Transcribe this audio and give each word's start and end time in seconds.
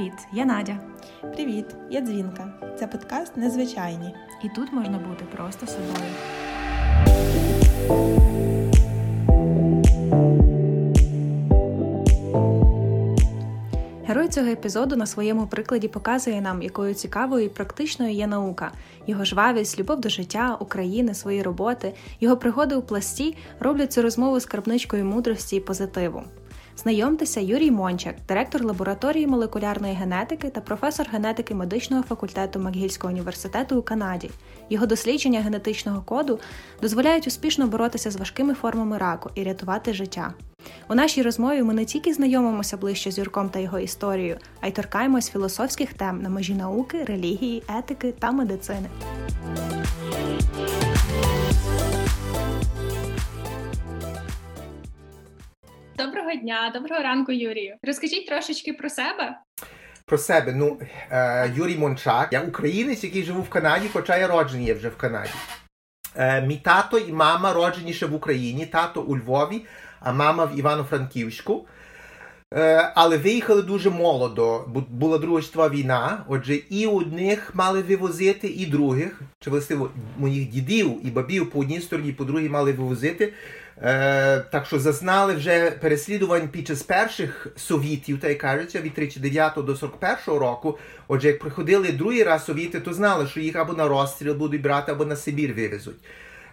Привіт, 0.00 0.18
я 0.32 0.44
Надя. 0.44 0.78
Привіт, 1.34 1.66
я 1.90 2.00
Дзвінка. 2.00 2.52
Це 2.78 2.86
подкаст 2.86 3.36
Незвичайні. 3.36 4.14
І 4.44 4.48
тут 4.48 4.72
можна 4.72 4.98
бути 4.98 5.24
просто 5.36 5.66
собою. 5.66 6.10
Герой 14.06 14.28
цього 14.28 14.46
епізоду 14.46 14.96
на 14.96 15.06
своєму 15.06 15.46
прикладі 15.46 15.88
показує 15.88 16.40
нам, 16.40 16.62
якою 16.62 16.94
цікавою 16.94 17.44
і 17.44 17.48
практичною 17.48 18.12
є 18.12 18.26
наука. 18.26 18.72
Його 19.06 19.24
жвавість, 19.24 19.78
любов 19.78 20.00
до 20.00 20.08
життя, 20.08 20.56
України, 20.60 21.14
свої 21.14 21.42
роботи, 21.42 21.94
його 22.20 22.36
пригоди 22.36 22.74
у 22.74 22.82
пласті 22.82 23.36
роблять 23.58 23.92
цю 23.92 24.02
розмову 24.02 24.40
скарбничкою 24.40 25.04
мудрості 25.04 25.56
і 25.56 25.60
позитиву. 25.60 26.22
Знайомтеся, 26.82 27.40
Юрій 27.40 27.70
Мончак, 27.70 28.14
директор 28.28 28.64
лабораторії 28.64 29.26
молекулярної 29.26 29.94
генетики 29.94 30.50
та 30.50 30.60
професор 30.60 31.06
генетики 31.12 31.54
медичного 31.54 32.02
факультету 32.02 32.60
Макгільського 32.60 33.12
університету 33.12 33.78
у 33.78 33.82
Канаді. 33.82 34.30
Його 34.70 34.86
дослідження 34.86 35.40
генетичного 35.40 36.02
коду 36.02 36.38
дозволяють 36.82 37.26
успішно 37.26 37.66
боротися 37.66 38.10
з 38.10 38.16
важкими 38.16 38.54
формами 38.54 38.98
раку 38.98 39.30
і 39.34 39.44
рятувати 39.44 39.94
життя. 39.94 40.34
У 40.88 40.94
нашій 40.94 41.22
розмові 41.22 41.62
ми 41.62 41.74
не 41.74 41.84
тільки 41.84 42.12
знайомимося 42.12 42.76
ближче 42.76 43.10
з 43.10 43.18
Юрком 43.18 43.48
та 43.48 43.58
його 43.58 43.78
історією, 43.78 44.38
а 44.60 44.66
й 44.66 44.70
торкаємось 44.70 45.30
філософських 45.30 45.94
тем 45.94 46.22
на 46.22 46.28
межі 46.28 46.54
науки, 46.54 47.04
релігії, 47.04 47.62
етики 47.78 48.14
та 48.18 48.32
медицини. 48.32 48.88
Доброго 56.06 56.34
дня, 56.34 56.70
доброго 56.74 57.02
ранку, 57.02 57.32
Юрію. 57.32 57.76
Розкажіть 57.82 58.26
трошечки 58.26 58.72
про 58.72 58.90
себе. 58.90 59.38
Про 60.06 60.18
себе, 60.18 60.52
ну 60.52 60.80
е, 61.10 61.52
Юрій 61.56 61.76
Мончак, 61.76 62.32
я 62.32 62.40
українець, 62.40 63.04
який 63.04 63.22
живу 63.22 63.42
в 63.42 63.48
Канаді, 63.48 63.88
хоча 63.92 64.16
я 64.16 64.26
роджений 64.26 64.66
є 64.66 64.74
вже 64.74 64.88
в 64.88 64.96
Канаді. 64.96 65.30
Е, 66.16 66.42
Мій 66.42 66.56
тато 66.56 66.98
і 66.98 67.12
мама 67.12 67.52
роджені 67.52 67.92
ще 67.92 68.06
в 68.06 68.14
Україні, 68.14 68.66
тато 68.66 69.02
у 69.02 69.16
Львові, 69.16 69.62
а 70.00 70.12
мама 70.12 70.44
в 70.44 70.58
Івано-Франківську. 70.58 71.66
Е, 72.54 72.92
але 72.94 73.18
виїхали 73.18 73.62
дуже 73.62 73.90
молодо, 73.90 74.64
була 74.88 75.18
Друга 75.18 75.42
світова 75.42 75.68
війна. 75.68 76.24
Отже, 76.28 76.54
і 76.54 76.86
одних 76.86 77.54
мали 77.54 77.82
вивозити, 77.82 78.48
і 78.48 78.66
других, 78.66 79.20
чи 79.40 79.50
властиво 79.50 79.90
моїх 80.18 80.48
дідів 80.48 81.06
і 81.06 81.10
бабів 81.10 81.50
по 81.50 81.58
одній 81.58 81.80
стороні, 81.80 82.12
по 82.12 82.24
другій 82.24 82.48
мали 82.48 82.72
вивозити. 82.72 83.32
Е, 83.82 84.40
Так 84.50 84.66
що 84.66 84.78
зазнали 84.78 85.34
вже 85.34 85.70
переслідувань 85.70 86.48
під 86.48 86.66
час 86.66 86.82
перших 86.82 87.46
совітів, 87.56 88.20
та 88.20 88.28
й 88.28 88.34
кажеться, 88.34 88.80
від 88.80 88.94
39 88.94 89.52
до 89.56 89.76
41 89.76 90.40
року. 90.40 90.78
Отже, 91.08 91.28
як 91.28 91.38
приходили 91.38 91.92
другий 91.92 92.22
раз 92.22 92.44
совіти, 92.44 92.80
то 92.80 92.92
знали, 92.92 93.26
що 93.26 93.40
їх 93.40 93.56
або 93.56 93.72
на 93.72 93.88
розстріл 93.88 94.34
будуть 94.34 94.62
брати, 94.62 94.92
або 94.92 95.04
на 95.04 95.16
Сибір 95.16 95.54
вивезуть. 95.54 95.96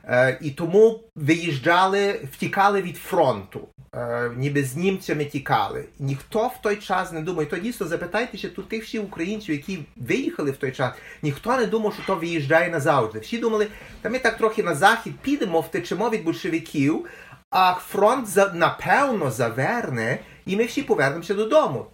Е, 0.10 0.38
І 0.42 0.52
тому 0.52 1.04
виїжджали, 1.16 2.20
втікали 2.34 2.82
від 2.82 2.98
фронту, 2.98 3.68
е, 3.96 4.32
ніби 4.38 4.64
з 4.64 4.76
німцями 4.76 5.26
тікали. 5.26 5.86
Ніхто 6.00 6.48
в 6.48 6.62
той 6.62 6.76
час 6.76 7.12
не 7.12 7.22
думає. 7.22 7.50
То 7.50 7.58
дійсно 7.58 7.88
запитайте 7.88 8.38
ще 8.38 8.50
тут 8.50 8.70
тих 8.70 8.84
всіх 8.84 9.04
українців, 9.04 9.56
які 9.56 9.80
виїхали 9.96 10.52
в 10.52 10.58
той 10.58 10.72
час. 10.72 10.92
Ніхто 11.22 11.58
не 11.58 11.66
думав, 11.66 11.94
що 11.94 12.04
то 12.08 12.16
виїжджає 12.16 12.70
назавжди. 12.70 13.20
Всі 13.20 13.38
думали, 13.38 13.68
та 14.02 14.10
ми 14.10 14.20
так 14.20 14.38
трохи 14.38 14.64
на 14.64 14.76
захід 14.76 15.14
підемо, 15.22 15.62
втечемо 15.62 16.10
від 16.10 16.24
большевиків, 16.24 17.06
а 17.52 17.74
фронт 17.74 18.28
за 18.28 18.54
напевно 18.54 19.32
заверне, 19.32 20.20
і 20.46 20.56
ми 20.56 20.66
всі 20.66 20.84
повернемося 20.84 21.34
додому. 21.34 21.86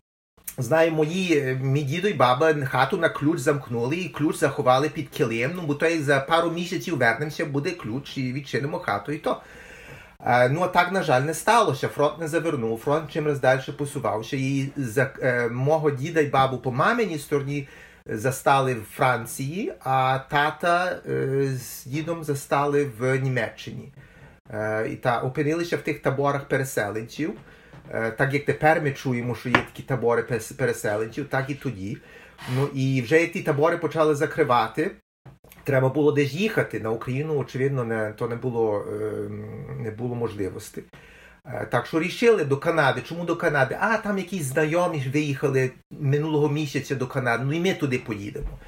Знаю, 0.58 0.92
мої 0.92 1.58
мій 1.62 1.84
дідо 1.84 2.08
і 2.08 2.14
баба 2.14 2.54
хату 2.66 2.98
на 2.98 3.10
ключ 3.10 3.40
замкнули 3.40 3.96
і 3.96 4.10
ключ 4.10 4.36
заховали 4.36 4.90
під 4.90 5.10
килим, 5.10 5.52
ну 5.56 5.62
бо 5.62 5.76
то 5.76 5.86
як 5.86 6.02
за 6.02 6.20
пару 6.20 6.52
місяців 6.52 6.98
вернемося, 6.98 7.46
буде 7.46 7.72
ключ 7.72 8.18
і 8.18 8.34
відчинимо 8.34 8.80
хату 8.80 9.12
і 9.12 9.18
то. 9.18 9.42
Е, 10.26 10.50
ну 10.50 10.62
а 10.62 10.68
так, 10.68 10.92
на 10.92 11.04
жаль, 11.04 11.22
не 11.22 11.34
сталося. 11.34 11.88
Фронт 11.88 12.20
не 12.20 12.28
завернув, 12.28 12.80
фронт 12.80 13.12
чимось 13.12 13.40
далі 13.40 13.62
посувався. 13.78 14.38
І 14.38 14.70
за 14.78 15.12
е, 15.22 15.50
мого 15.50 15.92
діда 15.92 16.22
і 16.22 16.26
бабу 16.26 16.58
по 16.58 16.72
маминій 16.72 17.20
стороні 17.20 17.68
застали 18.06 18.74
в 18.74 18.84
Франції, 18.96 19.74
а 19.80 20.20
тата 20.30 21.00
е, 21.10 21.46
з 21.58 21.86
дідом 21.86 22.24
застали 22.24 22.92
в 23.00 23.18
Німеччині. 23.18 23.94
Е, 24.50 24.88
і 24.92 24.96
та 24.96 25.20
опинилися 25.20 25.78
в 25.78 25.82
тих 25.82 26.02
таборах 26.02 26.48
переселенців. 26.48 27.34
Е, 27.94 28.12
так 28.12 28.34
як 28.34 28.46
тепер 28.46 28.82
ми 28.82 28.92
чуємо, 28.92 29.36
що 29.36 29.50
є 29.50 29.56
такі 29.56 29.84
табори 29.84 30.24
переселенців, 30.58 31.28
так 31.28 31.50
і 31.50 31.56
тоді. 31.56 31.98
Ну 32.56 32.68
і 32.74 33.02
вже 33.02 33.28
ті 33.28 33.42
табори 33.42 33.78
почали 33.78 34.16
закривати. 34.16 34.92
Треба 35.64 35.90
було 35.90 36.12
десь 36.12 36.34
їхати 36.34 36.80
на 36.80 36.90
Україну, 36.90 37.38
очевидно, 37.38 37.84
не, 37.84 38.12
то 38.12 38.28
не 38.28 38.36
було 38.36 38.86
не 39.80 39.92
було 39.92 40.16
можливості. 40.16 40.84
Е, 41.46 41.68
так 41.72 41.86
що 41.86 42.00
рішили 42.00 42.46
до 42.46 42.58
Канади. 42.58 43.02
Чому 43.02 43.26
до 43.26 43.36
Канади? 43.36 43.78
А 43.80 43.98
там 43.98 44.18
якісь 44.18 44.44
знайомі 44.44 45.04
виїхали 45.14 45.72
минулого 45.92 46.50
місяця 46.50 46.96
до 46.96 47.08
Канади, 47.08 47.44
ну 47.48 47.54
і 47.54 47.60
ми 47.60 47.74
туди 47.74 48.00
поїдемо. 48.00 48.60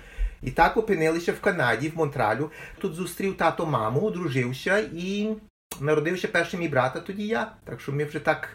І 0.42 0.52
так 0.52 0.78
опинилися 0.78 1.32
в 1.32 1.40
Канаді, 1.40 1.90
в 1.90 1.98
Монтралю. 1.98 2.52
Тут 2.78 2.94
зустрів 2.94 3.38
тато 3.38 3.66
маму, 3.66 4.00
одружився 4.00 4.78
і 4.94 5.36
народився 5.80 6.28
перший 6.28 6.60
мій 6.60 6.68
брат, 6.68 6.92
а 6.96 7.00
тоді 7.00 7.28
я. 7.28 7.52
Так 7.64 7.82
що 7.82 7.92
ми 7.92 8.04
вже 8.04 8.20
так 8.20 8.50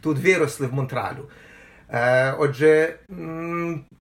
тут 0.00 0.18
виросли 0.18 0.66
в 0.66 0.74
Монтралю. 0.74 1.28
Е, 1.88 2.32
Отже, 2.32 2.94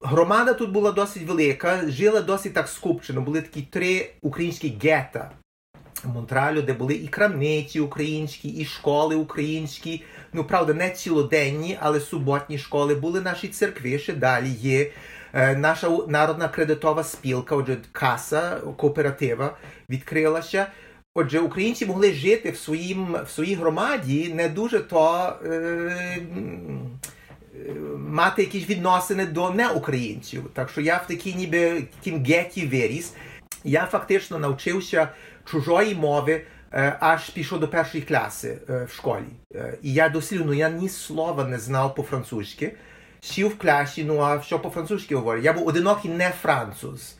громада 0.02 0.54
тут 0.54 0.72
була 0.72 0.92
досить 0.92 1.24
велика, 1.24 1.82
жила 1.88 2.22
досить 2.22 2.54
так 2.54 2.68
скупчено. 2.68 3.22
Були 3.22 3.42
такі 3.42 3.62
три 3.62 4.10
українські 4.22 4.78
гета 4.84 5.32
в 6.04 6.10
Монтралю, 6.10 6.62
де 6.62 6.74
були 6.74 6.94
і 6.94 7.08
крамниці 7.08 7.80
українські, 7.80 8.50
і 8.50 8.66
школи 8.66 9.16
українські. 9.16 10.04
Ну, 10.34 10.44
правда, 10.44 10.74
не 10.74 10.90
цілоденні, 10.90 11.78
але 11.82 12.00
суботні 12.00 12.58
школи. 12.58 12.96
Були 12.96 13.22
наші 13.22 13.48
церкви, 13.48 14.00
ще 14.00 14.14
далі 14.14 14.50
є. 14.50 14.92
Е, 15.34 15.56
наша 15.56 15.90
народна 16.08 16.48
кредитова 16.48 17.04
спілка, 17.04 17.56
отже, 17.56 17.78
каса 17.92 18.58
кооператива 18.78 19.58
відкрилася. 19.90 20.68
Отже, 21.18 21.40
українці 21.40 21.86
могли 21.86 22.14
жити 22.14 22.52
в 22.52 22.58
своїм, 22.58 23.18
в 23.26 23.30
своїй 23.30 23.56
громаді, 23.56 24.34
не 24.36 24.50
дуже 24.50 24.80
то 24.80 25.34
е, 25.46 26.22
мати 27.98 28.42
якісь 28.42 28.70
відносини 28.70 29.26
до 29.26 29.50
неукраїнців. 29.50 30.50
Так 30.54 30.70
що 30.70 30.82
я 30.82 30.98
в 30.98 31.08
такій 31.08 31.34
ніби 31.34 31.84
тім 32.02 32.24
геті 32.24 32.68
виріс. 32.68 33.14
Я 33.64 33.86
фактично 33.86 34.40
навчився 34.40 35.10
чужої 35.46 35.96
мови, 35.96 36.42
е, 36.74 36.98
аж 37.00 37.30
пішов 37.30 37.60
до 37.60 37.68
першої 37.68 38.04
класи 38.04 38.58
е, 38.70 38.86
в 38.86 38.94
школі. 38.94 39.26
Е, 39.56 39.78
і 39.82 39.94
я 39.94 40.10
дослідно, 40.10 40.54
я 40.54 40.70
ні 40.70 40.90
слова 40.90 41.44
не 41.44 41.60
знав 41.60 41.96
по-французьки. 41.96 42.76
Сів 43.22 43.48
в 43.48 43.58
класі, 43.58 44.04
ну 44.04 44.22
а 44.22 44.42
що 44.42 44.60
по-французьки 44.60 45.16
говорю? 45.16 45.42
Я 45.42 45.54
був 45.54 45.68
одинокий 45.68 46.12
не 46.12 46.30
француз. 46.30 47.16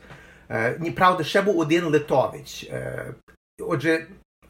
Е, 0.50 0.76
ні, 0.80 0.90
правда, 0.90 1.24
ще 1.24 1.42
був 1.42 1.58
один 1.58 1.84
литович. 1.84 2.70
Отже, 3.58 4.06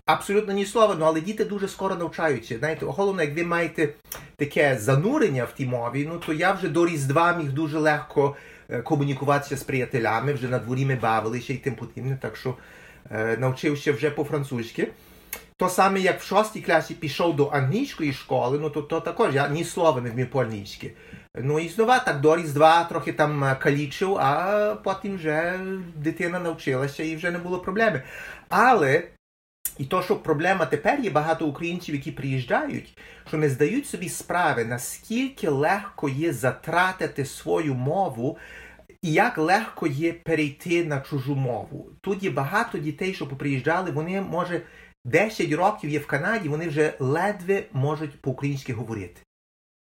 абсолютно 0.06 0.52
ні 0.52 0.66
слова, 0.66 0.96
ну, 0.98 1.04
але 1.04 1.20
діти 1.20 1.44
дуже 1.44 1.68
скоро 1.68 1.94
навчаються. 1.94 2.58
Знаєте, 2.58 2.86
головне, 2.86 3.24
як 3.24 3.36
ви 3.36 3.44
маєте 3.44 3.88
таке 4.36 4.78
занурення 4.78 5.44
в 5.44 5.52
тій 5.52 5.66
мові, 5.66 6.08
ну 6.12 6.18
то 6.18 6.32
я 6.32 6.52
вже 6.52 6.68
до 6.68 6.86
Різдва 6.86 7.36
міг 7.36 7.52
дуже 7.52 7.78
легко 7.78 8.36
е, 8.68 8.82
комунікуватися 8.82 9.56
з 9.56 9.62
приятелями, 9.62 10.32
вже 10.32 10.48
на 10.48 10.58
дворі 10.58 10.84
ми 10.86 10.94
бавилися 10.94 11.52
і 11.52 11.56
тим 11.56 11.74
подібне, 11.74 12.18
так 12.22 12.36
що 12.36 12.54
е, 13.10 13.36
навчився 13.36 13.92
вже 13.92 14.10
по-французьки. 14.10 14.88
То 15.56 15.68
саме, 15.68 16.00
як 16.00 16.20
в 16.20 16.26
шостій 16.26 16.60
класі 16.60 16.94
пішов 16.94 17.36
до 17.36 17.46
англійської 17.46 18.12
школи, 18.12 18.58
ну 18.58 18.70
то 18.70 18.82
то 18.82 19.00
також 19.00 19.34
я 19.34 19.48
ні 19.48 19.64
слова 19.64 20.00
не 20.00 20.10
вмів 20.10 20.30
по-англійськи. 20.30 20.92
Ну 21.42 21.58
і 21.58 21.68
знову 21.68 21.92
так 22.04 22.20
до 22.20 22.36
Різдва 22.36 22.84
трохи 22.84 23.12
там 23.12 23.56
калічив, 23.60 24.18
а 24.18 24.74
потім 24.84 25.16
вже 25.16 25.60
дитина 25.96 26.38
навчилася 26.38 27.02
і 27.02 27.16
вже 27.16 27.30
не 27.30 27.38
було 27.38 27.58
проблеми. 27.58 28.02
Але 28.48 29.02
і 29.78 29.84
то, 29.84 30.02
що 30.02 30.16
проблема 30.16 30.66
тепер 30.66 31.00
є 31.00 31.10
багато 31.10 31.46
українців, 31.46 31.94
які 31.94 32.12
приїжджають, 32.12 32.98
що 33.28 33.36
не 33.36 33.48
здають 33.48 33.86
собі 33.86 34.08
справи, 34.08 34.64
наскільки 34.64 35.48
легко 35.48 36.08
є 36.08 36.32
затратити 36.32 37.24
свою 37.24 37.74
мову. 37.74 38.38
І 39.02 39.12
як 39.12 39.38
легко 39.38 39.86
є 39.86 40.12
перейти 40.12 40.84
на 40.84 41.00
чужу 41.00 41.34
мову. 41.34 41.90
Тут 42.00 42.22
є 42.22 42.30
багато 42.30 42.78
дітей, 42.78 43.14
що 43.14 43.26
поприїжджали, 43.26 43.90
вони, 43.90 44.20
може, 44.20 44.62
10 45.04 45.52
років 45.52 45.90
є 45.90 45.98
в 45.98 46.06
Канаді, 46.06 46.48
вони 46.48 46.68
вже 46.68 46.94
ледве 46.98 47.62
можуть 47.72 48.20
по-українськи 48.20 48.72
говорити. 48.72 49.25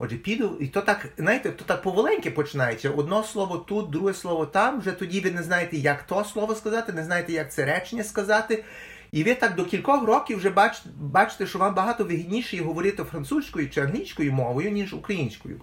Отже, 0.04 0.16
піду, 0.16 0.58
і 0.60 0.68
то 0.68 0.82
так, 0.82 1.08
знаєте, 1.18 1.50
то 1.50 1.66
так 1.66 1.82
поволеньке 1.82 2.32
починається. 2.32 2.90
Одно 2.90 3.24
слово 3.24 3.58
тут, 3.58 3.90
друге 3.90 4.14
слово 4.14 4.46
там, 4.46 4.80
вже 4.80 4.92
тоді 4.92 5.20
ви 5.20 5.32
не 5.32 5.44
знаєте, 5.44 5.78
як 5.78 6.04
то 6.04 6.24
слово 6.24 6.56
сказати, 6.56 6.94
не 6.94 7.04
знаєте, 7.04 7.34
як 7.34 7.54
це 7.54 7.66
речення 7.66 8.04
сказати. 8.04 8.64
І 9.12 9.24
ви 9.24 9.36
так 9.36 9.56
до 9.56 9.66
кількох 9.66 10.04
років 10.04 10.38
вже 10.38 10.50
бачите, 10.50 10.90
бачите, 11.00 11.48
що 11.48 11.60
вам 11.60 11.76
багато 11.76 12.04
вигідніше 12.04 12.64
говорити 12.64 13.04
французькою 13.04 13.70
чи 13.70 13.82
англійською 13.82 14.34
мовою, 14.34 14.72
ніж 14.72 14.94
українською. 14.94 15.62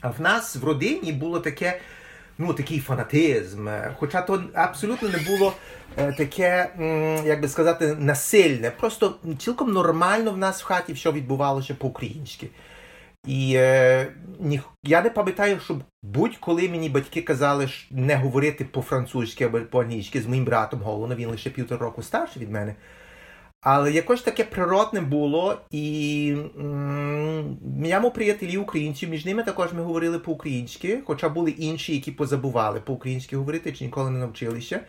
А 0.00 0.10
в 0.10 0.20
нас 0.20 0.56
в 0.56 0.64
родині 0.64 1.12
було 1.12 1.40
таке, 1.40 1.80
ну, 2.38 2.54
такий 2.54 2.80
фанатизм. 2.80 3.68
Хоча 3.96 4.22
то 4.22 4.44
абсолютно 4.54 5.08
не 5.08 5.18
було 5.18 5.52
е, 5.96 6.12
таке, 6.12 6.70
як 7.26 7.40
би 7.40 7.48
сказати, 7.48 7.96
насильне. 7.98 8.70
Просто 8.70 9.14
цілком 9.38 9.72
нормально 9.72 10.30
в 10.30 10.36
нас 10.36 10.62
в 10.62 10.64
хаті 10.64 10.92
все 10.92 11.12
відбувалося 11.12 11.74
по-українськи. 11.74 12.48
І 13.28 13.54
е, 13.56 14.06
ні, 14.40 14.60
я 14.84 15.02
не 15.02 15.10
пам'ятаю, 15.10 15.60
щоб 15.64 15.78
будь-коли 16.02 16.68
мені 16.68 16.88
батьки 16.88 17.22
казали 17.22 17.68
не 17.90 18.16
говорити 18.16 18.64
по-французьки 18.64 19.44
або 19.44 19.60
по-англійськи 19.60 20.20
з 20.20 20.26
моїм 20.26 20.44
братом 20.44 20.80
Голоном, 20.80 21.18
він 21.18 21.28
лише 21.28 21.50
півтора 21.50 21.80
року 21.80 22.02
старший 22.02 22.42
від 22.42 22.50
мене. 22.50 22.74
Але 23.60 23.92
якось 23.92 24.22
таке 24.22 24.44
природне 24.44 25.00
було, 25.00 25.60
і 25.70 26.36
м- 26.58 27.58
я 27.84 28.00
приятелі 28.00 28.56
українців, 28.56 29.08
між 29.08 29.24
ними 29.24 29.42
також 29.42 29.72
ми 29.72 29.82
говорили 29.82 30.18
по-українськи, 30.18 31.00
хоча 31.06 31.28
були 31.28 31.50
інші, 31.50 31.94
які 31.94 32.12
позабували 32.12 32.80
по-українськи 32.80 33.36
говорити, 33.36 33.72
чи 33.72 33.84
ніколи 33.84 34.10
не 34.10 34.18
навчилися. 34.18 34.80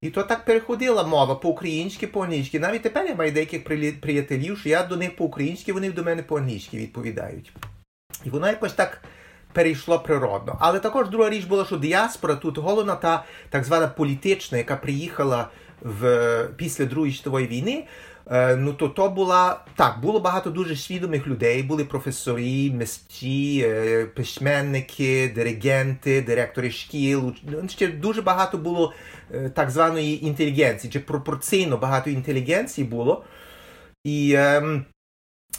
І 0.00 0.10
то 0.10 0.22
так 0.22 0.44
переходила 0.44 1.04
мова 1.04 1.34
по-українськи, 1.34 2.06
по-англійськи. 2.06 2.60
Навіть 2.60 2.82
тепер 2.82 3.06
я 3.06 3.14
маю 3.14 3.32
деяких 3.32 3.64
приятелів, 4.00 4.58
що 4.58 4.68
я 4.68 4.82
до 4.82 4.96
них 4.96 5.16
по-українськи, 5.16 5.72
вони 5.72 5.90
до 5.90 6.04
мене 6.04 6.22
по-англійськи 6.22 6.76
відповідають. 6.76 7.52
І 8.24 8.30
воно 8.30 8.46
якось 8.46 8.72
так 8.72 9.02
перейшло 9.52 9.98
природно. 9.98 10.56
Але 10.60 10.78
також 10.78 11.08
друга 11.08 11.30
річ 11.30 11.44
була, 11.44 11.64
що 11.64 11.76
діаспора 11.76 12.34
тут 12.34 12.58
головна 12.58 12.94
та 12.94 13.24
так 13.50 13.64
звана 13.64 13.88
політична, 13.88 14.58
яка 14.58 14.76
приїхала 14.76 15.48
в 15.80 16.48
після 16.56 16.84
Другої 16.84 17.12
світової 17.12 17.46
війни. 17.46 17.84
Е, 18.30 18.56
ну, 18.56 18.72
то 18.72 18.88
то 18.88 19.08
була 19.08 19.64
так, 19.76 20.00
було 20.00 20.20
багато 20.20 20.50
дуже 20.50 20.76
свідомих 20.76 21.26
людей. 21.26 21.62
Були 21.62 21.84
професори, 21.84 22.70
мисті, 22.74 23.64
е, 23.66 24.04
письменники, 24.04 25.32
диригенти, 25.34 26.22
директори 26.22 26.70
шкіл. 26.70 27.34
Ну, 27.42 27.68
ще 27.68 27.88
дуже 27.88 28.22
багато 28.22 28.58
було 28.58 28.92
е, 29.34 29.50
так 29.54 29.70
званої 29.70 30.26
інтелігенції, 30.26 30.92
чи 30.92 31.00
пропорційно 31.00 31.76
багато 31.76 32.10
інтелігенції 32.10 32.86
було. 32.86 33.24
І 34.04 34.34
ем, 34.36 34.84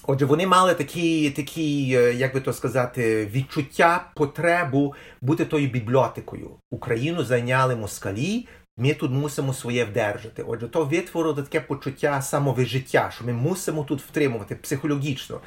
Отже, 0.08 0.26
вони 0.26 0.48
мали 0.48 0.74
такі, 0.74 1.30
такі, 1.32 1.88
як 1.88 2.34
би 2.34 2.42
то 2.42 2.54
сказати, 2.54 3.26
відчуття, 3.26 4.06
потребу 4.16 4.96
бути 5.22 5.46
тою 5.46 5.70
бібліотекою. 5.70 6.52
Україну 6.72 7.24
зайняли 7.24 7.76
москалі, 7.76 8.48
ми 8.78 8.94
тут 8.94 9.12
мусимо 9.12 9.54
своє 9.54 9.86
вдержати. 9.86 10.44
Отже, 10.44 10.68
то 10.68 10.86
витворило 10.86 11.42
таке 11.42 11.60
почуття 11.60 12.22
самовижиття, 12.22 13.12
що 13.16 13.26
ми 13.26 13.34
мусимо 13.34 13.84
тут 13.84 14.02
втримувати 14.02 14.56
психологічно. 14.56 15.42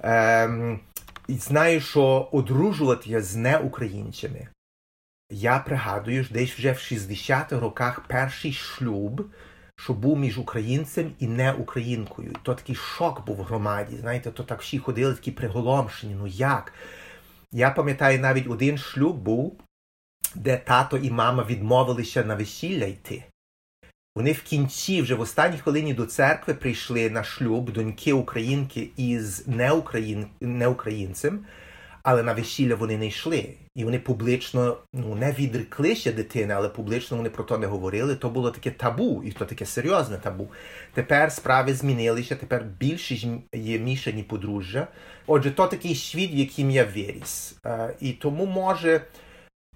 Ем, 0.00 0.80
І 1.28 1.34
знаю, 1.34 1.80
що 1.80 2.28
одружувати 2.32 3.22
з 3.22 3.36
неукраїнцями. 3.36 4.48
Я 5.30 5.58
пригадую, 5.58 6.26
десь 6.30 6.50
вже 6.50 6.72
в 6.72 6.76
60-х 6.76 7.60
роках 7.60 8.00
перший 8.08 8.52
шлюб, 8.52 9.26
що 9.78 9.94
був 9.94 10.18
між 10.18 10.38
українцем 10.38 11.12
і 11.18 11.26
неукраїнкою. 11.26 12.30
І 12.30 12.36
то 12.42 12.54
такий 12.54 12.74
шок 12.74 13.26
був 13.26 13.36
в 13.36 13.42
громаді. 13.42 13.96
Знаєте, 14.00 14.30
то 14.30 14.42
так 14.42 14.62
всі 14.62 14.78
ходили 14.78 15.14
такі 15.14 15.30
приголомшені. 15.30 16.14
Ну 16.14 16.26
як? 16.26 16.72
Я 17.52 17.70
пам'ятаю, 17.70 18.20
навіть 18.20 18.46
один 18.46 18.78
шлюб 18.78 19.16
був 19.16 19.60
де 20.34 20.56
тато 20.56 20.96
і 20.96 21.10
мама 21.10 21.44
відмовилися 21.44 22.24
на 22.24 22.34
весілля 22.34 22.84
йти. 22.84 23.24
Вони 24.16 24.32
в 24.32 24.42
кінці, 24.42 25.02
вже 25.02 25.14
в 25.14 25.20
останній 25.20 25.58
хвилині 25.58 25.94
до 25.94 26.06
церкви 26.06 26.54
прийшли 26.54 27.10
на 27.10 27.24
шлюб 27.24 27.70
доньки 27.72 28.12
українки 28.12 28.90
із 28.96 29.48
неукраїн... 29.48 30.26
неукраїнцем, 30.40 31.46
але 32.02 32.22
на 32.22 32.32
весілля 32.32 32.74
вони 32.74 32.98
не 32.98 33.06
йшли. 33.06 33.54
І 33.78 33.84
вони 33.84 33.98
публічно 33.98 34.76
ну, 34.92 35.14
не 35.14 35.32
відреклися 35.32 36.12
дитини, 36.12 36.54
але 36.54 36.68
публічно 36.68 37.16
вони 37.16 37.30
про 37.30 37.44
то 37.44 37.58
не 37.58 37.66
говорили. 37.66 38.16
То 38.16 38.30
було 38.30 38.50
таке 38.50 38.70
табу, 38.70 39.22
і 39.24 39.32
то 39.32 39.44
таке 39.44 39.66
серйозне 39.66 40.18
табу. 40.18 40.48
Тепер 40.94 41.32
справи 41.32 41.74
змінилися, 41.74 42.36
тепер 42.36 42.64
більшість 42.80 43.26
є 43.52 43.78
мішані 43.78 44.22
подружжя. 44.22 44.88
Отже, 45.26 45.50
то 45.50 45.66
такий 45.66 45.94
світ, 45.94 46.32
в 46.32 46.34
яким 46.34 46.70
я 46.70 46.84
виріс. 46.84 47.56
І 48.00 48.12
тому 48.12 48.46
може. 48.46 49.00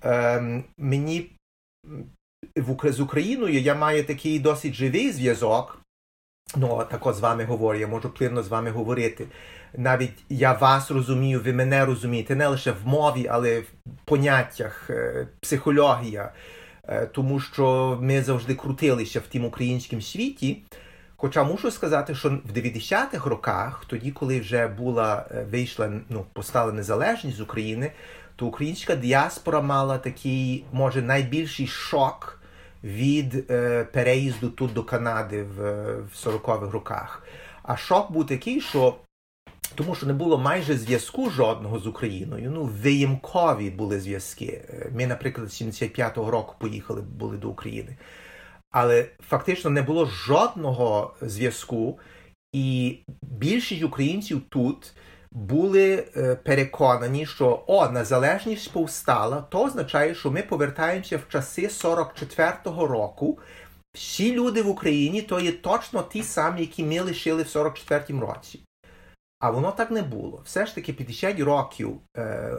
Ем, 0.03 0.65
мені 0.79 1.31
з 2.85 3.01
Україною 3.01 3.61
я 3.61 3.75
маю 3.75 4.05
такий 4.05 4.39
досить 4.39 4.75
живий 4.75 5.13
зв'язок. 5.13 5.79
Ну, 6.57 6.85
тако 6.91 7.13
з 7.13 7.21
вами 7.21 7.45
говорю, 7.45 7.79
я 7.79 7.87
можу 7.87 8.11
плинно 8.11 8.43
з 8.43 8.49
вами 8.49 8.71
говорити. 8.71 9.27
Навіть 9.77 10.25
я 10.29 10.53
вас 10.53 10.91
розумію, 10.91 11.41
ви 11.45 11.53
мене 11.53 11.85
розумієте, 11.85 12.37
не 12.37 12.47
лише 12.47 12.73
в 12.73 12.87
мові, 12.87 13.27
але 13.31 13.61
в 13.61 13.67
поняттях, 14.05 14.91
е, 14.91 15.27
психологія, 15.41 16.33
е, 16.89 17.07
тому 17.07 17.41
що 17.41 17.99
ми 18.03 18.23
завжди 18.23 18.55
крутилися 18.55 19.21
в 19.21 19.23
тім 19.23 19.45
українському 19.45 20.03
світі. 20.03 20.63
Хоча 21.17 21.45
мушу 21.45 21.71
сказати, 21.71 22.15
що 22.15 22.29
в 22.29 22.53
90-х 22.53 23.31
роках, 23.31 23.85
тоді, 23.87 24.11
коли 24.11 24.41
вже 24.41 24.67
була 24.67 25.27
е, 25.31 25.47
вийшла, 25.51 25.93
ну, 26.09 26.25
постала 26.33 26.73
незалежність 26.73 27.37
з 27.37 27.41
України, 27.41 27.93
то 28.37 28.47
українська 28.47 28.97
діаспора 28.97 29.61
мала 29.61 29.99
такий, 29.99 30.65
може, 30.73 31.03
найбільший 31.03 31.67
шок 31.67 32.43
від 32.85 33.51
е, 33.51 33.85
переїзду 33.85 34.49
тут 34.49 34.73
до 34.73 34.85
Канади 34.85 35.43
в, 35.43 35.83
в 35.97 36.27
40-х 36.27 36.73
роках. 36.73 37.23
А 37.63 37.77
шок 37.77 38.13
був 38.13 38.27
такий, 38.27 38.61
що 38.61 38.97
тому 39.75 39.95
що 39.95 40.07
не 40.07 40.13
було 40.13 40.39
майже 40.39 40.77
зв'язку 40.77 41.31
жодного 41.31 41.79
з 41.79 41.87
Україною. 41.87 42.51
Ну, 42.51 42.65
виємкові 42.65 43.71
були 43.71 44.01
зв'язки. 44.01 44.65
Е, 44.69 44.91
ми, 44.95 45.07
наприклад, 45.07 45.53
з 45.53 45.63
75-го 45.63 46.31
року 46.31 46.55
поїхали 46.59 47.01
були 47.01 47.37
до 47.37 47.49
України. 47.49 47.97
Але 48.71 49.07
фактично 49.29 49.71
не 49.71 49.83
було 49.83 50.07
жодного 50.07 51.15
зв'язку, 51.21 51.99
і 52.53 52.99
більшість 53.23 53.83
українців 53.83 54.43
тут 54.49 54.93
були 55.33 56.07
е, 56.17 56.35
переконані, 56.35 57.27
що 57.27 57.65
о, 57.67 57.89
незалежність 57.89 58.73
повстала, 58.73 59.41
то 59.41 59.65
означає, 59.65 60.15
що 60.15 60.31
ми 60.31 60.43
повертаємося 60.43 61.17
в 61.17 61.33
часи 61.33 61.63
44-го 61.67 62.87
року. 62.87 63.39
Всі 63.95 64.33
люди 64.33 64.63
в 64.63 64.69
Україні 64.69 65.23
то 65.23 65.41
є 65.41 65.53
точно 65.53 66.03
ті 66.03 66.23
самі, 66.23 66.61
які 66.61 66.85
ми 66.85 67.01
лишили 67.01 67.43
в 67.43 67.47
44-му 67.47 68.21
році. 68.21 68.61
А 69.43 69.51
воно 69.51 69.73
так 69.73 69.91
не 69.91 70.03
було. 70.03 70.43
Все 70.45 70.67
ж 70.67 70.75
таки 70.75 70.93
50 70.93 71.41
років 71.41 72.01
е, 72.17 72.53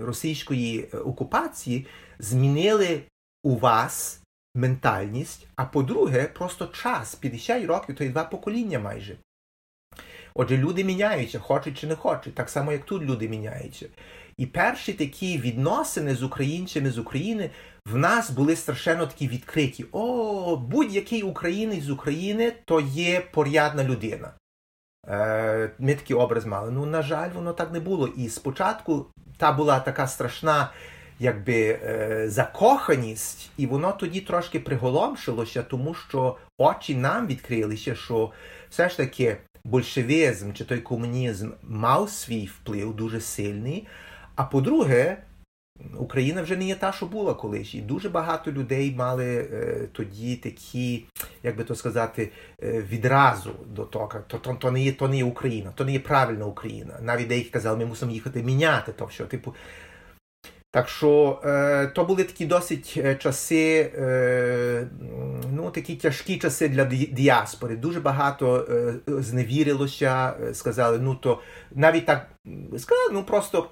російської 0.00 0.84
окупації 0.84 1.86
змінили 2.18 3.02
у 3.42 3.56
вас 3.56 4.22
ментальність. 4.54 5.46
А 5.56 5.64
по-друге, 5.64 6.24
просто 6.34 6.66
час 6.66 7.14
50 7.14 7.64
років 7.64 7.96
то 7.96 8.04
є 8.04 8.10
два 8.10 8.24
покоління 8.24 8.78
майже. 8.78 9.16
Отже, 10.34 10.56
люди 10.56 10.84
міняються, 10.84 11.38
хочуть 11.38 11.78
чи 11.78 11.86
не 11.86 11.94
хочуть, 11.94 12.34
так 12.34 12.50
само, 12.50 12.72
як 12.72 12.84
тут 12.84 13.02
люди 13.02 13.28
міняються. 13.28 13.86
І 14.36 14.46
перші 14.46 14.92
такі 14.92 15.38
відносини 15.38 16.14
з 16.14 16.22
українцями 16.22 16.90
з 16.90 16.98
України 16.98 17.50
в 17.86 17.96
нас 17.96 18.30
були 18.30 18.56
страшенно 18.56 19.06
такі 19.06 19.28
відкриті. 19.28 19.84
О, 19.92 20.56
будь-який 20.56 21.22
українець 21.22 21.84
з 21.84 21.90
України 21.90 22.52
то 22.64 22.80
є 22.80 23.20
порядна 23.20 23.84
людина. 23.84 24.32
Е, 25.08 25.70
Ми 25.78 25.94
такий 25.94 26.16
образ 26.16 26.46
мали. 26.46 26.70
Ну, 26.70 26.86
на 26.86 27.02
жаль, 27.02 27.30
воно 27.30 27.52
так 27.52 27.72
не 27.72 27.80
було. 27.80 28.08
І 28.08 28.28
спочатку 28.28 29.06
та 29.36 29.52
була 29.52 29.80
така 29.80 30.06
страшна 30.06 30.70
якби, 31.18 31.78
е, 31.84 32.24
закоханість, 32.28 33.50
і 33.56 33.66
воно 33.66 33.92
тоді 33.92 34.20
трошки 34.20 34.60
приголомшилося, 34.60 35.62
тому 35.62 35.94
що 35.94 36.36
очі 36.58 36.96
нам 36.96 37.26
відкрилися, 37.26 37.94
що 37.94 38.30
все 38.70 38.88
ж 38.88 38.96
таки 38.96 39.36
большевізм 39.64 40.52
чи 40.52 40.64
той 40.64 40.78
комунізм 40.78 41.50
мав 41.62 42.10
свій 42.10 42.46
вплив 42.46 42.96
дуже 42.96 43.20
сильний. 43.20 43.86
А 44.36 44.44
по-друге, 44.44 45.16
Україна 45.98 46.42
вже 46.42 46.56
не 46.56 46.64
є 46.64 46.74
та, 46.74 46.92
що 46.92 47.06
була 47.06 47.34
колись. 47.34 47.74
І 47.74 47.80
дуже 47.80 48.08
багато 48.08 48.52
людей 48.52 48.94
мали 48.96 49.48
е, 49.52 49.88
тоді 49.92 50.36
такі, 50.36 51.04
як 51.42 51.56
би 51.56 51.64
то 51.64 51.74
сказати, 51.74 52.30
е, 52.62 52.82
відразу 52.82 53.50
до 53.66 53.84
того, 53.84 54.10
то, 54.26 54.38
то, 54.38 54.54
то, 54.54 54.70
не 54.70 54.82
є, 54.82 54.92
то 54.92 55.08
не 55.08 55.16
є 55.16 55.24
Україна, 55.24 55.72
то 55.74 55.84
не 55.84 55.92
є 55.92 56.00
правильна 56.00 56.46
Україна. 56.46 56.98
Навіть 57.02 57.28
деякі 57.28 57.50
казали, 57.50 57.78
ми 57.78 57.86
мусимо 57.86 58.12
їхати 58.12 58.42
міняти 58.42 58.92
то, 58.92 59.08
що 59.08 59.26
типу. 59.26 59.54
Так 60.74 60.88
що 60.88 61.40
е, 61.44 61.86
то 61.86 62.04
були 62.04 62.24
такі 62.24 62.46
досить 62.46 62.94
е, 62.96 63.14
часи, 63.14 63.92
е, 63.98 64.86
ну 65.52 65.70
такі 65.70 65.96
тяжкі 65.96 66.38
часи 66.38 66.68
для 66.68 66.84
діаспори. 66.84 67.76
Дуже 67.76 68.00
багато 68.00 68.66
е, 68.70 68.94
зневірилося, 69.06 70.34
е, 70.42 70.54
сказали, 70.54 70.98
ну 70.98 71.14
то 71.14 71.40
навіть 71.70 72.06
так 72.06 72.28
сказали, 72.78 73.10
ну 73.12 73.24
просто 73.24 73.70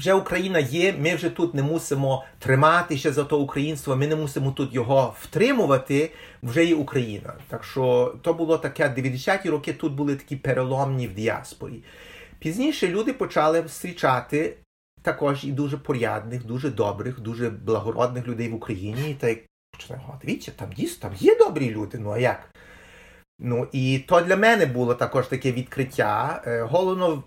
вже 0.00 0.14
Україна 0.14 0.58
є, 0.58 0.94
ми 0.98 1.14
вже 1.14 1.30
тут 1.30 1.54
не 1.54 1.62
мусимо 1.62 2.24
триматися 2.38 3.12
за 3.12 3.24
то 3.24 3.40
українство, 3.40 3.96
ми 3.96 4.06
не 4.06 4.16
мусимо 4.16 4.50
тут 4.50 4.74
його 4.74 5.14
втримувати, 5.20 6.10
вже 6.42 6.64
є 6.64 6.74
Україна. 6.74 7.34
Так 7.48 7.64
що 7.64 8.14
то 8.22 8.34
було 8.34 8.58
таке 8.58 8.88
90-ті 8.88 9.50
роки, 9.50 9.72
тут 9.72 9.92
були 9.92 10.16
такі 10.16 10.36
переломні 10.36 11.08
в 11.08 11.14
діаспорі. 11.14 11.82
Пізніше 12.38 12.88
люди 12.88 13.12
почали 13.12 13.62
зустрічати 13.62 14.56
також 15.02 15.44
і 15.44 15.52
дуже 15.52 15.76
порядних, 15.76 16.46
дуже 16.46 16.70
добрих, 16.70 17.20
дуже 17.20 17.50
благородних 17.50 18.26
людей 18.26 18.48
в 18.48 18.54
Україні. 18.54 19.10
І 19.10 19.14
так 19.14 19.38
починаю, 19.72 20.04
дивіться, 20.24 20.52
там 20.56 20.72
дійсно 20.76 21.08
там 21.08 21.18
є 21.18 21.36
добрі 21.36 21.70
люди, 21.70 21.98
ну 21.98 22.10
а 22.10 22.18
як? 22.18 22.50
Ну 23.42 23.68
і 23.72 23.98
то 23.98 24.20
для 24.20 24.36
мене 24.36 24.66
було 24.66 24.94
також 24.94 25.26
таке 25.26 25.52
відкриття. 25.52 26.42
Е, 26.46 26.62
головно, 26.62 27.22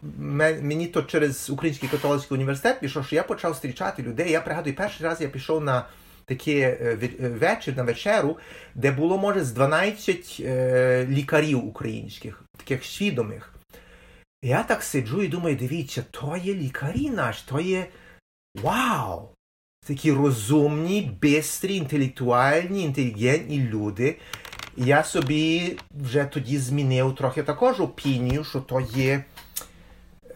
мені 0.62 0.88
то 0.88 1.04
через 1.04 1.50
Український 1.50 1.90
католицький 1.90 2.36
університет 2.36 2.80
пішов, 2.80 3.06
що 3.06 3.16
я 3.16 3.24
почав 3.24 3.52
зустрічати 3.52 4.04
людей. 4.04 4.32
Я 4.32 4.42
пригадую, 4.42 4.76
перший 4.76 5.06
раз 5.06 5.22
я 5.22 5.28
пішов 5.28 5.64
на 5.64 5.86
такий 6.26 6.60
е, 6.60 6.98
е, 7.22 7.30
вечір 7.30 7.78
на 7.78 7.84
вечеру, 7.84 8.38
де 8.76 8.92
було, 8.92 9.18
може, 9.18 9.44
з 9.44 9.52
12 9.52 10.40
лікарів 11.10 11.66
українських, 11.66 12.44
таких 12.58 12.86
свідомих. 12.86 13.54
Я 14.44 14.64
так 14.64 14.84
сиджу 14.84 15.24
і 15.24 15.28
думаю, 15.28 15.56
дивіться, 15.56 16.04
то 16.12 16.38
є 16.44 16.54
лікарі 16.54 17.10
наші, 17.10 17.44
то 17.48 17.60
є 17.60 17.86
вау! 18.62 19.30
Такі 19.88 20.12
розумні, 20.12 21.18
бистрі, 21.22 21.76
інтелектуальні, 21.76 22.84
інтелігентні 22.84 23.60
люди. 23.60 24.18
Я 24.78 25.04
собі 25.04 25.78
вже 25.92 26.26
тоді 26.26 26.58
змінив 26.58 27.16
трохи 27.16 27.44
також 27.44 27.80
опінію, 27.80 28.44
що 28.44 28.60
то 28.60 28.80
є 28.80 29.24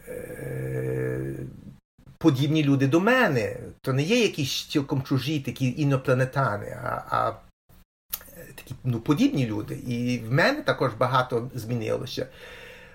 е, 0.07 1.35
подібні 2.17 2.63
люди 2.63 2.87
до 2.87 2.99
мене. 2.99 3.57
То 3.81 3.93
не 3.93 4.03
є 4.03 4.21
якісь 4.21 4.65
цілком 4.65 5.03
чужі 5.03 5.39
такі 5.39 5.73
інопланетани, 5.77 6.77
а 6.83 7.03
а 7.09 7.33
такі 8.55 8.75
ну, 8.83 8.99
подібні 8.99 9.45
люди. 9.45 9.75
І 9.87 10.19
в 10.19 10.33
мене 10.33 10.61
також 10.61 10.93
багато 10.93 11.51
змінилося. 11.53 12.27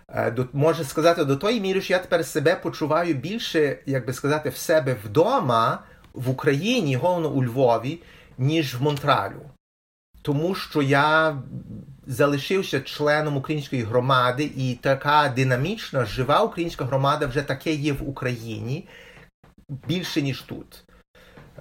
Е, 0.09 0.31
до, 0.31 0.47
Може 0.53 0.85
сказати, 0.85 1.25
до 1.25 1.37
тої 1.37 1.61
міри, 1.61 1.81
що 1.81 1.93
я 1.93 1.99
тепер 1.99 2.27
себе 2.27 2.57
почуваю 2.57 3.15
більше, 3.15 3.79
як 3.87 4.07
би 4.07 4.13
сказати, 4.13 4.49
в 4.49 4.57
себе 4.57 4.97
вдома 5.05 5.83
в 6.13 6.31
Україні, 6.31 6.97
головно 6.97 7.31
у 7.31 7.45
Львові, 7.45 7.99
ніж 8.39 8.75
в 8.75 8.83
Монтралю 8.83 9.52
тому 10.23 10.55
що 10.55 10.83
я 10.83 11.37
залишився 12.07 12.81
членом 12.81 13.37
української 13.37 13.83
громади, 13.83 14.51
і 14.57 14.75
така 14.75 15.33
динамічна, 15.37 16.05
жива 16.05 16.41
українська 16.43 16.85
громада 16.85 17.27
вже 17.27 17.43
таке 17.43 17.73
є 17.73 17.93
в 17.93 18.09
Україні 18.09 18.89
більше, 19.69 20.23
ніж 20.23 20.43
тут. 20.43 20.85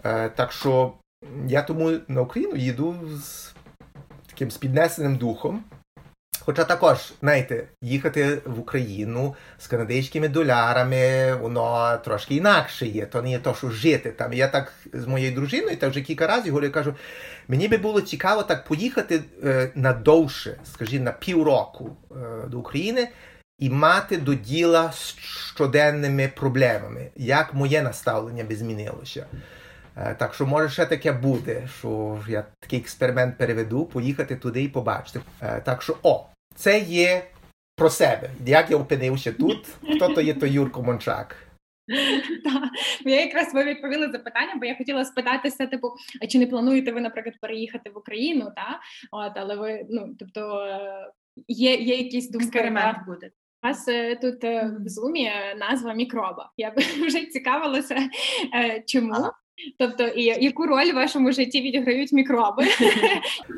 Е, 0.04 0.30
так 0.30 0.52
що 0.52 0.94
я 1.48 1.62
тому 1.62 2.00
на 2.08 2.22
Україну 2.22 2.56
їду 2.56 2.96
з 3.18 3.54
таким 4.28 4.50
піднесеним 4.50 5.16
духом. 5.16 5.64
Хоча 6.46 6.64
також, 6.64 6.98
знаєте, 7.22 7.68
їхати 7.82 8.42
в 8.46 8.60
Україну 8.60 9.36
з 9.60 9.68
канадськими 9.68 10.28
долярами, 10.30 11.34
воно 11.34 11.98
трошки 12.06 12.36
інакше 12.36 12.86
є. 12.86 13.06
То 13.06 13.22
не 13.22 13.32
є 13.32 13.40
то, 13.40 13.54
що 13.54 13.70
жити 13.70 14.12
там. 14.12 14.34
Я 14.34 14.48
так 14.48 14.74
з 14.94 15.06
моєю 15.06 15.36
дружиною, 15.36 15.78
так 15.78 15.90
вже 15.90 16.02
кілька 16.02 16.28
разів 16.28 16.54
говорю, 16.54 16.72
кажу, 16.72 16.96
мені 17.48 17.68
би 17.68 17.78
було 17.78 18.02
цікаво 18.02 18.44
так 18.44 18.66
поїхати 18.66 19.22
е, 19.44 19.72
надовше, 19.76 20.58
скажімо, 20.74 21.06
на 21.06 21.12
півроку 21.12 21.98
е, 22.12 22.48
до 22.48 22.60
України 22.60 23.10
і 23.60 23.70
мати 23.70 24.18
до 24.18 24.34
діла 24.34 24.92
з 24.92 25.16
щоденними 25.54 26.32
проблемами, 26.36 27.08
як 27.16 27.54
моє 27.54 27.82
наставлення 27.82 28.44
би 28.44 28.56
змінилося. 28.56 29.26
Е, 29.98 30.16
так 30.16 30.34
що 30.34 30.46
може 30.46 30.70
ще 30.70 30.86
таке 30.86 31.12
буде, 31.12 31.68
що 31.80 32.20
я 32.30 32.46
такий 32.60 32.80
експеримент 32.80 33.38
переведу, 33.38 33.86
поїхати 33.86 34.36
туди 34.36 34.64
і 34.64 34.70
побачити. 34.70 35.22
Е, 35.42 35.62
так 35.62 35.82
що, 35.82 35.98
о, 36.04 36.26
це 36.56 36.80
є 36.80 37.24
про 37.76 37.90
себе. 37.90 38.30
Як 38.46 38.72
я 38.72 38.78
опинився 38.78 39.32
тут, 39.32 39.68
хто 39.96 40.14
то 40.14 40.22
є 40.22 40.34
то 40.34 40.46
Юрко 40.46 40.84
Мончак. 40.84 41.36
Так, 42.44 42.70
я 43.06 43.22
якраз 43.22 43.54
ви 43.54 43.64
відповіли 43.64 44.12
запитання, 44.12 44.54
бо 44.60 44.66
я 44.66 44.76
хотіла 44.76 45.06
спитатися, 45.06 45.68
типу, 45.68 45.92
а 46.22 46.28
чи 46.28 46.40
не 46.40 46.48
плануєте 46.48 46.92
ви, 46.92 47.02
наприклад, 47.02 47.36
переїхати 47.42 47.90
в 47.90 47.98
Україну? 47.98 48.52
Та? 48.56 48.80
От, 49.12 49.32
але 49.36 49.56
ви, 49.56 49.86
ну, 49.90 50.16
тобто, 50.20 50.66
є 51.48 51.76
є 51.76 51.96
якісь 51.96 52.30
думки. 52.30 52.46
Експеримент 52.46 52.98
буде. 53.08 53.32
У 53.64 53.68
вас 53.68 53.88
е, 53.88 54.16
тут 54.16 54.44
е, 54.44 54.72
в 54.86 54.90
зумі 54.90 55.32
назва 55.58 55.94
мікроба. 55.94 56.52
Я 56.58 56.72
б 56.72 56.78
вже 57.08 57.26
цікавилася, 57.26 58.10
чому. 58.88 59.14
Тобто, 59.78 60.08
і 60.08 60.24
яку 60.24 60.66
роль 60.66 60.92
в 60.92 60.96
вашому 60.96 61.32
житті 61.32 61.62
відіграють 61.62 62.12
мікроби? 62.12 62.64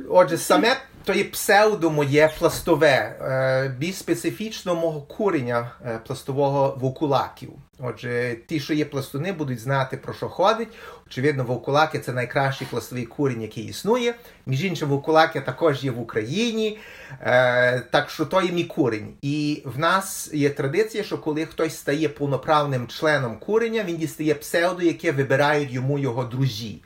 Отже, 0.09 0.37
саме 0.37 0.77
то 1.05 1.13
є 1.13 1.23
псевдо 1.23 1.89
моє 1.89 2.31
пластове, 2.39 3.15
е, 3.21 3.75
більш 3.77 3.95
специфічно 3.95 4.75
мого 4.75 5.01
курення 5.01 5.71
е, 5.85 5.99
пластового 6.07 6.77
вовкулаків. 6.81 7.49
Отже, 7.79 8.35
ті, 8.47 8.59
що 8.59 8.73
є 8.73 8.85
пластуни, 8.85 9.31
будуть 9.31 9.59
знати 9.59 9.97
про 9.97 10.13
що 10.13 10.29
ходить. 10.29 10.67
Очевидно, 11.07 11.43
вовкулаки 11.43 11.99
це 11.99 12.13
найкращий 12.13 12.67
пластовий 12.71 13.05
курінь, 13.05 13.41
який 13.41 13.63
існує. 13.63 14.15
Між 14.45 14.65
іншим, 14.65 14.89
вовкулаки 14.89 15.41
також 15.41 15.83
є 15.83 15.91
в 15.91 15.99
Україні. 15.99 16.77
Е, 17.21 17.79
так 17.79 18.09
що 18.09 18.25
то 18.25 18.41
є 18.41 18.51
мій 18.51 18.63
курень. 18.63 19.13
І 19.21 19.63
в 19.65 19.79
нас 19.79 20.29
є 20.33 20.49
традиція, 20.49 21.03
що 21.03 21.17
коли 21.17 21.45
хтось 21.45 21.77
стає 21.77 22.09
повноправним 22.09 22.87
членом 22.87 23.37
курення, 23.37 23.83
він 23.83 23.97
дістає 23.97 24.35
псевдо, 24.35 24.81
яке 24.81 25.11
вибирають 25.11 25.71
йому 25.71 25.99
його 25.99 26.23
друзі. 26.23 26.81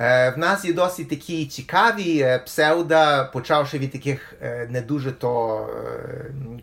Е, 0.00 0.30
в 0.30 0.38
нас 0.38 0.64
є 0.64 0.72
досить 0.72 1.08
такі 1.08 1.46
цікаві 1.46 2.18
псевдо, 2.18 2.44
псевда, 2.44 3.24
почавши 3.24 3.78
від 3.78 3.92
таких 3.92 4.34
е, 4.42 4.66
не 4.70 4.80
дуже 4.80 5.12
то 5.12 5.66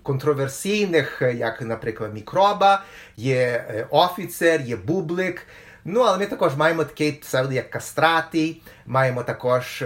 контроверсійних, 0.04 1.22
як, 1.36 1.62
наприклад, 1.62 2.14
мікроба, 2.14 2.84
є 3.18 3.66
офіцер, 3.90 4.62
є 4.62 4.76
бублик. 4.76 5.48
Ну, 5.86 6.02
але 6.02 6.18
ми 6.18 6.26
також 6.26 6.56
маємо 6.56 6.84
такий 6.84 7.12
псевдо, 7.12 7.54
як 7.54 7.70
кастратий, 7.70 8.62
маємо 8.86 9.24
також 9.24 9.84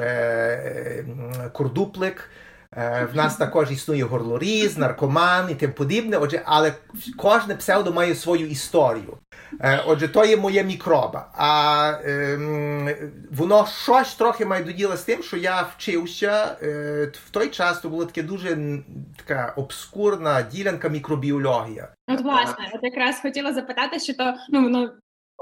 курдуплик. 1.51 2.29
В 2.75 3.09
нас 3.13 3.35
також 3.35 3.71
існує 3.71 4.03
горлоріз, 4.03 4.77
наркоман 4.77 5.51
і 5.51 5.55
тим 5.55 5.71
подібне. 5.71 6.17
Отже, 6.17 6.41
але 6.45 6.73
кожне 7.17 7.55
псевдо 7.55 7.93
має 7.93 8.15
свою 8.15 8.47
історію. 8.47 9.17
Е, 9.61 9.83
отже, 9.87 10.07
то 10.07 10.25
є 10.25 10.37
моє 10.37 10.63
мікроба. 10.63 11.27
А 11.37 11.91
ем, 12.05 12.89
воно 13.31 13.67
щось 13.83 14.15
трохи 14.15 14.45
має 14.45 14.63
доділо 14.63 14.97
з 14.97 15.03
тим, 15.03 15.23
що 15.23 15.37
я 15.37 15.61
вчився 15.61 16.57
е, 16.61 17.11
в 17.27 17.29
той 17.29 17.49
час, 17.49 17.79
то 17.79 17.89
була 17.89 18.05
така 18.05 18.27
дуже 18.27 18.57
така 19.15 19.53
обскурна 19.57 20.41
ділянка 20.41 20.89
мікробіологія. 20.89 21.87
От 22.07 22.21
власне, 22.21 22.71
от 22.73 22.83
якраз 22.83 23.19
хотіла 23.21 23.53
запитати, 23.53 23.99
що 23.99 24.13
то 24.13 24.33
ну 24.49 24.63
воно 24.63 24.91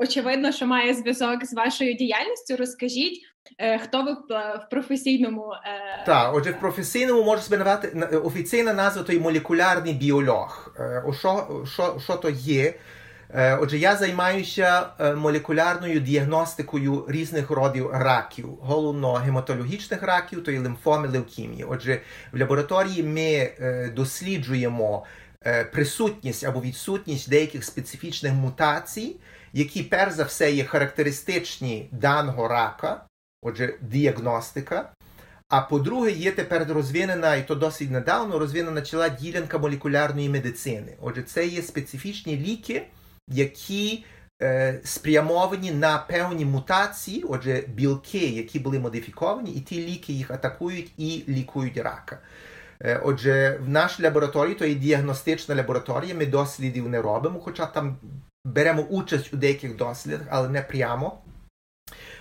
очевидно, 0.01 0.51
що 0.51 0.67
має 0.67 0.93
зв'язок 0.93 1.45
з 1.45 1.53
вашою 1.53 1.93
діяльністю. 1.93 2.57
Розкажіть, 2.57 3.21
е, 3.57 3.79
хто 3.79 4.03
ви 4.03 4.11
в 4.11 4.69
професійному 4.71 5.53
е... 5.53 6.03
так, 6.05 6.35
отже, 6.35 6.51
в 6.51 6.59
професійному 6.59 7.23
можу 7.23 7.41
себе 7.41 7.57
навати 7.57 7.87
офіційна 8.17 8.73
назва 8.73 9.03
то 9.03 9.13
є 9.13 9.19
молекулярний 9.19 9.93
біолог. 9.93 10.75
Е, 10.79 11.03
що, 11.19 11.63
що, 11.73 11.99
що 12.03 12.15
то 12.15 12.29
є? 12.29 12.73
Е, 13.33 13.57
отже, 13.57 13.77
я 13.77 13.95
займаюся 13.95 14.87
е, 14.99 15.15
молекулярною 15.15 15.99
діагностикою 15.99 17.05
різних 17.07 17.49
родів 17.49 17.89
раків, 17.91 18.57
головно 18.61 19.13
гематологічних 19.13 20.03
раків, 20.03 20.43
то 20.43 20.51
є 20.51 20.59
лимфоми, 20.59 21.07
левкімії. 21.07 21.63
Отже, 21.63 22.01
в 22.31 22.39
лабораторії 22.39 23.03
ми 23.03 23.21
е, 23.21 23.91
досліджуємо 23.95 25.05
присутність 25.71 26.43
або 26.43 26.61
відсутність 26.61 27.29
деяких 27.29 27.63
специфічних 27.63 28.33
мутацій, 28.33 29.15
які 29.53 29.83
перш 29.83 30.13
за 30.13 30.23
все 30.23 30.51
є 30.51 30.63
характеристичні 30.63 31.89
даного 31.91 32.47
рака, 32.47 33.05
отже, 33.41 33.75
діагностика. 33.81 34.93
А 35.49 35.61
по-друге, 35.61 36.11
є 36.11 36.31
тепер 36.31 36.67
розвинена, 36.67 37.35
і 37.35 37.47
то 37.47 37.55
досить 37.55 37.91
недавно 37.91 38.39
розвинена 38.39 38.81
ціла 38.81 39.09
ділянка 39.09 39.57
молекулярної 39.57 40.29
медицини. 40.29 40.97
Отже, 41.01 41.23
це 41.23 41.47
є 41.47 41.61
специфічні 41.61 42.37
ліки 42.37 42.85
які 43.31 44.05
е, 44.41 44.79
спрямовані 44.83 45.71
на 45.71 45.97
певні 45.97 46.45
мутації, 46.45 47.23
отже, 47.23 47.63
білки, 47.67 48.27
які 48.27 48.59
були 48.59 48.79
модифіковані, 48.79 49.51
і 49.51 49.59
ті 49.59 49.87
ліки 49.87 50.13
їх 50.13 50.31
атакують 50.31 50.91
і 50.97 51.23
лікують 51.27 51.77
рака. 51.77 52.19
Е, 52.81 53.01
отже, 53.03 53.59
в 53.65 53.69
нашій 53.69 54.03
лабораторії, 54.03 54.55
то 54.55 54.65
є 54.65 54.75
діагностична 54.75 55.55
лабораторія, 55.55 56.15
ми 56.15 56.25
дослідів 56.25 56.89
не 56.89 57.01
робимо, 57.01 57.39
хоча 57.39 57.65
там 57.65 57.97
беремо 58.45 58.81
участь 58.81 59.33
у 59.33 59.37
деяких 59.37 59.75
дослідах, 59.75 60.27
але 60.29 60.49
не 60.49 60.61
прямо. 60.61 61.21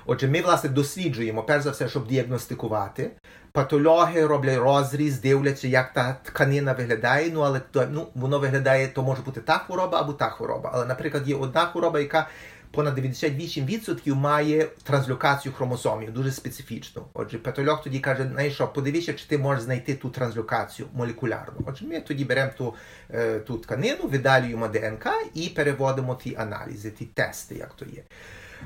Отже, 0.06 0.28
ми, 0.28 0.40
власне, 0.40 0.70
досліджуємо, 0.70 1.42
перш 1.42 1.64
за 1.64 1.70
все, 1.70 1.88
щоб 1.88 2.06
діагностикувати. 2.06 3.10
Патологи 3.52 4.26
роблять 4.26 4.58
розріз, 4.58 5.20
дивляться, 5.20 5.68
як 5.68 5.92
та 5.92 6.16
тканина 6.22 6.72
виглядає. 6.72 7.30
Ну, 7.34 7.40
але 7.40 7.60
ну, 7.90 8.06
воно 8.14 8.38
виглядає, 8.38 8.88
то 8.88 9.02
може 9.02 9.22
бути 9.22 9.40
та 9.40 9.58
хвороба 9.58 10.00
або 10.00 10.12
та 10.12 10.30
хвороба. 10.30 10.70
Але, 10.74 10.86
наприклад, 10.86 11.28
є 11.28 11.34
одна 11.34 11.66
хвороба, 11.66 12.00
яка 12.00 12.28
понад 12.70 12.98
98% 12.98 14.14
має 14.14 14.66
транслокацію 14.82 15.52
хромосомів, 15.52 16.12
дуже 16.12 16.32
специфічну. 16.32 17.02
Отже, 17.14 17.38
патолог 17.38 17.82
тоді 17.82 17.98
каже, 17.98 18.50
що, 18.50 18.68
подивися, 18.68 19.12
чи 19.12 19.26
ти 19.26 19.38
можеш 19.38 19.64
знайти 19.64 19.94
ту 19.94 20.10
транслокацію 20.10 20.88
молекулярну. 20.92 21.60
Отже, 21.66 21.86
ми 21.86 22.00
тоді 22.00 22.24
беремо 22.24 22.52
ту, 22.58 22.74
е, 23.14 23.38
ту 23.38 23.58
тканину, 23.58 24.06
видалюємо 24.06 24.68
ДНК 24.68 25.06
і 25.34 25.48
переводимо 25.48 26.14
ті 26.14 26.36
аналізи, 26.36 26.90
ті 26.90 27.04
тести, 27.04 27.54
як 27.54 27.74
то 27.74 27.84
є. 27.84 28.02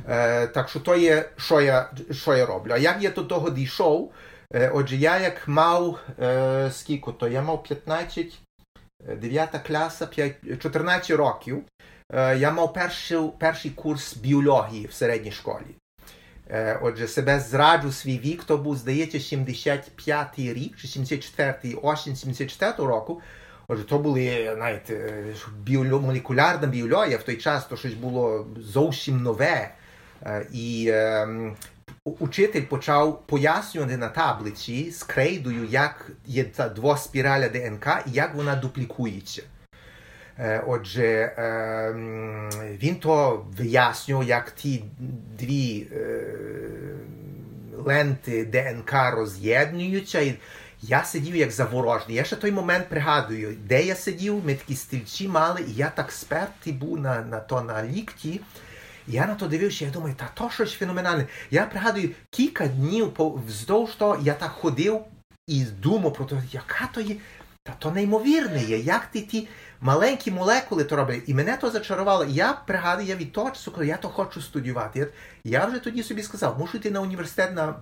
Е, 0.08 0.46
Так 0.46 0.68
що 0.68 0.80
то 0.80 0.96
є, 0.96 1.28
що 1.37 1.61
я 1.61 1.90
що 2.11 2.37
я 2.37 2.46
роблю. 2.46 2.73
А 2.75 2.78
як 2.78 3.02
я 3.02 3.11
до 3.11 3.25
того 3.25 3.50
дійшов? 3.50 4.12
Е, 4.54 4.70
Отже, 4.75 4.96
я 4.96 5.18
як 5.18 5.49
мав 5.49 6.00
е, 6.20 6.70
скільки 6.73 7.12
то? 7.12 7.28
Я 7.28 7.42
мав 7.42 7.62
15, 7.62 8.38
9 9.20 9.50
класа, 9.66 10.06
5, 10.06 10.34
14 10.62 11.11
років. 11.11 11.64
Е, 12.12 12.38
я 12.38 12.50
мав 12.50 12.73
перший, 12.73 13.18
перший 13.38 13.70
курс 13.70 14.16
біології 14.16 14.87
в 14.87 14.92
середній 14.92 15.32
школі. 15.32 15.76
Е, 16.50 16.78
Отже, 16.82 17.08
себе 17.08 17.40
зраджу 17.40 17.92
свій 17.92 18.18
вік, 18.18 18.44
то 18.44 18.58
був, 18.58 18.76
здається, 18.76 19.18
75-й 19.18 20.52
рік, 20.52 20.76
чи 20.76 20.88
74-й, 20.88 21.78
осінь 21.82 22.14
74-го 22.14 22.87
року. 22.87 23.20
Отже, 23.68 23.84
то 23.84 23.99
були, 23.99 24.52
знаєте, 24.56 25.25
біоло, 25.62 26.00
молекулярна 26.00 26.66
біологія 26.66 27.18
в 27.18 27.23
той 27.23 27.37
час, 27.37 27.66
то 27.66 27.76
щось 27.76 27.94
було 27.94 28.46
зовсім 28.56 29.23
нове. 29.23 29.70
Е, 30.23 30.46
І 30.52 30.87
е, 30.90 31.28
учитель 32.04 32.62
почав 32.62 33.26
пояснювати 33.26 33.96
на 33.96 34.08
таблиці 34.08 34.90
з 34.90 35.02
крейдою, 35.02 35.64
як 35.64 36.11
є 36.26 36.44
та 36.44 36.68
двоспіраля 36.68 37.49
ДНК 37.49 37.87
і 38.06 38.11
як 38.11 38.34
вона 38.34 38.56
дуплікується. 38.56 39.42
Е, 40.38 40.62
Отже, 40.67 41.03
е, 41.03 41.93
він 42.83 42.97
то 42.97 43.47
вияснював, 43.59 44.25
як 44.25 44.50
ті 44.50 44.85
дві 45.38 45.87
е, 45.93 46.25
ленти 47.85 48.45
ДНК 48.45 48.93
роз'єднуються. 49.12 50.21
І 50.21 50.35
я 50.83 51.05
сидів 51.05 51.37
як 51.37 51.50
заворожений. 51.50 52.17
Я 52.17 52.25
ще 52.25 52.37
той 52.37 52.53
момент 52.53 52.88
пригадую, 52.88 53.57
де 53.64 53.83
я 53.83 53.95
сидів, 53.95 54.43
ми 54.45 54.55
такі 54.55 54.76
стільці 54.76 55.29
мали, 55.29 55.61
і 55.69 55.73
я 55.75 55.91
так 55.91 56.12
спертий 56.12 56.73
був 56.73 57.00
на, 57.00 57.21
на 57.21 57.41
то 57.41 57.61
на 57.61 57.85
лікті. 57.85 58.41
Я 59.07 59.26
на 59.26 59.35
то 59.35 59.47
дивився, 59.47 59.85
я 59.85 59.91
думаю, 59.91 60.14
та 60.19 60.31
то 60.35 60.50
щось 60.50 60.73
феноменальне. 60.73 61.26
Я 61.50 61.67
пригадую, 61.67 62.11
кілька 62.31 62.67
днів 62.67 63.12
вздовж 63.49 63.95
того 63.95 64.19
я 64.23 64.35
так 64.35 64.50
ходив 64.50 65.00
і 65.47 65.64
думав 65.64 66.14
про 66.14 66.25
те, 66.25 66.37
яка 66.53 66.88
то 66.95 67.00
є. 67.00 67.17
Та 67.67 67.73
то 67.79 67.91
неймовірне 67.91 68.62
є, 68.64 68.79
як 68.79 69.07
ти 69.07 69.21
ті 69.21 69.49
маленькі 69.85 70.31
молекули 70.31 70.85
то 70.85 70.97
роблять. 70.97 71.23
І 71.26 71.35
мене 71.35 71.57
то 71.57 71.71
зачарувало. 71.71 72.25
Я 72.25 72.53
пригадую, 72.53 73.09
я 73.09 73.17
від 73.17 73.33
того 73.33 73.50
часу, 73.50 73.73
коли 73.73 73.87
я 73.87 73.97
то 73.97 74.09
хочу 74.09 74.41
студіювати. 74.41 75.09
Я, 75.45 75.67
вже 75.67 75.79
тоді 75.79 76.03
собі 76.03 76.23
сказав, 76.23 76.59
мушу 76.59 76.76
йти 76.76 76.91
на 76.91 77.00
університет 77.00 77.55
на. 77.55 77.75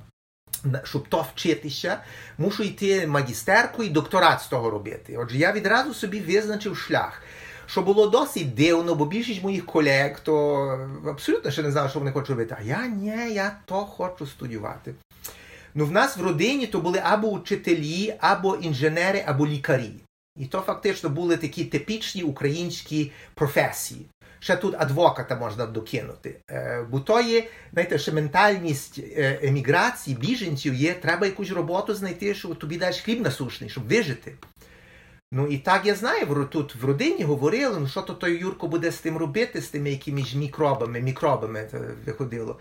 Щоб 0.85 1.09
то 1.09 1.27
вчитися, 1.35 1.99
мушу 2.39 2.63
йти 2.63 3.07
магістерку 3.07 3.83
і 3.83 3.89
докторат 3.89 4.41
з 4.41 4.47
того 4.47 4.71
робити. 4.71 5.17
Отже, 5.19 5.39
я 5.39 5.53
відразу 5.53 5.95
собі 5.95 6.21
визначив 6.21 6.77
шлях, 6.77 7.23
що 7.67 7.83
було 7.83 8.07
досить 8.07 8.55
дивно, 8.55 8.95
бо 8.95 9.07
більшість 9.07 9.43
моїх 9.43 9.67
колег 9.67 10.21
то 10.23 10.57
абсолютно 11.09 11.51
ще 11.51 11.63
не 11.63 11.71
знали, 11.71 11.89
що 11.89 11.99
вони 11.99 12.13
хочуть 12.13 12.31
робити. 12.31 12.57
А 12.59 12.63
я 12.63 12.87
ні, 12.87 13.35
я 13.35 13.57
то 13.65 13.75
хочу 13.75 14.27
студіювати. 14.27 14.95
Ну, 15.75 15.87
в 15.87 15.93
нас 15.93 16.17
в 16.17 16.23
родині 16.23 16.67
то 16.67 16.81
були 16.81 17.01
або 17.05 17.29
учителі, 17.29 18.15
або 18.21 18.57
інженери, 18.57 19.25
або 19.27 19.47
лікарі. 19.47 19.93
І 20.37 20.47
то 20.47 20.61
фактично 20.61 21.09
були 21.09 21.37
такі 21.37 21.65
типічні 21.65 22.23
українські 22.23 23.13
професії. 23.35 24.07
Ще 24.41 24.57
тут 24.57 24.75
адвоката 24.79 25.37
можна 25.37 25.67
докинути. 25.67 26.37
Е, 26.51 26.87
бо 26.91 27.01
то 27.01 27.21
є, 27.21 27.45
знаєте, 27.73 27.99
ще 27.99 28.13
ментальність 28.13 28.99
е, 28.99 29.39
еміграції, 29.43 30.17
біженців 30.17 30.75
є, 30.75 30.95
треба 30.95 31.27
якусь 31.27 31.51
роботу 31.51 31.95
знайти, 31.95 32.35
щоб 32.35 32.59
тобі 32.59 32.77
дасть 32.77 33.01
хліб 33.01 33.21
насушний, 33.21 33.71
щоб 33.71 33.89
вижити. 33.89 34.35
Ну 35.33 35.47
і 35.47 35.59
так 35.59 35.87
я 35.87 35.95
знаю, 35.95 36.49
тут 36.53 36.75
в 36.75 36.85
родині 36.85 37.25
говорили, 37.25 37.81
ну 37.81 37.89
що 37.89 38.03
то 38.03 38.15
той 38.15 38.39
Юрко 38.39 38.69
буде 38.69 38.91
з 38.91 38.99
тим 38.99 39.17
робити, 39.17 39.61
з 39.61 39.69
тими 39.69 39.91
якимись 39.91 40.35
мікробами, 40.35 41.01
мікробами 41.01 41.69
то 41.71 41.79
виходило. 42.07 42.59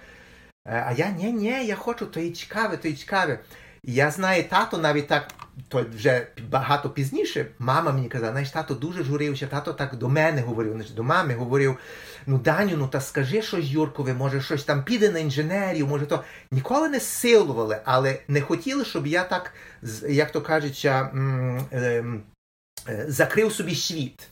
Е, 0.68 0.84
А 0.88 0.92
я 0.92 1.10
ні, 1.10 1.32
ні, 1.32 1.66
я 1.66 1.76
хочу, 1.76 2.06
то 2.06 2.20
і 2.20 2.32
цікаве, 2.32 2.78
то 2.78 2.88
і 2.88 2.94
цікаве. 2.94 3.40
Я 3.84 4.12
знаю, 4.12 4.44
тато 4.50 4.78
навіть 4.78 5.08
так, 5.08 5.28
то 5.68 5.86
вже 5.96 6.28
багато 6.50 6.90
пізніше, 6.90 7.46
мама 7.60 7.92
мені 7.92 8.10
казала, 8.10 8.32
знаєш, 8.32 8.50
тато 8.50 8.74
дуже 8.74 9.04
журився, 9.04 9.48
тато 9.48 9.74
так 9.74 9.96
до 9.96 10.10
мене 10.10 10.42
говорив, 10.42 10.74
значить, 10.74 10.96
до 10.96 11.04
мами 11.04 11.34
говорив, 11.34 11.78
ну 12.26 12.38
Даню, 12.38 12.78
ну 12.78 12.88
та 12.88 13.02
скажи 13.02 13.42
щось 13.42 13.66
Юркові, 13.66 14.14
може 14.14 14.42
щось 14.42 14.64
там 14.64 14.84
піде 14.84 15.10
на 15.10 15.20
інженерію, 15.20 15.88
може 15.88 16.06
то 16.06 16.24
ніколи 16.52 16.90
не 16.90 17.00
силували, 17.00 17.82
але 17.86 18.20
не 18.28 18.42
хотіли, 18.42 18.86
щоб 18.86 19.08
я 19.08 19.24
так, 19.24 19.54
як 20.10 20.32
то 20.32 20.42
кажуть, 20.42 20.86
ем, 20.86 22.24
закрив 23.08 23.54
собі 23.54 23.76
світ. 23.76 24.28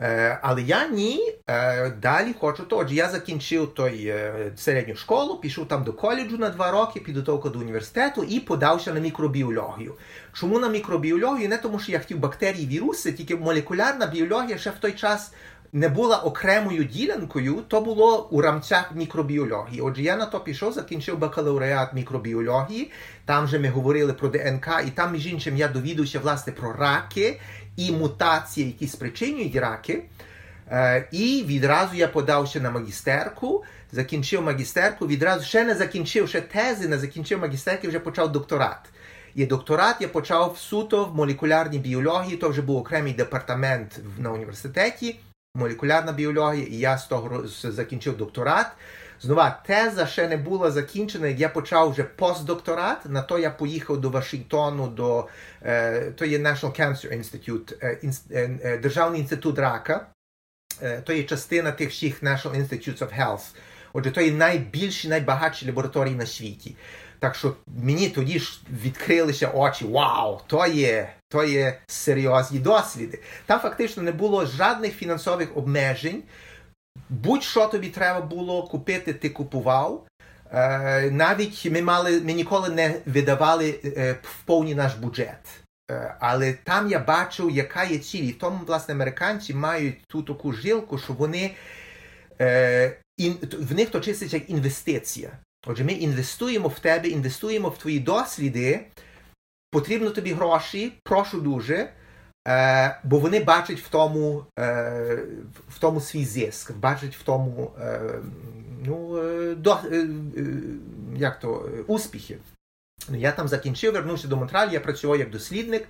Е, 0.00 0.38
але 0.42 0.62
я 0.62 0.88
ні, 0.88 1.34
е, 1.46 1.90
далі 1.90 2.34
хочу 2.40 2.62
то. 2.64 2.78
Отже, 2.78 2.94
я 2.94 3.08
закінчив 3.08 3.74
той 3.74 4.06
е, 4.06 4.52
середню 4.56 4.94
школу, 4.96 5.38
пішов 5.38 5.68
там 5.68 5.84
до 5.84 5.92
коледжу 5.92 6.36
на 6.38 6.50
два 6.50 6.70
роки, 6.70 7.00
підготовка 7.00 7.48
до 7.48 7.58
університету 7.58 8.24
і 8.24 8.40
подався 8.40 8.94
на 8.94 9.00
мікробіологію. 9.00 9.94
Чому 10.32 10.58
на 10.58 10.68
мікробіологію? 10.68 11.48
Не 11.48 11.58
тому, 11.58 11.78
що 11.78 11.92
я 11.92 11.98
хотів 11.98 12.18
бактерії, 12.18 12.66
віруси, 12.66 13.12
тільки 13.12 13.36
молекулярна 13.36 14.06
біологія 14.06 14.58
ще 14.58 14.70
в 14.70 14.78
той 14.80 14.92
час 14.92 15.32
не 15.74 15.88
була 15.88 16.16
окремою 16.16 16.84
ділянкою, 16.84 17.62
то 17.68 17.80
було 17.80 18.28
у 18.30 18.40
рамцях 18.40 18.94
мікробіології. 18.94 19.80
Отже, 19.80 20.02
я 20.02 20.16
на 20.16 20.26
то 20.26 20.40
пішов, 20.40 20.72
закінчив 20.72 21.18
бакалавріат 21.18 21.94
мікробіології. 21.94 22.90
Там 23.24 23.46
же 23.46 23.58
ми 23.58 23.68
говорили 23.68 24.12
про 24.12 24.28
ДНК, 24.28 24.68
і 24.86 24.90
там, 24.90 25.12
між 25.12 25.26
іншим, 25.26 25.56
я 25.56 25.68
довідався 25.68 26.18
власне 26.18 26.52
про 26.52 26.72
раки 26.72 27.40
і 27.76 27.92
мутації, 27.92 28.66
які 28.66 28.88
спричинюють 28.88 29.56
раки. 29.56 30.02
Е, 30.70 31.08
і 31.12 31.44
відразу 31.46 31.94
я 31.94 32.08
подався 32.08 32.60
на 32.60 32.70
магістерку, 32.70 33.64
закінчив 33.92 34.42
магістерку, 34.42 35.06
відразу 35.06 35.44
ще 35.44 35.64
не 35.64 35.74
закінчив 35.74 36.28
ще 36.28 36.40
тези, 36.40 36.88
не 36.88 36.98
закінчив 36.98 37.40
магістерки, 37.40 37.88
вже 37.88 37.98
почав 37.98 38.32
докторат. 38.32 38.78
І 39.34 39.46
докторат 39.46 39.96
я 40.00 40.08
почав 40.08 40.58
суто 40.58 41.04
в 41.04 41.14
молекулярній 41.14 41.78
біології, 41.78 42.36
то 42.36 42.48
вже 42.48 42.62
був 42.62 42.76
окремий 42.76 43.12
департамент 43.12 44.00
на 44.18 44.30
університеті, 44.30 45.16
молекулярна 45.54 46.12
біологія, 46.12 46.66
і 46.66 46.74
я 46.74 46.98
з 46.98 47.06
того 47.06 47.42
закінчив 47.46 48.16
докторат. 48.16 48.66
Знову 49.24 49.42
теза 49.66 50.06
ще 50.06 50.28
не 50.28 50.36
була 50.36 50.70
закінчена, 50.70 51.26
я 51.26 51.48
почав 51.48 51.90
вже 51.90 52.02
постдокторат. 52.02 53.06
На 53.06 53.22
то 53.22 53.38
я 53.38 53.50
поїхав 53.50 54.00
до 54.00 54.10
Вашингтону, 54.10 54.86
до 54.86 55.28
е, 55.62 56.10
то 56.10 56.24
є 56.24 56.38
National 56.38 56.80
Cancer 56.80 57.18
Institute, 57.18 57.74
е, 57.82 57.98
е, 58.64 58.78
Державний 58.78 59.20
інститут 59.20 59.58
рака. 59.58 60.06
То 61.04 61.12
є 61.12 61.22
частина 61.22 61.72
тих 61.72 61.90
всіх 61.90 62.22
National 62.22 62.56
Institutes 62.56 62.98
of 62.98 63.20
Health. 63.20 63.54
Отже, 63.92 64.10
то 64.10 64.20
є 64.20 64.32
найбільші, 64.32 65.08
найбагатші 65.08 65.66
лабораторії 65.66 66.14
на 66.14 66.26
світі. 66.26 66.76
Так 67.18 67.34
що 67.34 67.54
мені 67.66 68.08
тоді 68.08 68.38
ж 68.38 68.60
відкрилися 68.84 69.50
очі. 69.54 69.84
Вау, 69.84 70.40
то 70.46 70.66
є, 70.66 71.12
то 71.28 71.44
є 71.44 71.78
серйозні 71.86 72.58
досліди. 72.58 73.18
Там 73.46 73.60
фактично 73.60 74.02
не 74.02 74.12
було 74.12 74.46
жодних 74.46 74.94
фінансових 74.94 75.56
обмежень. 75.56 76.22
Будь-що 77.08 77.66
тобі 77.66 77.88
треба 77.88 78.20
було 78.20 78.62
купити, 78.62 79.12
ти 79.12 79.30
купував. 79.30 80.06
Е, 80.52 81.10
навіть 81.10 81.70
ми 81.70 81.82
мали, 81.82 82.20
ми 82.20 82.32
ніколи 82.32 82.68
не 82.68 83.00
видавали 83.06 83.80
е, 83.84 84.16
в 84.22 84.42
повні 84.44 84.74
наш 84.74 84.94
бюджет. 84.94 85.38
Е, 85.90 86.16
але 86.20 86.52
там 86.52 86.90
я 86.90 86.98
бачив, 86.98 87.50
яка 87.50 87.84
є 87.84 87.98
ціль. 87.98 88.22
І 88.22 88.32
тому, 88.32 88.60
власне, 88.66 88.94
американці 88.94 89.54
мають 89.54 90.04
ту 90.06 90.22
таку 90.22 90.52
жилку, 90.52 90.98
що 90.98 91.12
вони 91.12 91.54
в 93.58 93.74
них 93.74 93.90
то 93.90 94.00
чиститься 94.00 94.36
як 94.36 94.50
інвестиція. 94.50 95.30
Отже, 95.66 95.84
ми 95.84 95.92
інвестуємо 95.92 96.68
в 96.68 96.78
тебе, 96.78 97.08
інвестуємо 97.08 97.68
в 97.68 97.78
твої 97.78 98.00
досліди, 98.00 98.86
потрібно 99.70 100.10
тобі 100.10 100.32
гроші, 100.32 100.92
прошу 101.02 101.40
дуже. 101.40 101.88
Е, 102.48 103.00
бо 103.04 103.18
вони 103.18 103.44
бачать 103.44 103.80
в 103.80 103.88
тому, 103.88 104.46
е, 104.58 105.18
в 105.68 105.78
тому 105.78 106.00
свій 106.00 106.24
зиск, 106.24 106.76
бачать 106.76 107.16
в 107.16 107.22
тому 107.22 107.70
е, 107.80 108.00
ну, 108.86 109.18
е, 109.18 109.54
до, 109.54 109.70
е, 109.92 109.96
е, 110.36 110.46
як 111.16 111.40
то, 111.40 111.68
успіхи. 111.86 112.38
Ну, 113.08 113.16
Я 113.18 113.32
там 113.32 113.48
закінчив, 113.48 113.92
вернувся 113.92 114.28
до 114.28 114.36
Монтралі, 114.36 114.72
я 114.72 114.80
працював 114.80 115.18
як 115.18 115.30
дослідник, 115.30 115.84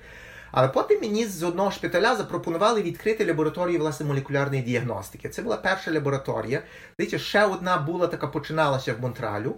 але 0.53 0.69
потім 0.69 1.01
мені 1.01 1.27
з 1.27 1.43
одного 1.43 1.71
шпиталя 1.71 2.17
запропонували 2.17 2.83
відкрити 2.83 3.27
лабораторію 3.27 3.79
власне 3.79 4.07
молекулярної 4.07 4.63
діагностики. 4.63 5.29
Це 5.29 5.43
була 5.43 5.57
перша 5.57 5.93
лабораторія. 5.93 6.63
Дивіться, 6.99 7.19
ще 7.19 7.45
одна 7.47 7.79
була 7.79 8.07
така 8.07 8.27
починалася 8.27 8.95
в 8.95 9.01
Монтралю. 9.01 9.55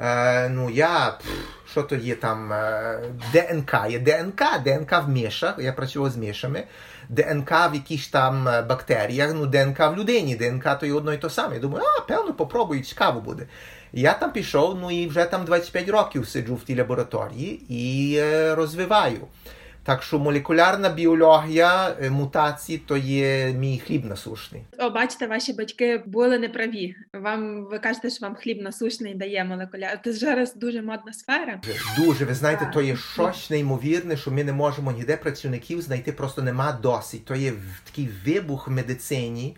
Е, 0.00 0.48
ну, 0.48 0.70
я, 0.70 1.18
що 1.70 1.82
то 1.82 1.96
є 1.96 2.14
там, 2.14 2.52
е, 2.52 3.00
ДНК, 3.32 3.74
є 3.90 3.98
ДНК, 3.98 4.42
ДНК 4.64 5.02
в 5.06 5.08
мішах, 5.08 5.54
я 5.58 5.72
працював 5.72 6.10
з 6.10 6.16
мішами, 6.16 6.64
ДНК 7.08 7.50
в 7.50 7.74
якихось 7.74 8.08
там 8.08 8.48
е, 8.48 8.62
бактеріях, 8.62 9.32
ну, 9.34 9.46
ДНК 9.46 9.78
в 9.78 9.96
людині, 9.96 10.36
ДНК 10.36 10.78
то 10.78 10.86
є 10.86 10.92
одно 10.92 11.12
і 11.12 11.18
то 11.18 11.30
саме. 11.30 11.54
Я 11.54 11.60
думаю, 11.60 11.84
а, 11.98 12.00
певно, 12.00 12.34
попробую, 12.34 12.82
цікаво 12.82 13.20
буде. 13.20 13.46
Я 13.92 14.12
там 14.12 14.32
пішов, 14.32 14.78
ну 14.80 14.90
і 14.90 15.06
вже 15.06 15.24
там 15.24 15.44
25 15.44 15.88
років 15.88 16.28
сиджу 16.28 16.54
в 16.54 16.64
тій 16.64 16.78
лабораторії 16.78 17.62
і 17.68 18.16
е, 18.18 18.54
розвиваю. 18.54 19.20
Так 19.86 20.02
що 20.02 20.18
молекулярна 20.18 20.88
біологія 20.88 21.96
е, 22.02 22.10
мутації 22.10 22.78
то 22.78 22.96
є 22.96 23.52
мій 23.52 23.78
хліб 23.78 24.04
насушний. 24.04 24.62
О, 24.78 24.90
бачите, 24.90 25.26
ваші 25.26 25.52
батьки 25.52 26.02
були 26.06 26.38
неправі. 26.38 26.94
Вам 27.12 27.64
ви 27.64 27.78
кажете, 27.78 28.10
що 28.10 28.26
вам 28.26 28.34
хліб 28.34 28.62
насушний 28.62 29.14
дає 29.14 29.44
молекуляр. 29.44 30.00
Це 30.04 30.12
зараз 30.12 30.54
дуже 30.54 30.82
модна 30.82 31.12
сфера. 31.12 31.60
Дуже, 31.98 32.24
ви 32.24 32.34
знаєте, 32.34 32.70
то 32.74 32.82
є 32.82 32.96
щось 32.96 33.50
неймовірне, 33.50 34.16
що 34.16 34.30
ми 34.30 34.44
не 34.44 34.52
можемо 34.52 34.92
ніде 34.92 35.16
працівників 35.16 35.82
знайти, 35.82 36.12
просто 36.12 36.42
нема 36.42 36.78
досить. 36.82 37.24
То 37.24 37.34
є 37.34 37.52
такий 37.84 38.08
вибух 38.26 38.68
в 38.68 38.70
медицині. 38.70 39.56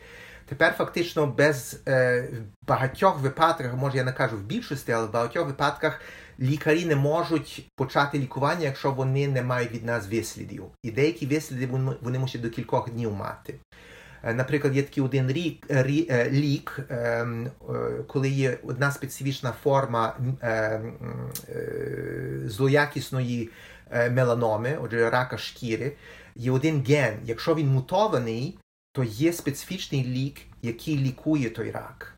Тепер 0.48 0.74
фактично 0.78 1.26
без 1.26 1.82
е, 1.88 2.28
багатьох 2.66 3.20
випадках, 3.20 3.74
може 3.74 3.96
я 3.96 4.04
не 4.04 4.12
кажу 4.12 4.36
в 4.36 4.42
більшості, 4.42 4.92
але 4.92 5.06
в 5.06 5.12
багатьох 5.12 5.46
випадках 5.46 6.00
лікарі 6.40 6.84
не 6.84 6.96
можуть 6.96 7.68
почати 7.76 8.18
лікування, 8.18 8.64
якщо 8.64 8.92
вони 8.92 9.28
не 9.28 9.42
мають 9.42 9.72
від 9.72 9.84
нас 9.84 10.08
вислідів. 10.08 10.64
І 10.82 10.90
деякі 10.90 11.26
висліди 11.26 11.66
вони, 12.00 12.18
мусять 12.18 12.40
до 12.40 12.50
кількох 12.50 12.90
днів 12.90 13.12
мати. 13.12 13.54
Е, 14.22 14.34
Наприклад, 14.34 14.76
є 14.76 14.82
такий 14.82 15.04
один 15.04 15.32
рік, 15.32 15.66
рі, 15.68 16.06
е, 16.10 16.30
лік, 16.30 16.80
е, 16.90 16.94
е, 16.94 17.48
коли 18.08 18.28
є 18.28 18.58
одна 18.62 18.90
специфічна 18.92 19.52
форма 19.62 20.16
е, 20.42 20.48
е, 21.48 22.40
злоякісної 22.44 23.50
меланоми, 24.10 24.78
отже, 24.82 25.10
рака 25.10 25.38
шкіри, 25.38 25.92
є 26.36 26.50
один 26.50 26.84
ген. 26.88 27.14
Якщо 27.24 27.54
він 27.54 27.68
мутований, 27.68 28.58
то 28.92 29.04
є 29.04 29.32
специфічний 29.32 30.04
лік, 30.04 30.40
який 30.62 30.98
лікує 30.98 31.50
той 31.50 31.70
рак. 31.70 32.17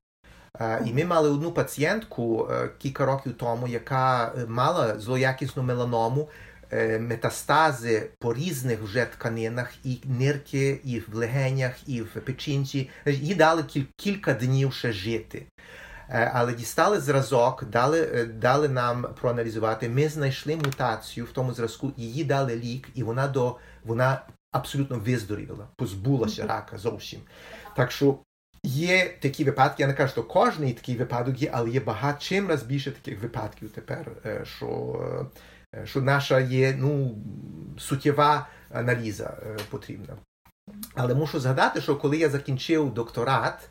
І 0.60 0.92
ми 0.92 1.04
мали 1.04 1.30
одну 1.30 1.52
пацієнтку 1.52 2.48
е, 2.50 2.70
кілька 2.78 3.06
років 3.06 3.34
тому, 3.34 3.68
яка 3.68 4.32
е, 4.38 4.46
мала 4.46 4.98
злоякісну 4.98 5.62
меланому, 5.62 6.28
е, 6.70 6.98
метастази 6.98 8.10
по 8.18 8.34
різних 8.34 8.82
вже 8.82 9.04
тканинах, 9.04 9.72
і 9.84 9.98
нирки, 10.04 10.80
і 10.84 11.00
в 11.00 11.14
легенях, 11.14 11.88
і 11.88 12.02
в 12.02 12.06
печінці. 12.06 12.90
Їй 13.06 13.34
дали 13.34 13.64
кілька 13.96 14.34
днів 14.34 14.72
ще 14.72 14.92
жити. 14.92 15.46
Але 16.12 16.52
дістали 16.52 17.00
зразок, 17.00 17.64
дали, 17.64 18.24
дали 18.24 18.68
нам 18.68 19.06
проаналізувати. 19.20 19.88
Ми 19.88 20.08
знайшли 20.08 20.56
мутацію 20.56 21.26
в 21.26 21.30
тому 21.30 21.52
зразку, 21.52 21.92
її 21.96 22.24
дали 22.24 22.56
лік, 22.56 22.88
і 22.94 23.02
вона 23.02 23.28
до 23.28 23.56
вона 23.84 24.22
абсолютно 24.52 24.98
виздоріла, 24.98 25.68
позбулася 25.76 26.46
рака 26.46 26.78
зовсім. 26.78 27.20
Так 27.76 27.92
що 27.92 28.18
є 28.64 29.16
такі 29.20 29.44
випадки, 29.44 29.82
я 29.82 29.86
не 29.86 29.94
кажу, 29.94 30.12
що 30.12 30.24
кожний 30.24 30.72
такий 30.72 30.96
випадок 30.96 31.42
є, 31.42 31.50
але 31.52 31.70
є 31.70 31.80
багато 31.80 32.18
чим 32.20 32.48
раз 32.48 32.62
більше 32.62 32.90
таких 32.90 33.22
випадків 33.22 33.70
тепер, 33.70 34.12
е, 34.26 34.44
що, 34.44 35.00
е, 35.74 35.86
що 35.86 36.00
наша 36.00 36.40
є 36.40 36.76
ну, 36.78 37.18
суттєва 37.78 38.48
аналіза 38.70 39.38
е, 39.42 39.56
потрібна. 39.70 40.16
Але 40.94 41.14
мушу 41.14 41.40
згадати, 41.40 41.80
що 41.80 41.96
коли 41.96 42.16
я 42.16 42.28
закінчив 42.28 42.94
докторат, 42.94 43.70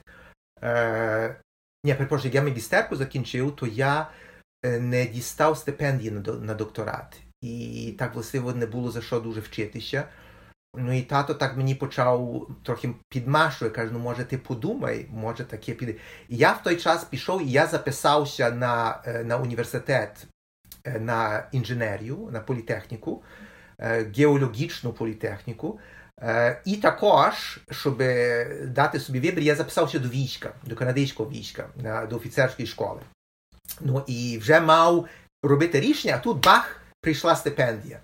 е, 0.63 1.35
ні, 1.83 1.93
перепрошую, 1.93 2.33
я 2.33 2.41
магістерку 2.41 2.95
закінчив, 2.95 3.55
то 3.55 3.67
я 3.67 4.07
не 4.63 5.05
дістав 5.05 5.57
стипендії 5.57 6.11
на, 6.41 6.53
докторат. 6.53 7.17
І 7.41 7.95
так 7.99 8.15
властиво 8.15 8.53
не 8.53 8.65
було 8.65 8.91
за 8.91 9.01
що 9.01 9.19
дуже 9.19 9.39
вчитися. 9.39 10.07
Ну 10.77 10.97
і 10.97 11.01
тато 11.01 11.33
так 11.33 11.57
мені 11.57 11.75
почав 11.75 12.47
трохи 12.63 12.89
підмашує, 13.09 13.71
каже, 13.71 13.91
ну 13.93 13.99
може 13.99 14.23
ти 14.23 14.37
подумай, 14.37 15.07
може 15.09 15.43
таке 15.43 15.73
піде. 15.73 15.91
І 16.29 16.37
я 16.37 16.51
в 16.51 16.63
той 16.63 16.75
час 16.75 17.03
пішов 17.03 17.47
і 17.47 17.51
я 17.51 17.67
записався 17.67 18.51
на, 18.51 19.01
е, 19.05 19.23
на 19.23 19.37
університет 19.37 20.27
е, 20.83 20.99
на 20.99 21.47
інженерію, 21.51 22.29
на 22.31 22.39
політехніку, 22.39 23.23
е, 23.79 24.11
геологічну 24.17 24.93
політехніку. 24.93 25.79
І 26.65 26.75
також, 26.75 27.59
щоб 27.71 27.97
дати 28.65 28.99
собі 28.99 29.19
вибір, 29.19 29.39
я 29.39 29.55
записався 29.55 29.99
до 29.99 30.09
війська, 30.09 30.53
до 30.63 30.75
канадського 30.75 31.29
війська, 31.29 31.69
до 32.09 32.15
офіцерської 32.15 32.67
школи. 32.67 32.99
Ну 33.81 34.03
і 34.07 34.37
вже 34.41 34.59
мав 34.59 35.07
робити 35.43 35.79
рішення, 35.79 36.15
а 36.15 36.19
тут 36.19 36.43
бах, 36.45 36.81
прийшла 37.01 37.35
стипендія. 37.35 37.99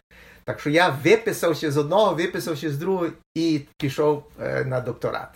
Так 0.46 0.60
що 0.60 0.70
я 0.70 0.90
виписався 0.90 1.72
з 1.72 1.78
одного, 1.78 2.16
виписався 2.16 2.70
з 2.70 2.78
другого 2.78 3.08
і 3.36 3.62
пішов 3.78 4.24
е, 4.42 4.66
на 4.66 4.82
докторат. 4.82 5.30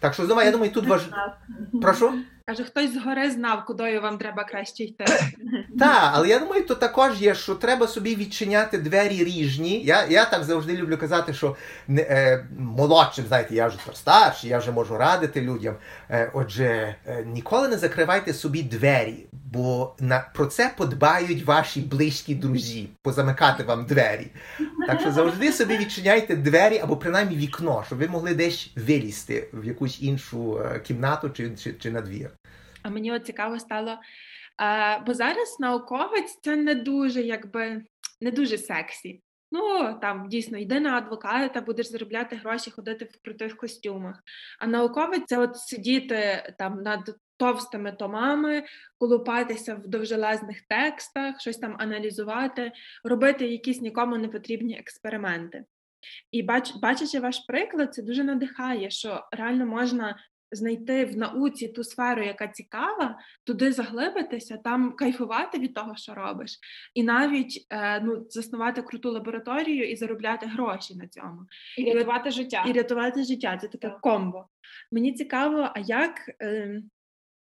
Так 0.00 0.14
що 0.14 0.26
знову, 0.26 0.42
я 0.42 0.50
думаю, 0.50 0.72
тут 0.72 0.86
важ... 0.86 1.02
Прошу? 1.82 2.12
Каже, 2.48 2.64
хтось 2.64 2.94
згори 2.94 3.30
знав, 3.30 3.64
куди 3.64 3.98
вам 3.98 4.18
треба 4.18 4.44
краще 4.44 4.84
йти. 4.84 5.04
Так, 5.78 6.10
але 6.14 6.28
я 6.28 6.38
думаю, 6.38 6.66
то 6.66 6.74
також 6.74 7.22
є, 7.22 7.34
що 7.34 7.54
треба 7.54 7.88
собі 7.88 8.16
відчиняти 8.16 8.78
двері 8.78 9.24
ріжні. 9.24 9.82
Я, 9.84 10.06
я 10.06 10.24
так 10.24 10.44
завжди 10.44 10.76
люблю 10.76 10.98
казати, 10.98 11.34
що 11.34 11.56
не, 11.88 12.02
е, 12.02 12.46
молодшим, 12.58 13.24
знаєте, 13.28 13.54
я 13.54 13.66
вже 13.66 13.78
старший, 13.94 14.50
я 14.50 14.58
вже 14.58 14.72
можу 14.72 14.96
радити 14.96 15.40
людям. 15.40 15.74
Е, 16.10 16.30
отже, 16.34 16.96
е, 17.06 17.24
ніколи 17.26 17.68
не 17.68 17.76
закривайте 17.76 18.34
собі 18.34 18.62
двері, 18.62 19.26
бо 19.32 19.94
на, 20.00 20.30
про 20.34 20.46
це 20.46 20.74
подбають 20.76 21.44
ваші 21.44 21.80
близькі 21.80 22.34
друзі, 22.34 22.88
позамикати 23.02 23.62
вам 23.62 23.86
двері. 23.86 24.30
Так 24.86 25.00
що 25.00 25.12
завжди 25.12 25.52
собі 25.52 25.78
відчиняйте 25.78 26.36
двері 26.36 26.78
або 26.78 26.96
принаймні 26.96 27.36
вікно, 27.36 27.84
щоб 27.86 27.98
ви 27.98 28.08
могли 28.08 28.34
десь 28.34 28.70
вилізти 28.76 29.48
в 29.52 29.64
якусь 29.64 30.02
іншу 30.02 30.58
е, 30.58 30.80
кімнату 30.80 31.30
чи, 31.30 31.50
чи, 31.50 31.72
чи 31.72 31.90
на 31.90 32.00
двір. 32.00 32.30
А 32.86 32.90
мені 32.90 33.12
от 33.12 33.26
цікаво 33.26 33.58
стало. 33.58 33.98
Бо 35.06 35.14
зараз 35.14 35.56
науковець 35.60 36.38
це 36.42 36.56
не 36.56 36.74
дуже, 36.74 37.22
якби 37.22 37.84
не 38.20 38.30
дуже 38.30 38.58
сексі. 38.58 39.22
Ну 39.52 39.94
там 40.00 40.28
дійсно 40.28 40.58
йди 40.58 40.80
на 40.80 40.96
адвоката, 40.96 41.60
будеш 41.60 41.86
заробляти 41.86 42.36
гроші, 42.36 42.70
ходити 42.70 43.04
в 43.04 43.22
крутих 43.24 43.56
костюмах. 43.56 44.22
А 44.58 44.66
науковець 44.66 45.26
це 45.26 45.38
от 45.38 45.56
сидіти 45.56 46.42
там 46.58 46.82
над 46.82 47.16
товстими 47.36 47.92
томами, 47.92 48.64
колупатися 48.98 49.74
в 49.74 49.88
довжелезних 49.88 50.60
текстах, 50.60 51.40
щось 51.40 51.58
там 51.58 51.76
аналізувати, 51.78 52.72
робити 53.04 53.46
якісь 53.46 53.80
нікому 53.80 54.16
не 54.16 54.28
потрібні 54.28 54.78
експерименти. 54.78 55.64
І 56.30 56.42
бач, 56.42 56.74
бачачи 56.76 57.20
ваш 57.20 57.38
приклад, 57.38 57.94
це 57.94 58.02
дуже 58.02 58.24
надихає, 58.24 58.90
що 58.90 59.24
реально 59.32 59.66
можна 59.66 60.16
знайти 60.52 61.04
в 61.04 61.16
науці 61.16 61.68
ту 61.68 61.84
сферу, 61.84 62.22
яка 62.24 62.48
цікава, 62.48 63.18
туди 63.44 63.72
заглибитися, 63.72 64.56
там 64.56 64.92
кайфувати 64.92 65.58
від 65.58 65.74
того, 65.74 65.96
що 65.96 66.14
робиш, 66.14 66.58
і 66.94 67.02
навіть 67.02 67.66
е, 67.70 68.00
ну, 68.00 68.26
заснувати 68.30 68.82
круту 68.82 69.10
лабораторію 69.12 69.90
і 69.90 69.96
заробляти 69.96 70.46
гроші 70.46 70.94
на 70.94 71.08
цьому, 71.08 71.40
І 71.78 71.92
рятувати 71.92 72.30
життя. 72.30 72.64
і 72.68 72.72
рятувати 72.72 73.24
життя. 73.24 73.58
Це 73.60 73.68
таке 73.68 73.88
Так. 73.88 74.00
комбо. 74.00 74.46
Мені 74.92 75.12
цікаво, 75.12 75.70
а 75.74 75.80
як, 75.80 76.12
е, 76.42 76.82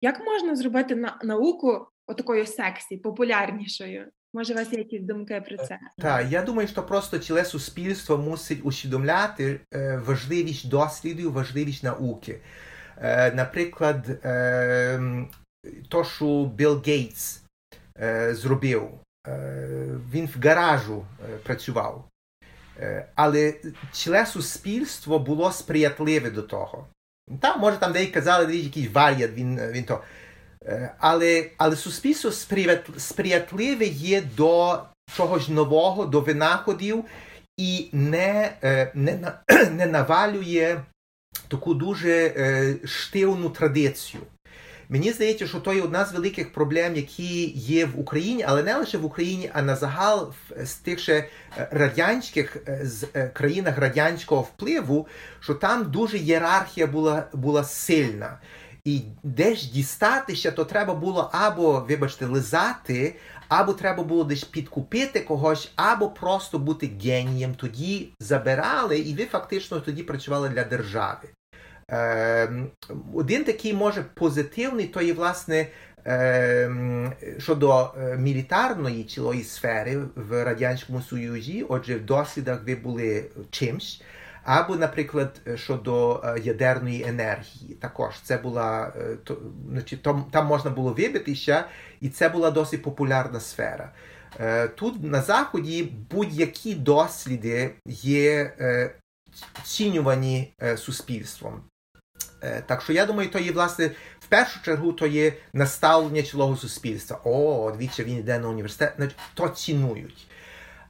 як 0.01 0.21
можна 0.25 0.57
зробити 0.57 0.97
на, 0.97 1.19
науку 1.25 1.87
отакою 2.07 2.47
сексі, 2.47 2.97
популярнішою? 2.97 4.11
Може, 4.35 4.53
у 4.55 4.57
вас 4.57 4.73
є 4.73 4.79
якісь 4.79 5.03
думки 5.03 5.43
про 5.49 5.57
це? 5.57 5.79
Так, 5.99 6.27
я 6.31 6.43
думаю, 6.43 6.69
що 6.69 6.83
просто 6.83 7.19
ціле 7.19 7.45
суспільство 7.45 8.19
мусить 8.19 8.61
усвідомляти 8.62 9.61
е, 9.75 10.03
важливість 10.07 10.69
досліду, 10.69 11.33
важливість 11.33 11.85
науки. 11.85 12.40
Е, 13.02 13.33
наприклад, 13.33 14.24
е, 14.24 15.00
то, 15.88 16.04
що 16.04 16.44
Білл 16.44 16.83
Гейтс 16.87 17.42
е, 18.00 18.35
зробив, 18.35 18.90
він 20.12 20.26
в 20.35 20.44
гаражу 20.44 21.04
працював. 21.42 22.04
Але 23.14 23.54
ціле 23.92 24.26
суспільство 24.26 25.18
було 25.18 25.52
сприятливе 25.52 26.30
до 26.30 26.42
того. 26.42 26.87
Там, 27.40 27.61
може, 27.61 27.76
там 27.76 27.92
деякі 27.92 28.12
казали, 28.12 28.46
«Дивіться, 28.46 28.66
якийсь 28.66 28.92
варіант, 28.94 29.33
він, 29.35 29.61
він 29.61 29.85
то. 29.85 30.00
Але, 30.98 31.50
але 31.57 31.76
суспільство 31.76 32.30
сприятливе 32.98 33.85
є 33.85 34.22
до 34.37 34.83
чогось 35.16 35.48
нового, 35.48 36.07
до 36.07 36.20
винаходів 36.20 37.04
і 37.57 37.88
не, 37.92 38.52
не, 38.94 39.33
не 39.70 39.87
навалює 39.87 40.80
таку 41.55 41.75
дуже 41.75 42.11
е, 42.11 42.75
штивну 42.85 43.51
традицію. 43.51 44.23
Мені 44.88 45.12
здається, 45.12 45.47
що 45.47 45.61
то 45.61 45.73
є 45.75 45.83
одна 45.83 46.05
з 46.05 46.12
великих 46.12 46.53
проблем, 46.53 46.97
які 46.97 47.47
є 47.51 47.87
в 47.87 48.01
Україні, 48.01 48.45
але 48.49 48.62
не 48.62 48.77
лише 48.77 48.99
в 48.99 49.05
Україні, 49.05 49.51
а 49.55 49.62
на 49.62 49.77
загал 49.77 50.33
в- 50.51 50.67
з 50.67 50.75
тих 50.75 50.99
ще 51.01 51.14
е, 51.59 51.69
радянських 51.71 52.57
е, 52.69 52.81
з 52.85 53.07
е, 53.14 53.29
країнах 53.29 53.79
радянського 53.79 54.43
впливу, 54.43 55.07
що 55.40 55.55
там 55.55 55.90
дуже 55.90 56.17
ієрархія 56.19 56.87
була, 56.87 57.27
була 57.33 57.64
сильна. 57.64 58.38
І 58.85 59.01
де 59.23 59.55
ж 59.55 59.73
дістатися, 59.73 60.51
то 60.51 60.64
треба 60.64 60.95
було 60.95 61.31
або, 61.33 61.87
вибачте, 61.88 62.27
лизати, 62.27 63.17
або 63.49 63.73
треба 63.73 64.03
було 64.03 64.25
десь 64.25 64.45
підкупити 64.45 65.21
когось, 65.21 65.73
або 65.77 66.09
просто 66.09 66.59
бути 66.59 66.90
генієм. 67.05 67.55
Тоді 67.55 68.09
забирали, 68.21 68.99
і 68.99 69.14
ви 69.14 69.25
фактично 69.25 69.81
тоді 69.81 70.03
працювали 70.03 70.49
для 70.49 70.64
держави. 70.64 71.29
Е, 71.90 72.49
Один 73.14 73.44
такий 73.44 73.75
може 73.75 74.05
позитивний, 74.14 74.87
то 74.87 75.03
є, 75.03 75.12
власне, 75.12 75.66
е, 76.07 76.70
щодо 77.38 77.90
е, 77.99 78.16
мілітарної 78.16 79.05
цілої 79.05 79.42
сфери 79.42 79.99
в 80.14 80.44
Радянському 80.44 81.03
Союзі, 81.03 81.66
отже, 81.68 81.97
в 81.97 82.05
дослідах 82.05 82.61
ви 82.66 82.75
були 82.75 83.25
чимсь. 83.51 84.03
Або, 84.44 84.77
наприклад, 84.77 85.40
щодо 85.55 86.25
ядерної 86.42 87.05
енергії, 87.09 87.75
також 87.81 88.14
це 88.23 88.37
була 88.37 88.92
то, 89.25 89.38
значить, 89.70 90.03
там, 90.03 90.25
там 90.31 90.47
можна 90.47 90.70
було 90.70 90.92
вибитися, 90.92 91.64
і 92.01 92.09
це 92.09 92.29
була 92.29 92.51
досить 92.51 92.83
популярна 92.83 93.40
сфера. 93.40 93.92
Тут 94.75 95.03
на 95.03 95.23
Заході 95.23 95.92
будь-які 96.11 96.75
досліди 96.75 97.70
є 97.87 98.53
цінювані 99.64 100.55
суспільством. 100.77 101.62
Так 102.66 102.83
що 102.83 102.92
я 102.92 103.07
думаю, 103.07 103.30
то 103.30 103.38
є, 103.38 103.52
власне, 103.52 103.90
в 104.20 104.26
першу 104.26 104.62
чергу, 104.62 104.92
то 104.92 105.07
є 105.07 105.33
наставлення 105.52 106.22
цілого 106.22 106.57
суспільства. 106.57 107.20
О, 107.24 107.72
двічі 107.76 108.04
він 108.04 108.16
йде 108.18 108.38
на 108.38 108.48
університет, 108.48 109.14
то 109.35 109.48
цінують. 109.48 110.26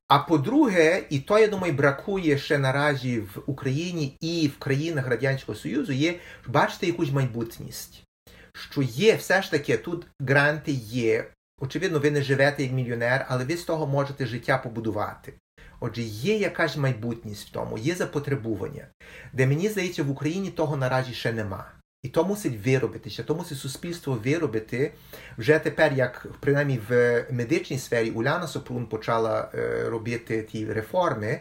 А 0.08 0.18
по-друге, 0.18 1.02
і 1.10 1.18
то, 1.18 1.38
я 1.38 1.46
думаю, 1.46 1.72
бракує 1.72 2.38
ще 2.38 2.58
наразі 2.58 3.20
в 3.20 3.42
Україні 3.46 4.16
і 4.20 4.48
в 4.48 4.58
країнах 4.58 5.06
Радянського 5.06 5.58
Союзу, 5.58 5.92
є 5.92 6.14
бачити 6.46 6.86
якусь 6.86 7.12
майбутність. 7.12 8.02
Що 8.52 8.82
є 8.82 9.16
все 9.16 9.42
ж 9.42 9.50
таки 9.50 9.76
тут 9.76 10.06
гранти 10.20 10.72
є. 10.72 11.30
Очевидно, 11.60 11.98
ви 11.98 12.10
не 12.10 12.22
живете 12.22 12.62
як 12.62 12.72
мільйонер, 12.72 13.26
але 13.28 13.44
ви 13.44 13.56
з 13.56 13.64
того 13.64 13.86
можете 13.86 14.26
життя 14.26 14.58
побудувати. 14.58 15.32
Отже, 15.87 16.03
є 16.03 16.37
якась 16.37 16.77
майбутність 16.77 17.49
в 17.49 17.53
тому, 17.53 17.79
є 17.79 17.94
запотребування, 17.94 18.87
де 19.33 19.47
мені 19.47 19.68
здається, 19.68 20.03
в 20.03 20.11
Україні 20.11 20.51
того 20.51 20.77
наразі 20.77 21.12
ще 21.12 21.33
нема. 21.33 21.66
І 22.03 22.09
то 22.09 22.25
мусить 22.25 22.66
виробитися, 22.66 23.23
то 23.23 23.35
мусить 23.35 23.59
суспільство 23.59 24.20
виробити 24.25 24.92
вже 25.38 25.59
тепер, 25.59 25.92
як 25.92 26.27
принаймні 26.40 26.81
в 26.88 27.25
медичній 27.31 27.79
сфері 27.79 28.11
Уляна 28.11 28.47
Сопрун 28.47 28.87
почала 28.87 29.49
е, 29.55 29.85
робити 29.88 30.42
ті 30.42 30.66
реформи. 30.66 31.40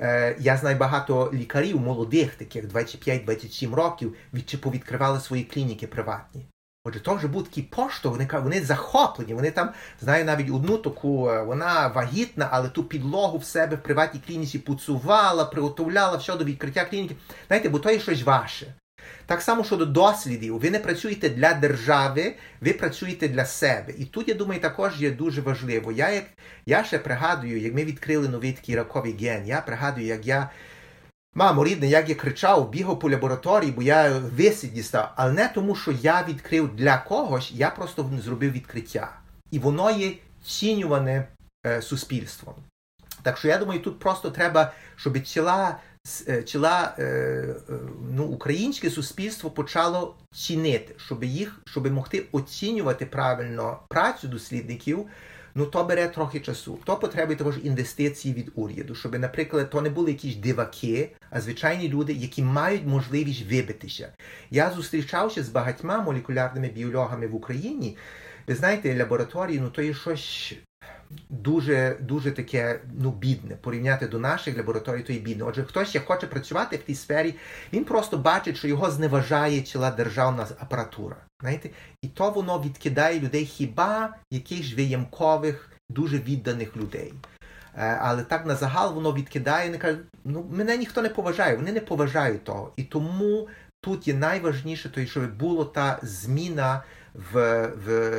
Е, 0.00 0.36
я 0.38 0.56
знаю 0.56 0.76
багато 0.76 1.30
лікарів 1.34 1.80
молодих, 1.80 2.34
таких 2.34 2.64
25-27 2.64 3.74
років, 3.74 4.14
від, 4.34 4.60
повідкривали 4.60 5.20
свої 5.20 5.44
клініки 5.44 5.86
приватні. 5.86 6.46
Отже, 6.84 7.00
то 7.00 7.14
вже 7.14 7.28
був 7.28 7.44
такий 7.44 7.62
поштовх, 7.62 8.16
вони 8.16 8.28
вони 8.32 8.60
захоплені. 8.60 9.34
Вони 9.34 9.50
там 9.50 9.70
знаю 10.00 10.24
навіть 10.24 10.50
одну 10.50 10.78
таку, 10.78 11.28
е, 11.30 11.42
вона 11.42 11.88
вагітна, 11.88 12.48
але 12.50 12.68
ту 12.68 12.84
підлогу 12.84 13.38
в 13.38 13.44
себе 13.44 13.76
в 13.76 13.82
приватній 13.82 14.20
клініці 14.26 14.58
пуцувала, 14.58 15.44
приготовляла 15.44 16.16
все 16.16 16.36
до 16.36 16.44
відкриття 16.44 16.84
клініки. 16.84 17.16
Знаєте, 17.46 17.68
бо 17.68 17.78
то 17.78 17.90
є 17.90 18.00
щось 18.00 18.22
ваше. 18.22 18.74
Так 19.26 19.42
само 19.42 19.64
щодо 19.64 19.86
дослідів, 19.86 20.58
ви 20.58 20.70
не 20.70 20.78
працюєте 20.78 21.28
для 21.28 21.54
держави, 21.54 22.34
ви 22.60 22.72
працюєте 22.72 23.28
для 23.28 23.44
себе. 23.44 23.92
І 23.98 24.04
тут, 24.04 24.28
я 24.28 24.34
думаю, 24.34 24.60
також 24.60 25.02
є 25.02 25.10
дуже 25.10 25.40
важливо. 25.40 25.92
Я 25.92 26.10
як 26.10 26.24
я 26.66 26.84
ще 26.84 26.98
пригадую, 26.98 27.60
як 27.60 27.74
ми 27.74 27.84
відкрили 27.84 28.28
новий 28.28 28.52
такий 28.52 28.76
раковий 28.76 29.16
ген, 29.20 29.46
я 29.46 29.60
пригадую, 29.60 30.06
як 30.06 30.26
я. 30.26 30.50
Мамо, 31.34 31.64
рідне, 31.64 31.86
як 31.86 32.08
я 32.08 32.14
кричав, 32.14 32.70
бігав 32.70 32.98
по 32.98 33.10
лабораторії, 33.10 33.72
бо 33.72 33.82
я 33.82 34.18
висід 34.18 34.72
дістав. 34.72 35.12
Але 35.16 35.32
не 35.32 35.48
тому, 35.48 35.74
що 35.74 35.92
я 35.92 36.24
відкрив 36.28 36.76
для 36.76 36.98
когось, 36.98 37.52
я 37.54 37.70
просто 37.70 38.10
зробив 38.24 38.52
відкриття. 38.52 39.12
І 39.50 39.58
воно 39.58 39.90
є 39.90 40.12
цінюване 40.44 41.28
е, 41.66 41.82
суспільством. 41.82 42.54
Так 43.22 43.38
що 43.38 43.48
я 43.48 43.58
думаю, 43.58 43.80
тут 43.80 43.98
просто 43.98 44.30
треба, 44.30 44.72
щоб 44.96 45.26
ціла 45.26 45.78
ціла 46.46 46.94
е, 46.98 47.04
е, 47.04 47.54
ну, 48.10 48.24
українське 48.24 48.90
суспільство 48.90 49.50
почало 49.50 50.14
цінити, 50.34 50.94
щоб 50.96 51.24
їх, 51.24 51.60
щоб 51.64 51.92
могти 51.92 52.24
оцінювати 52.32 53.06
правильно 53.06 53.78
працю 53.88 54.28
дослідників. 54.28 55.06
Ну, 55.54 55.66
то 55.66 55.84
бере 55.84 56.08
трохи 56.08 56.40
часу. 56.40 56.78
То 56.84 56.96
потребує 56.96 57.36
також 57.36 57.54
інвестиції 57.62 58.34
від 58.34 58.52
уряду, 58.54 58.94
щоб, 58.94 59.18
наприклад, 59.18 59.70
то 59.70 59.80
не 59.80 59.90
були 59.90 60.10
якісь 60.10 60.36
диваки, 60.36 61.10
а 61.30 61.40
звичайні 61.40 61.88
люди, 61.88 62.12
які 62.12 62.42
мають 62.42 62.86
можливість 62.86 63.50
вибитися. 63.50 64.12
Я 64.50 64.70
зустрічався 64.70 65.42
з 65.42 65.48
багатьма 65.48 66.00
молекулярними 66.00 66.68
біологами 66.68 67.26
в 67.26 67.34
Україні. 67.34 67.96
Ви 68.46 68.54
знаєте, 68.54 68.98
лабораторії, 68.98 69.60
ну 69.60 69.70
то 69.70 69.82
є 69.82 69.94
щось 69.94 70.54
дуже 71.30 71.96
дуже 72.00 72.30
таке 72.30 72.80
ну, 72.98 73.10
бідне. 73.10 73.56
Порівняти 73.56 74.06
до 74.06 74.18
наших 74.18 74.56
лабораторій, 74.56 75.02
то 75.02 75.12
є 75.12 75.18
бідне. 75.18 75.44
Отже, 75.44 75.64
хтось 75.64 75.94
як 75.94 76.04
хоче 76.04 76.26
працювати 76.26 76.76
в 76.76 76.82
тій 76.82 76.94
сфері, 76.94 77.34
він 77.72 77.84
просто 77.84 78.18
бачить, 78.18 78.56
що 78.56 78.68
його 78.68 78.90
зневажає 78.90 79.60
ціла 79.60 79.90
державна 79.90 80.46
апаратура. 80.60 81.16
Знаєте? 81.42 81.70
І 82.02 82.08
то 82.08 82.30
воно 82.30 82.62
відкидає 82.62 83.20
людей 83.20 83.46
хіба 83.46 84.14
якихось 84.30 84.74
виємкових, 84.74 85.70
дуже 85.90 86.18
відданих 86.18 86.76
людей. 86.76 87.14
Е, 87.76 87.98
але 88.00 88.22
так 88.22 88.46
на 88.46 88.56
загал 88.56 88.94
воно 88.94 89.12
відкидає, 89.12 89.70
не 89.70 89.78
каже, 89.78 89.98
ну 90.24 90.46
мене 90.50 90.76
ніхто 90.76 91.02
не 91.02 91.08
поважає, 91.08 91.56
вони 91.56 91.72
не 91.72 91.80
поважають 91.80 92.44
того. 92.44 92.72
І 92.76 92.82
тому 92.82 93.48
тут 93.80 94.08
є 94.08 94.14
найважніше, 94.14 94.88
то, 94.88 95.06
щоб 95.06 95.36
була 95.36 95.64
та 95.64 95.98
зміна 96.02 96.82
в, 97.14 97.66
в, 97.66 98.12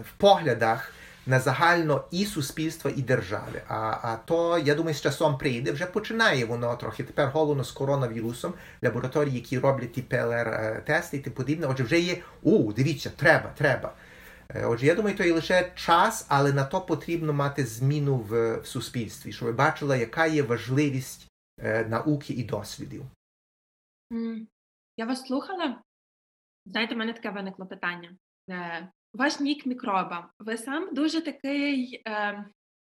в 0.00 0.12
поглядах 0.16 0.92
на 1.26 1.40
загально 1.40 2.04
і 2.10 2.24
суспільства, 2.24 2.90
і 2.96 3.02
держави. 3.02 3.62
А 3.68 3.98
а 4.02 4.16
то, 4.24 4.58
я 4.58 4.74
думаю, 4.74 4.94
з 4.94 5.00
часом 5.00 5.38
прийде, 5.38 5.72
вже 5.72 5.86
починає 5.86 6.44
воно 6.44 6.76
трохи. 6.76 7.04
Тепер 7.04 7.28
головно 7.28 7.64
з 7.64 7.72
коронавірусом, 7.72 8.54
лабораторії, 8.82 9.34
які 9.34 9.58
роблять 9.58 9.92
ті 9.92 10.02
ПЛР-тести 10.02 11.16
і 11.16 11.18
тим 11.18 11.32
подібне. 11.32 11.66
Отже, 11.66 11.84
вже 11.84 12.00
є, 12.00 12.16
у, 12.42 12.72
дивіться, 12.72 13.10
треба, 13.16 13.52
треба. 13.56 13.92
Е, 14.54 14.66
отже, 14.66 14.86
я 14.86 14.94
думаю, 14.94 15.16
то 15.16 15.24
є 15.24 15.32
лише 15.32 15.72
час, 15.74 16.26
але 16.28 16.52
на 16.52 16.64
то 16.64 16.80
потрібно 16.80 17.32
мати 17.32 17.64
зміну 17.64 18.16
в, 18.16 18.56
в 18.56 18.66
суспільстві, 18.66 19.32
щоб 19.32 19.46
ви 19.46 19.52
бачили, 19.52 19.98
яка 19.98 20.26
є 20.26 20.42
важливість 20.42 21.26
е, 21.60 21.84
науки 21.84 22.32
і 22.32 22.44
дослідів. 22.44 23.02
Я 24.96 25.06
вас 25.06 25.26
слухала. 25.26 25.82
Знаєте, 26.66 26.94
в 26.94 26.98
мене 26.98 27.12
таке 27.12 27.30
виникло 27.30 27.66
питання. 27.66 28.16
Е, 28.50 28.88
ваш 29.16 29.40
нік 29.40 29.66
мікроба. 29.66 30.30
Ви 30.38 30.56
сам 30.56 30.94
дуже 30.94 31.20
такий 31.20 32.02
е, 32.06 32.44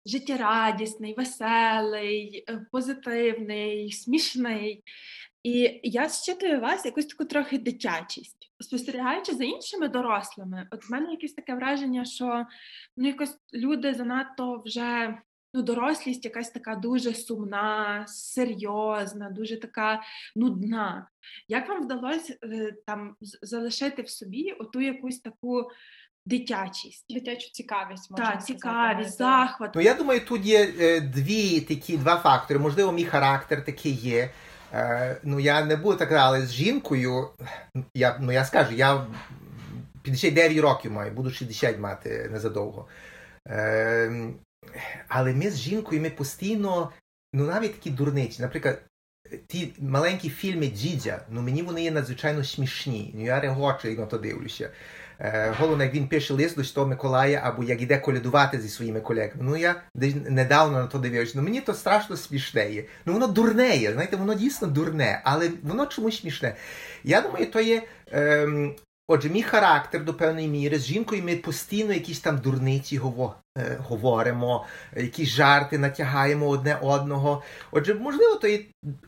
життєрадісний, 0.06 1.14
веселий, 1.14 2.44
е, 2.48 2.66
позитивний, 2.72 3.92
смішний. 3.92 4.84
І 5.42 5.80
я 5.82 6.08
щитую 6.08 6.60
вас 6.60 6.84
якусь 6.84 7.06
таку 7.06 7.24
трохи 7.24 7.58
дитячість. 7.58 8.52
Спостерігаючи 8.60 9.34
за 9.34 9.44
іншими 9.44 9.88
дорослими, 9.88 10.68
от 10.70 10.88
в 10.88 10.92
мене 10.92 11.10
якесь 11.10 11.32
таке 11.32 11.54
враження, 11.54 12.04
що 12.04 12.46
ну 12.96 13.06
якось 13.06 13.38
люди 13.54 13.94
занадто 13.94 14.62
вже 14.66 15.18
ну, 15.54 15.62
дорослість 15.62 16.24
якась 16.24 16.50
така 16.50 16.74
дуже 16.74 17.14
сумна, 17.14 18.04
серйозна, 18.06 19.30
дуже 19.30 19.60
така 19.60 20.02
нудна. 20.36 21.08
Як 21.48 21.68
вам 21.68 21.84
вдалося 21.84 22.36
е, 22.44 22.72
там 22.86 23.16
залишити 23.20 24.02
в 24.02 24.10
собі 24.10 24.52
оту 24.52 24.80
якусь 24.80 25.20
таку 25.20 25.70
дитячість. 26.26 27.04
Дитячу 27.10 27.50
цікавість 27.52 28.10
можна 28.10 28.30
Так, 28.30 28.46
цікавість, 28.46 29.18
захват. 29.18 29.74
Ну 29.74 29.80
я 29.80 29.94
думаю, 29.94 30.20
тут 30.20 30.44
є 30.44 30.74
е, 30.80 31.00
дві 31.00 31.60
такі 31.60 31.96
два 31.96 32.16
фактори. 32.16 32.60
Можливо, 32.60 32.92
мій 32.92 33.04
характер 33.04 33.64
такий 33.64 33.92
є. 33.92 34.30
Е, 34.72 35.20
ну 35.22 35.40
я 35.40 35.64
не 35.64 35.76
буду 35.76 35.96
так, 35.96 36.12
але 36.12 36.46
з 36.46 36.52
жінкою, 36.52 37.28
я 37.94 38.18
ну 38.20 38.32
я 38.32 38.44
скажу, 38.44 38.74
я 38.74 39.06
59 40.02 40.58
років 40.58 40.92
маю, 40.92 41.12
буду 41.12 41.30
60 41.30 41.78
мати 41.78 42.28
незадовго. 42.32 42.88
Е, 43.48 44.32
але 45.08 45.32
ми 45.32 45.50
з 45.50 45.58
жінкою 45.58 46.00
ми 46.00 46.10
постійно, 46.10 46.92
ну 47.34 47.46
навіть 47.46 47.74
такі 47.74 47.90
дурниці, 47.90 48.42
наприклад. 48.42 48.82
Ті 49.46 49.72
маленькі 49.78 50.30
фільми 50.30 50.66
Дідя, 50.66 51.26
ну 51.28 51.42
мені 51.42 51.62
вони 51.62 51.82
є 51.82 51.90
надзвичайно 51.90 52.44
смішні. 52.44 53.10
Ну 53.14 53.24
я 53.24 53.40
регочу, 53.40 53.88
як 53.88 53.98
на 53.98 54.06
то 54.06 54.18
дивлюся. 54.18 54.70
Е, 55.20 55.54
головне, 55.58 55.84
як 55.84 55.94
він 55.94 56.08
пише 56.08 56.34
лист 56.34 56.56
до 56.56 56.64
Святого 56.64 56.86
Миколая 56.86 57.40
або 57.44 57.64
як 57.64 57.82
іде 57.82 57.98
колядувати 57.98 58.60
зі 58.60 58.68
своїми 58.68 59.00
колегами. 59.00 59.42
Ну 59.44 59.56
я 59.56 59.82
недавно 60.28 60.78
на 60.78 60.86
то 60.86 60.98
дивився. 60.98 61.32
Ну 61.36 61.42
мені 61.42 61.60
то 61.60 61.74
страшно 61.74 62.16
смішне 62.16 62.72
є. 62.72 62.84
Ну 63.06 63.12
воно 63.12 63.26
дурне 63.26 63.76
є, 63.76 63.92
знаєте, 63.92 64.16
воно 64.16 64.34
дійсно 64.34 64.68
дурне, 64.68 65.20
але 65.24 65.50
воно 65.62 65.86
чомусь 65.86 66.20
смішне. 66.20 66.54
Я 67.04 67.20
думаю, 67.20 67.46
то 67.46 67.60
є. 67.60 67.82
Ем, 68.12 68.74
Отже, 69.12 69.30
мій 69.30 69.42
характер 69.42 70.04
до 70.04 70.14
певної 70.14 70.48
міри 70.48 70.78
з 70.78 70.84
жінкою 70.84 71.22
ми 71.22 71.36
постійно 71.36 71.92
якісь 71.92 72.20
там 72.20 72.38
дурниці 72.38 73.00
е, 73.58 73.76
говоримо, 73.80 74.66
якісь 74.96 75.28
жарти 75.28 75.78
натягаємо 75.78 76.48
одне 76.48 76.76
одного. 76.76 77.42
Отже, 77.70 77.94
можливо, 77.94 78.34
то 78.34 78.48
є 78.48 78.60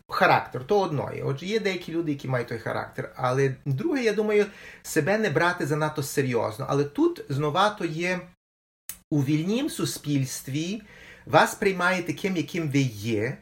характер, 0.08 0.66
то 0.66 0.80
одної. 0.80 1.22
Отже, 1.22 1.46
є 1.46 1.60
деякі 1.60 1.92
люди, 1.92 2.12
які 2.12 2.28
мають 2.28 2.48
той 2.48 2.58
характер. 2.58 3.12
Але 3.16 3.54
друге, 3.66 4.02
я 4.02 4.12
думаю, 4.12 4.46
себе 4.82 5.18
не 5.18 5.30
брати 5.30 5.66
занадто 5.66 6.02
серйозно. 6.02 6.66
Але 6.68 6.84
тут 6.84 7.24
знову 7.28 7.58
то 7.78 7.84
є 7.84 8.20
у 9.10 9.24
вільнім 9.24 9.70
суспільстві 9.70 10.82
вас 11.26 11.54
приймає 11.54 12.02
таким, 12.02 12.36
яким 12.36 12.70
ви 12.70 12.80
є, 12.80 13.38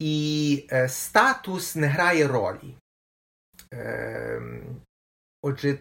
і 0.00 0.66
е, 0.72 0.88
статус 0.88 1.76
не 1.76 1.86
грає 1.86 2.28
ролі. 2.28 2.74
Отже, 5.42 5.78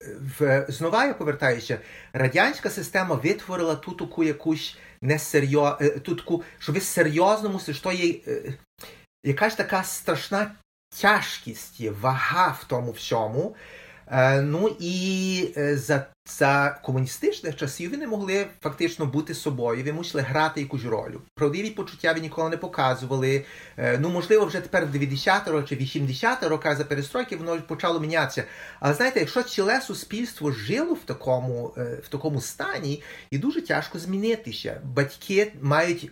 в, 0.00 0.66
знову 0.68 0.96
я 0.96 1.14
повертаюся, 1.14 1.80
радянська 2.12 2.70
система 2.70 3.14
витворила 3.14 3.76
ту 3.76 3.92
таку 3.92 4.24
якусь 4.24 4.76
несерйоз, 5.02 5.74
е, 5.80 5.90
ту 5.90 6.16
таку, 6.16 6.42
що 6.58 6.72
ви 6.72 6.80
серйозно 6.80 7.48
мусите, 7.48 7.74
що 7.74 7.92
є 7.92 8.20
е, 8.26 8.54
якась 9.24 9.54
така 9.54 9.82
страшна 9.82 10.54
тяжкість, 11.00 11.80
є 11.80 11.90
вага 11.90 12.56
в 12.60 12.64
тому 12.64 12.92
всьому. 12.92 13.56
Е, 14.10 14.42
ну 14.42 14.76
і 14.80 15.54
за 15.56 16.06
за 16.38 16.80
комуністичних 16.84 17.56
часів 17.56 17.90
ви 17.90 17.96
не 17.96 18.06
могли 18.06 18.46
фактично 18.60 19.06
бути 19.06 19.34
собою, 19.34 19.84
ви 19.84 19.92
мусили 19.92 20.22
грати 20.22 20.60
якусь 20.60 20.84
роль. 20.84 21.12
Правдиві 21.34 21.70
почуття 21.70 22.12
ви 22.12 22.20
ніколи 22.20 22.50
не 22.50 22.56
показували. 22.56 23.44
Е, 23.76 23.98
ну, 23.98 24.08
можливо, 24.08 24.46
вже 24.46 24.60
тепер 24.60 24.86
в 24.86 24.94
90-х 24.94 25.68
чи 25.68 25.76
80-х 25.76 26.48
роках 26.48 26.78
за 26.78 26.84
перестройки 26.84 27.36
воно 27.36 27.62
почало 27.62 28.00
мінятися. 28.00 28.44
Але 28.80 28.94
знаєте, 28.94 29.20
якщо 29.20 29.42
ціле 29.42 29.80
суспільство 29.80 30.52
жило 30.52 30.94
в 30.94 31.04
такому, 31.04 31.74
е, 31.76 32.00
в 32.04 32.08
такому 32.08 32.40
стані, 32.40 33.02
і 33.30 33.38
дуже 33.38 33.62
тяжко 33.62 33.98
змінитися. 33.98 34.80
Батьки 34.84 35.52
мають 35.62 36.10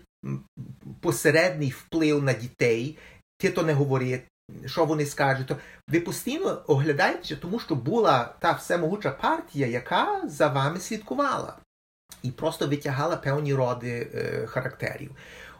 посередній 1.00 1.70
вплив 1.70 2.22
на 2.22 2.32
дітей. 2.32 2.98
Ти 3.38 3.50
то 3.50 3.62
не 3.62 3.72
говори, 3.72 4.22
що 4.66 4.84
вони 4.84 5.06
скажуть, 5.06 5.46
то 5.46 5.56
ви 5.88 6.00
постійно 6.00 6.62
оглядаєтеся, 6.66 7.36
тому 7.36 7.60
що 7.60 7.74
була 7.74 8.34
та 8.40 8.52
всемогуча 8.52 9.10
партія, 9.10 9.66
яка 9.66 10.22
за 10.28 10.48
вами 10.48 10.80
слідкувала 10.80 11.56
і 12.22 12.30
просто 12.30 12.66
витягала 12.66 13.16
певні 13.16 13.54
роди 13.54 14.10
е, 14.14 14.46
характерів. 14.46 15.10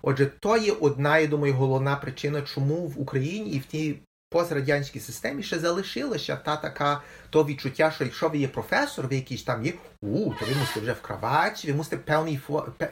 Отже, 0.03 0.27
то 0.27 0.57
є 0.57 0.73
одна, 0.73 1.19
я 1.19 1.27
думаю, 1.27 1.55
головна 1.55 1.97
причина, 1.97 2.43
чому 2.43 2.75
в 2.75 3.01
Україні 3.01 3.51
і 3.51 3.59
в 3.59 3.65
тій 3.65 3.99
пострадянській 4.31 5.01
системі 5.01 5.43
ще 5.43 5.59
залишилося 5.59 6.37
та 6.37 6.57
така 6.57 7.03
то 7.31 7.45
відчуття, 7.45 7.91
що 7.91 8.05
якщо 8.05 8.29
ви 8.29 8.39
є 8.39 8.49
професор, 8.49 9.07
ви 9.07 9.17
якийсь 9.17 9.43
там 9.43 9.65
є, 9.65 9.73
у, 10.03 10.35
то 10.35 10.47
ви 10.47 10.55
мусите 10.61 10.81
вже 10.81 10.93
в 10.93 11.01
кроваті, 11.01 11.69
ви 11.69 11.75
мусите 11.75 11.97
певний, 11.97 12.41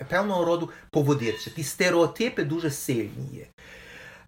певного 0.09 0.45
роду 0.45 0.71
поводитися. 0.91 1.51
Ті 1.51 1.63
стереотипи 1.63 2.45
дуже 2.45 2.71
сильні 2.71 3.29
є. 3.33 3.47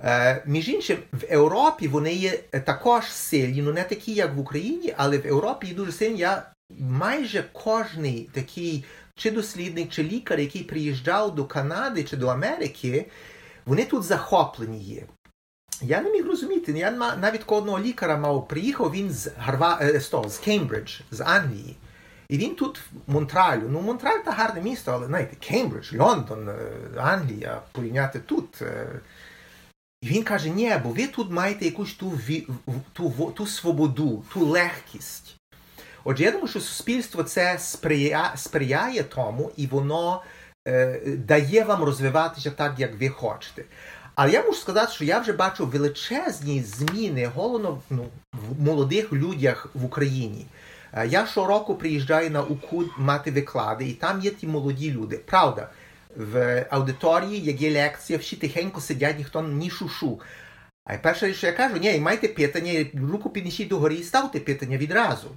Е, 0.04 0.42
між 0.46 0.68
іншим, 0.68 0.98
в 1.12 1.30
Європі 1.30 1.88
вони 1.88 2.14
є 2.14 2.30
також 2.64 3.04
сильні, 3.04 3.62
ну 3.62 3.72
не 3.72 3.82
такі, 3.82 4.14
як 4.14 4.34
в 4.34 4.38
Україні, 4.40 4.94
але 4.96 5.18
в 5.18 5.26
Європі 5.26 5.66
є 5.66 5.74
дуже 5.74 5.92
сильні. 5.92 6.18
Я 6.18 6.42
майже 6.78 7.44
кожний 7.52 8.30
такий 8.32 8.84
чи 9.14 9.30
дослідник, 9.30 9.90
чи 9.90 10.02
лікар, 10.02 10.40
який 10.40 10.62
приїжджав 10.62 11.34
до 11.34 11.44
Канади 11.44 12.04
чи 12.04 12.16
до 12.16 12.28
Америки, 12.28 13.06
вони 13.66 13.84
тут 13.84 14.02
захоплені 14.02 14.78
є. 14.78 15.02
Я 15.82 16.00
не 16.00 16.10
міг 16.10 16.26
розуміти. 16.26 16.72
Я 16.72 16.90
навіть 17.20 17.42
одного 17.46 17.78
лікаря 17.78 18.16
мав 18.16 18.48
приїхав 18.48 18.92
він 18.92 19.10
з 19.10 19.30
Гарва 19.38 19.78
е, 19.82 20.00
з 20.28 20.38
Кеймбридж, 20.38 21.00
з 21.10 21.20
Англії. 21.20 21.76
І 22.28 22.38
він 22.38 22.54
тут 22.54 22.78
в 22.78 23.12
Монтралю. 23.12 23.68
Ну, 23.70 23.80
Монтраль 23.80 24.18
це 24.24 24.30
гарне 24.30 24.60
місто, 24.60 24.92
але 24.92 25.06
знаєте, 25.06 25.36
Кеймбридж, 25.40 25.92
Лондон, 25.92 26.48
е, 26.48 26.54
Англія 26.96 27.60
порівняти 27.72 28.18
тут. 28.18 28.62
І 30.00 30.06
він 30.06 30.22
каже, 30.22 30.50
ні, 30.50 30.76
бо 30.84 30.90
ви 30.90 31.06
тут 31.06 31.30
маєте 31.30 31.64
якусь 31.64 31.94
ту 31.94 32.12
ту, 32.92 33.32
ту 33.36 33.46
свободу, 33.46 34.24
ту 34.32 34.46
легкість. 34.46 35.36
Отже, 36.04 36.24
я 36.24 36.30
думаю, 36.30 36.48
що 36.48 36.60
суспільство 36.60 37.22
це 37.22 37.58
сприяє, 37.58 38.30
сприяє 38.36 39.02
тому, 39.02 39.50
і 39.56 39.66
воно 39.66 40.22
е, 40.68 41.00
дає 41.16 41.64
вам 41.64 41.82
розвиватися 41.82 42.50
так, 42.50 42.74
як 42.78 43.00
ви 43.00 43.08
хочете. 43.08 43.64
Але 44.14 44.32
я 44.32 44.42
можу 44.42 44.58
сказати, 44.58 44.92
що 44.92 45.04
я 45.04 45.18
вже 45.18 45.32
бачу 45.32 45.66
величезні 45.66 46.62
зміни 46.62 47.26
головно 47.26 47.80
ну, 47.90 48.06
в 48.32 48.62
молодих 48.62 49.12
людях 49.12 49.66
в 49.74 49.84
Україні. 49.84 50.46
Е, 50.92 51.06
я 51.08 51.26
щороку 51.26 51.74
приїжджаю 51.74 52.30
на 52.30 52.42
УКУ 52.42 52.84
мати 52.98 53.30
виклади, 53.30 53.88
і 53.88 53.92
там 53.92 54.20
є 54.20 54.30
ті 54.30 54.46
молоді 54.46 54.92
люди. 54.92 55.18
Правда, 55.18 55.68
в 56.18 56.66
аудиторії, 56.70 57.40
як 57.40 57.60
є 57.60 57.72
лекція, 57.72 58.18
всі 58.18 58.36
тихенько 58.36 58.80
сидять, 58.80 59.18
ніхто 59.18 59.42
ні 59.42 59.70
шушу. 59.70 60.20
А 60.84 60.96
перше, 60.96 61.34
що 61.34 61.46
я 61.46 61.52
кажу, 61.52 61.76
ні, 61.76 61.98
майте 61.98 62.28
питання, 62.28 62.86
руку 62.94 63.30
піднесіть 63.30 63.68
догорі 63.68 63.94
і 63.94 64.02
ставте 64.02 64.40
питання 64.40 64.76
відразу. 64.76 65.30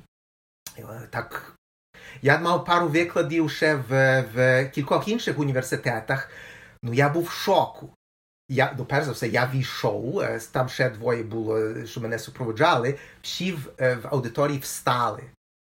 Так, 1.09 1.53
Я 2.21 2.39
мав 2.39 2.65
пару 2.65 2.87
викладів 2.87 3.51
ще 3.51 3.75
в 3.75 4.21
в 4.33 4.69
кількох 4.69 5.07
інших 5.07 5.39
університетах. 5.39 6.29
Ну, 6.83 6.93
я 6.93 7.09
був 7.09 7.23
в 7.23 7.29
шоку. 7.29 7.89
Я, 8.49 8.75
ну, 8.77 8.85
перш 8.85 9.05
за 9.05 9.11
все, 9.11 9.27
я 9.27 9.51
війшов, 9.53 10.23
там 10.51 10.69
ще 10.69 10.89
двоє 10.89 11.23
було, 11.23 11.85
що 11.85 12.01
мене 12.01 12.19
супроводжали, 12.19 12.99
всі 13.21 13.51
в, 13.51 13.59
в 13.77 14.07
аудиторії 14.07 14.59
встали. 14.59 15.23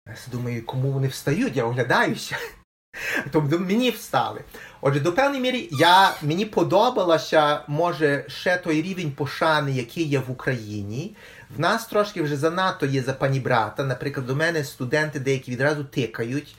Я 0.07 0.15
думаю, 0.31 0.65
кому 0.65 0.91
вони 0.91 1.07
встають, 1.07 1.55
я 1.55 1.65
оглядаюся. 1.65 2.37
Тобто 3.31 3.59
мені 3.59 3.89
встали. 3.89 4.41
Отже, 4.85 4.99
до 4.99 5.13
певної 5.13 5.41
міри 5.41 5.67
я, 5.71 6.15
мені 6.21 6.45
подобалося, 6.45 7.59
може, 7.67 8.25
ще 8.27 8.57
той 8.57 8.81
рівень 8.81 9.11
пошани, 9.11 9.71
який 9.71 10.03
є 10.03 10.19
в 10.19 10.31
Україні. 10.31 11.15
В 11.55 11.59
нас 11.59 11.85
трошки 11.85 12.21
вже 12.21 12.37
занадто 12.37 12.85
є 12.85 13.01
за 13.01 13.13
пані 13.13 13.39
брата. 13.39 13.83
Наприклад, 13.83 14.27
до 14.27 14.35
мене 14.35 14.63
студенти 14.63 15.19
деякі 15.19 15.51
відразу 15.51 15.83
тикають. 15.83 16.55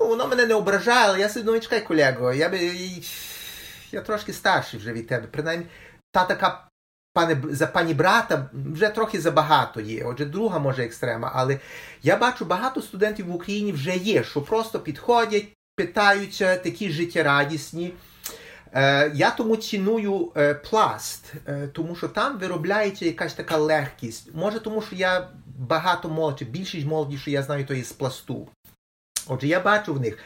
Ну, 0.00 0.08
Воно 0.08 0.28
мене 0.28 0.46
не 0.46 0.54
ображає, 0.54 1.08
але 1.08 1.20
я 1.20 1.42
думаю, 1.42 1.60
чекай, 1.60 1.84
колего, 1.84 2.32
я 2.32 2.48
би. 2.48 2.58
Я 3.92 4.00
трошки 4.00 4.32
старший 4.32 4.80
вже 4.80 4.92
від 4.92 5.06
тебе. 5.06 5.26
Принаймні, 5.26 5.66
та 6.12 6.24
така 6.24 6.68
пане, 7.12 7.42
за 7.50 7.66
пані 7.66 7.94
брата 7.94 8.50
вже 8.72 8.88
трохи 8.88 9.20
забагато 9.20 9.80
є. 9.80 10.04
Отже, 10.04 10.24
друга 10.24 10.58
може 10.58 10.84
екстрема. 10.84 11.32
Але 11.34 11.58
я 12.02 12.16
бачу, 12.16 12.44
багато 12.44 12.82
студентів 12.82 13.26
в 13.26 13.34
Україні 13.34 13.72
вже 13.72 13.96
є, 13.96 14.24
що 14.24 14.42
просто 14.42 14.80
підходять, 14.80 15.46
питаються 15.78 16.56
такі 16.56 16.90
життєрадісні. 16.90 17.92
Е, 18.74 19.12
Я 19.14 19.30
тому 19.30 19.56
ціную 19.56 20.32
е, 20.36 20.54
пласт, 20.54 21.32
е, 21.46 21.68
тому 21.72 21.96
що 21.96 22.08
там 22.08 22.38
виробляється 22.38 23.04
якась 23.04 23.34
така 23.34 23.56
легкість. 23.56 24.34
Може, 24.34 24.60
тому 24.60 24.82
що 24.82 24.96
я 24.96 25.28
багато 25.58 26.08
молодший, 26.08 26.46
більшість 26.46 26.86
молоді, 26.86 27.18
що 27.18 27.30
я 27.30 27.42
знаю, 27.42 27.66
то 27.66 27.74
є 27.74 27.84
з 27.84 27.92
пласту. 27.92 28.48
Отже, 29.26 29.46
я 29.46 29.60
бачу 29.60 29.94
в 29.94 30.00
них. 30.00 30.18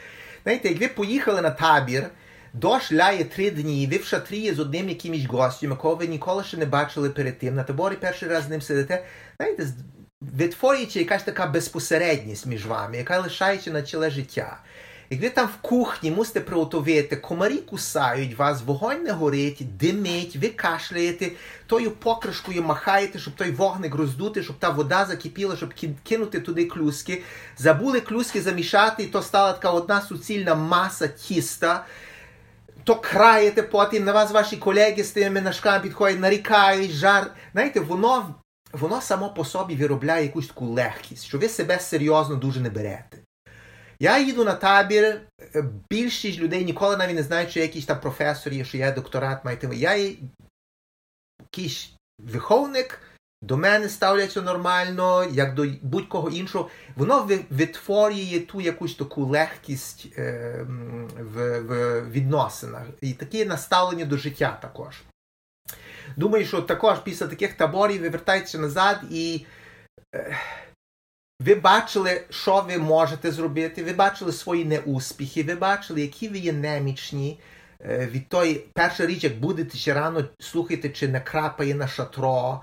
Знаєте, 0.43 0.69
як 0.69 0.79
ви 0.79 0.87
поїхали 0.87 1.41
на 1.41 1.49
табір, 1.49 2.09
дощ 2.53 2.91
ляє 2.91 3.23
три 3.23 3.51
дні, 3.51 3.87
ви 3.91 3.97
в 3.97 4.05
шатрі 4.05 4.53
з 4.53 4.59
одним 4.59 4.89
якимось 4.89 5.25
гостем, 5.25 5.71
якого 5.71 5.95
ви 5.95 6.07
ніколи 6.07 6.43
ще 6.43 6.57
не 6.57 6.65
бачили 6.65 7.09
перед 7.09 7.39
тим, 7.39 7.55
на 7.55 7.63
таборі 7.63 7.95
перший 7.95 8.29
раз 8.29 8.43
з 8.43 8.49
ним 8.49 8.61
сидите, 8.61 9.05
знаєте, 9.37 9.67
витворюється 10.21 10.99
якась 10.99 11.23
така 11.23 11.47
безпосередність 11.47 12.45
між 12.45 12.65
вами, 12.65 12.97
яка 12.97 13.19
лишається 13.19 13.71
на 13.71 13.81
ціле 13.81 14.09
життя. 14.09 14.59
Як 15.13 15.21
ви 15.21 15.29
там 15.29 15.47
в 15.47 15.61
кухні 15.61 16.11
мусите 16.11 16.39
приготувати, 16.39 17.15
комарі 17.15 17.57
кусають 17.57 18.37
вас, 18.37 18.61
вогонь 18.65 19.03
не 19.03 19.11
горить, 19.11 19.77
димить, 19.77 20.35
ви 20.35 20.49
кашляєте, 20.49 21.31
тою 21.67 21.91
покришкою 21.91 22.63
махаєте, 22.63 23.19
щоб 23.19 23.35
той 23.35 23.51
вогник 23.51 23.95
роздути, 23.95 24.43
щоб 24.43 24.55
та 24.59 24.69
вода 24.69 25.05
закипіла, 25.05 25.55
щоб 25.55 25.73
кинути 26.03 26.39
туди 26.39 26.65
клюски. 26.65 27.23
Забули 27.57 28.01
клюски 28.01 28.41
замішати, 28.41 29.03
і 29.03 29.07
то 29.07 29.21
стала 29.21 29.53
така 29.53 29.71
одна 29.71 30.01
суцільна 30.01 30.55
маса 30.55 31.07
тіста. 31.07 31.85
То 32.83 32.95
краєте 32.95 33.63
потім 33.63 34.03
на 34.03 34.11
вас 34.11 34.31
ваші 34.31 34.57
колеги 34.57 35.03
з 35.03 35.11
тими 35.11 35.41
нашками 35.41 35.79
підходять, 35.79 36.19
нарікають, 36.19 36.91
жар. 36.91 37.31
Знаєте, 37.53 37.79
воно 37.79 38.35
воно 38.71 39.01
само 39.01 39.29
по 39.29 39.45
собі 39.45 39.75
виробляє 39.75 40.25
якусь 40.25 40.47
таку 40.47 40.65
легкість, 40.65 41.25
що 41.25 41.37
ви 41.37 41.49
себе 41.49 41.79
серйозно 41.79 42.35
дуже 42.35 42.59
не 42.59 42.69
берете. 42.69 43.22
Я 44.03 44.19
їду 44.19 44.43
на 44.43 44.53
табір, 44.53 45.21
е, 45.55 45.63
більшість 45.89 46.39
людей 46.39 46.65
ніколи 46.65 46.97
навіть 46.97 47.15
не 47.15 47.23
знають, 47.23 47.49
що 47.49 47.59
я 47.59 47.65
якийсь 47.65 47.85
там 47.85 47.99
професор 47.99 48.53
є, 48.53 48.65
що 48.65 48.77
я 48.77 48.91
докторат 48.91 49.45
маю. 49.45 49.57
Я 49.73 50.15
якийсь 51.41 51.93
виховник, 52.19 52.99
до 53.41 53.57
мене 53.57 53.89
ставляться 53.89 54.41
нормально, 54.41 55.23
як 55.31 55.55
до 55.55 55.65
будь-кого 55.81 56.29
іншого. 56.29 56.69
Воно 56.95 57.29
витворює 57.49 58.39
ту 58.39 58.61
якусь 58.61 58.95
таку 58.95 59.25
легкість 59.25 60.07
е, 60.17 60.65
в, 61.17 62.01
відносинах. 62.09 62.83
І 63.01 63.13
таке 63.13 63.45
наставлення 63.45 64.05
до 64.05 64.17
життя 64.17 64.59
також. 64.61 65.01
Думаю, 66.17 66.45
що 66.45 66.61
також 66.61 66.99
після 66.99 67.27
таких 67.27 67.53
таборів 67.53 68.01
ви 68.01 68.09
вертаєтеся 68.09 68.59
назад 68.59 69.01
і. 69.11 69.45
Ви 71.45 71.55
бачили, 71.55 72.21
що 72.29 72.65
ви 72.67 72.77
можете 72.77 73.31
зробити, 73.31 73.83
ви 73.83 73.93
бачили 73.93 74.31
свої 74.31 74.65
неуспіхи, 74.65 75.43
ви 75.43 75.55
бачили, 75.55 76.01
які 76.01 76.29
ви 76.29 76.37
є 76.37 76.53
немічні. 76.53 77.39
Е, 77.85 78.07
від 78.11 78.29
той, 78.29 78.65
перша 78.73 79.05
річ, 79.05 79.23
як 79.23 79.39
будете 79.39 79.77
ще 79.77 79.93
рано 79.93 80.23
слухайте, 80.39 80.89
чи 80.89 81.07
не 81.07 81.19
крапає 81.19 81.75
на 81.75 81.87
шатро. 81.87 82.61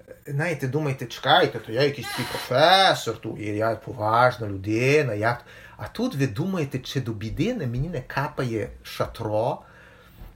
Е, 0.00 0.14
знаєте, 0.26 0.68
думаєте, 0.68 1.06
чекайте, 1.06 1.58
то 1.58 1.72
я 1.72 1.82
якийсь 1.82 2.08
такий 2.08 2.24
професор, 2.30 3.16
то 3.20 3.36
я 3.38 3.76
поважна 3.76 4.46
людина. 4.46 5.14
як... 5.14 5.44
А 5.76 5.88
тут 5.88 6.14
ви 6.14 6.26
думаєте, 6.26 6.78
чи 6.78 7.00
до 7.00 7.12
біди 7.12 7.54
мені 7.54 7.88
не 7.88 8.00
капає 8.00 8.68
шатро. 8.82 9.58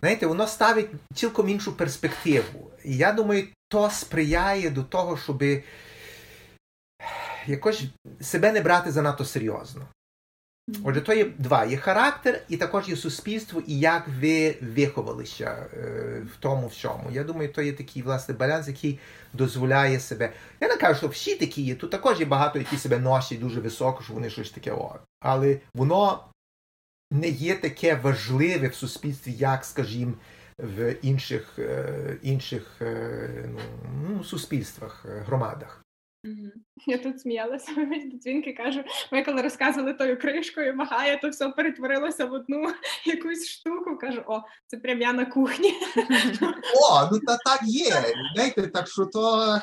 Знаєте, 0.00 0.26
воно 0.26 0.46
ставить 0.46 0.90
цілком 1.14 1.48
іншу 1.48 1.72
перспективу. 1.72 2.70
І 2.84 2.96
я 2.96 3.12
думаю, 3.12 3.48
то 3.68 3.90
сприяє 3.90 4.70
до 4.70 4.82
того, 4.82 5.16
щоб 5.16 5.42
якось 7.46 7.84
себе 8.20 8.52
не 8.52 8.60
брати 8.60 8.92
занадто 8.92 9.24
серйозно. 9.24 9.86
Отже, 10.84 11.00
то 11.00 11.14
є 11.14 11.24
два: 11.24 11.64
є 11.64 11.76
характер, 11.76 12.42
і 12.48 12.56
також 12.56 12.88
є 12.88 12.96
суспільство, 12.96 13.62
і 13.66 13.78
як 13.78 14.08
ви 14.20 14.56
виховалися 14.60 15.66
е, 15.74 16.22
в 16.34 16.36
тому 16.40 16.66
всьому. 16.66 17.10
Я 17.10 17.24
думаю, 17.24 17.52
то 17.52 17.62
є 17.62 17.72
такий 17.72 18.02
власне 18.02 18.34
баланс, 18.34 18.68
який 18.68 18.98
дозволяє 19.32 20.00
себе. 20.00 20.32
Я 20.60 20.68
не 20.68 20.76
кажу, 20.76 20.98
що 20.98 21.08
всі 21.08 21.36
такі 21.36 21.62
є. 21.62 21.74
Тут 21.74 21.90
також 21.90 22.20
є 22.20 22.26
багато, 22.26 22.58
які 22.58 22.76
себе 22.76 22.98
носять 22.98 23.40
дуже 23.40 23.60
високо, 23.60 24.02
що 24.02 24.12
вони 24.12 24.30
щось 24.30 24.50
таке. 24.50 24.72
О. 24.72 24.98
Але 25.20 25.60
воно 25.74 26.24
не 27.12 27.28
є 27.28 27.54
таке 27.54 27.94
важливе 27.94 28.68
в 28.68 28.74
суспільстві, 28.74 29.32
як, 29.32 29.64
скажімо, 29.64 30.12
в 30.58 30.96
інших 31.02 31.58
е, 31.58 32.16
інших 32.22 32.76
е, 32.80 33.44
ну, 33.48 33.60
ну, 34.08 34.24
суспільствах, 34.24 35.06
е, 35.08 35.24
громадах. 36.24 36.52
Я 36.86 36.98
тут 36.98 37.20
сміялася 37.20 37.74
до 38.12 38.18
дзвінки, 38.18 38.52
кажу, 38.52 38.84
ми 39.12 39.24
коли 39.24 39.42
розказували 39.42 39.94
тою 39.94 40.18
кришкою, 40.18 40.74
махає, 40.74 41.18
то 41.18 41.28
все 41.28 41.48
перетворилося 41.48 42.26
в 42.26 42.32
одну 42.32 42.72
якусь 43.06 43.48
штуку. 43.48 43.98
Кажу, 43.98 44.22
о, 44.26 44.42
це 44.66 44.76
прям 44.76 45.00
я 45.00 45.12
на 45.12 45.26
кухні. 45.26 45.72
О, 46.90 47.08
ну 47.12 47.18
та 47.18 47.36
так 47.36 47.60
є. 47.62 47.92
Знаєте, 48.34 48.66
так 48.66 48.88
що 48.88 49.06
то. 49.06 49.58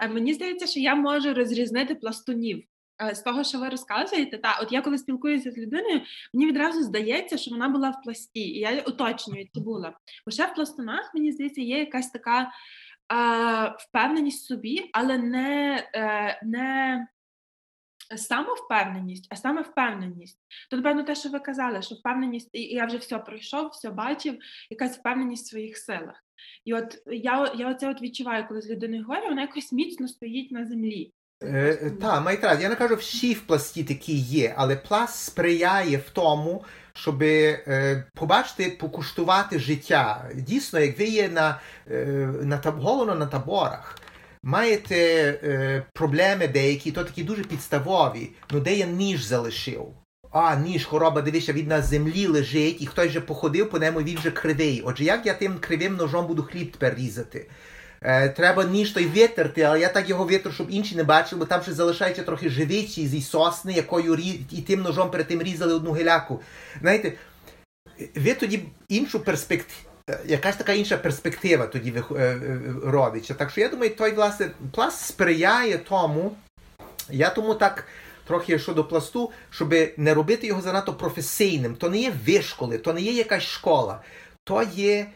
А 0.00 0.08
мені 0.08 0.34
здається, 0.34 0.66
що 0.66 0.80
я 0.80 0.94
можу 0.94 1.34
розрізнити 1.34 1.94
пластунів. 1.94 2.64
Е, 3.02 3.14
з 3.14 3.22
того, 3.22 3.44
що 3.44 3.58
ви 3.58 3.68
розказуєте, 3.68 4.38
та 4.38 4.58
от 4.62 4.72
я 4.72 4.82
коли 4.82 4.98
спілкуюся 4.98 5.50
з 5.50 5.58
людиною, 5.58 6.00
мені 6.34 6.46
відразу 6.46 6.82
здається, 6.82 7.38
що 7.38 7.50
вона 7.50 7.68
була 7.68 7.90
в 7.90 8.02
пласті, 8.04 8.40
і 8.40 8.58
я 8.58 8.82
уточнюю, 8.86 9.48
чи 9.54 9.60
була. 9.60 9.96
Бо 10.26 10.32
ще 10.32 10.46
в 10.46 10.54
пластунах, 10.54 11.14
мені 11.14 11.32
здається, 11.32 11.60
є 11.60 11.78
якась 11.78 12.10
така 12.10 12.50
впевненість 13.78 14.44
в 14.44 14.46
собі, 14.46 14.90
але 14.92 15.18
не 15.18 15.84
е, 15.94 16.40
не 16.42 17.06
самовпевненість, 18.16 19.26
а 19.30 19.36
саме 19.36 19.62
впевненість. 19.62 20.38
То, 20.70 20.76
напевно, 20.76 21.02
те, 21.02 21.14
що 21.14 21.28
ви 21.28 21.40
казали, 21.40 21.82
що 21.82 21.94
впевненість, 21.94 22.50
і 22.52 22.62
я 22.62 22.86
вже 22.86 22.96
все 22.96 23.18
пройшов, 23.18 23.68
все 23.68 23.90
бачив, 23.90 24.38
якась 24.70 24.98
впевненість 24.98 25.46
в 25.46 25.50
своїх 25.50 25.78
силах. 25.78 26.24
І 26.64 26.74
от 26.74 27.02
я 27.06 27.52
я 27.56 27.70
оце 27.70 27.90
от 27.90 28.02
відчуваю, 28.02 28.44
коли 28.48 28.60
з 28.60 28.70
людиною 28.70 29.04
говорю, 29.04 29.28
вона 29.28 29.40
якось 29.42 29.72
міцно 29.72 30.08
стоїть 30.08 30.50
на 30.50 30.66
землі. 30.66 31.12
Е, 31.42 31.90
Та, 32.00 32.20
Майтрат, 32.20 32.60
я 32.62 32.68
не 32.68 32.74
кажу, 32.74 32.94
всі 32.94 33.34
в 33.34 33.40
пласті 33.40 33.84
такі 33.84 34.16
є, 34.16 34.54
але 34.56 34.76
пласт 34.76 35.24
сприяє 35.24 35.96
в 35.96 36.10
тому, 36.10 36.64
щоб 36.96 37.22
е, 37.22 38.04
побачити, 38.14 38.76
покуштувати 38.80 39.58
життя. 39.58 40.30
Дійсно, 40.34 40.80
як 40.80 40.98
ви 40.98 41.04
є 41.04 41.28
на 41.28 41.60
е, 41.90 42.06
на 42.42 42.56
головно 42.56 43.14
на 43.14 43.26
таборах, 43.26 43.98
маєте 44.42 44.96
е, 45.44 45.82
проблеми 45.94 46.48
деякі, 46.48 46.92
то 46.92 47.04
такі 47.04 47.22
дуже 47.24 47.44
підставові, 47.44 48.30
ну 48.50 48.60
де 48.60 48.74
я 48.74 48.86
ніж 48.86 49.24
залишив. 49.24 49.86
А, 50.32 50.56
ніж, 50.56 50.84
хвороба, 50.84 51.22
дивися, 51.22 51.52
він 51.52 51.66
на 51.66 51.82
землі 51.82 52.26
лежить, 52.26 52.82
і 52.82 52.86
хтось 52.86 53.08
вже 53.08 53.20
походив 53.20 53.70
по 53.70 53.78
ньому, 53.78 54.02
він 54.02 54.18
вже 54.18 54.30
кривий. 54.30 54.82
Отже, 54.84 55.04
як 55.04 55.26
я 55.26 55.34
тим 55.34 55.58
кривим 55.60 55.96
ножом 55.96 56.26
буду 56.26 56.42
хліб 56.42 56.72
тепер 56.72 56.94
різати? 56.94 57.50
Е, 58.02 58.28
треба 58.28 58.64
ніж 58.64 58.90
той 58.90 59.06
витерти, 59.06 59.62
але 59.62 59.80
я 59.80 59.88
так 59.88 60.08
його 60.08 60.24
витру, 60.24 60.52
щоб 60.52 60.70
інші 60.70 60.96
не 60.96 61.04
бачили, 61.04 61.38
бо 61.38 61.44
там 61.44 61.62
ще 61.62 61.72
залишається 61.72 62.22
трохи 62.22 62.50
живиці 62.50 63.06
зі 63.06 63.22
сосни, 63.22 63.72
якою 63.72 64.16
рі... 64.16 64.40
і 64.50 64.62
тим 64.62 64.82
ножом 64.82 65.10
перед 65.10 65.28
тим 65.28 65.42
різали 65.42 65.74
одну 65.74 65.92
геляку. 65.92 66.40
Знаєте, 66.80 67.12
ви 68.14 68.34
тоді 68.34 68.62
іншу 68.88 69.20
перспективу. 69.20 69.80
Е, 70.10 70.20
якась 70.24 70.56
така 70.56 70.72
інша 70.72 70.96
перспектива 70.96 71.66
тоді 71.66 71.94
е, 72.16 72.40
родиться. 72.84 73.34
Так 73.34 73.50
що 73.50 73.60
я 73.60 73.68
думаю, 73.68 73.96
той 73.96 74.12
власне 74.12 74.50
пласт 74.72 75.06
сприяє 75.06 75.78
тому. 75.78 76.36
Я 77.10 77.30
тому 77.30 77.54
так 77.54 77.86
трохи 78.26 78.58
щодо 78.58 78.84
пласту, 78.84 79.30
щоб 79.50 79.74
не 79.96 80.14
робити 80.14 80.46
його 80.46 80.60
занадто 80.60 80.94
професійним. 80.94 81.74
То 81.74 81.90
не 81.90 81.98
є 81.98 82.12
вишколи, 82.26 82.78
то 82.78 82.92
не 82.92 83.00
є 83.00 83.12
якась 83.12 83.42
школа, 83.42 84.00
то 84.44 84.62
є 84.74 85.06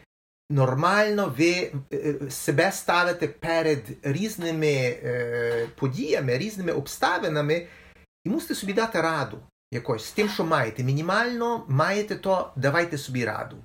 нормально 0.51 1.35
ви 1.37 1.71
е, 1.93 2.15
себе 2.29 2.71
ставите 2.71 3.27
перед 3.27 3.83
різними 4.03 4.67
е, 4.67 5.67
подіями, 5.75 6.37
різними 6.37 6.71
обставинами, 6.71 7.67
і 8.25 8.29
мусите 8.29 8.55
собі 8.55 8.73
дати 8.73 9.01
раду 9.01 9.37
якось 9.71 10.05
з 10.05 10.11
тим, 10.11 10.29
що 10.29 10.43
маєте. 10.43 10.83
Мінімально 10.83 11.65
маєте, 11.67 12.15
то 12.15 12.51
давайте 12.55 12.97
собі 12.97 13.25
раду. 13.25 13.57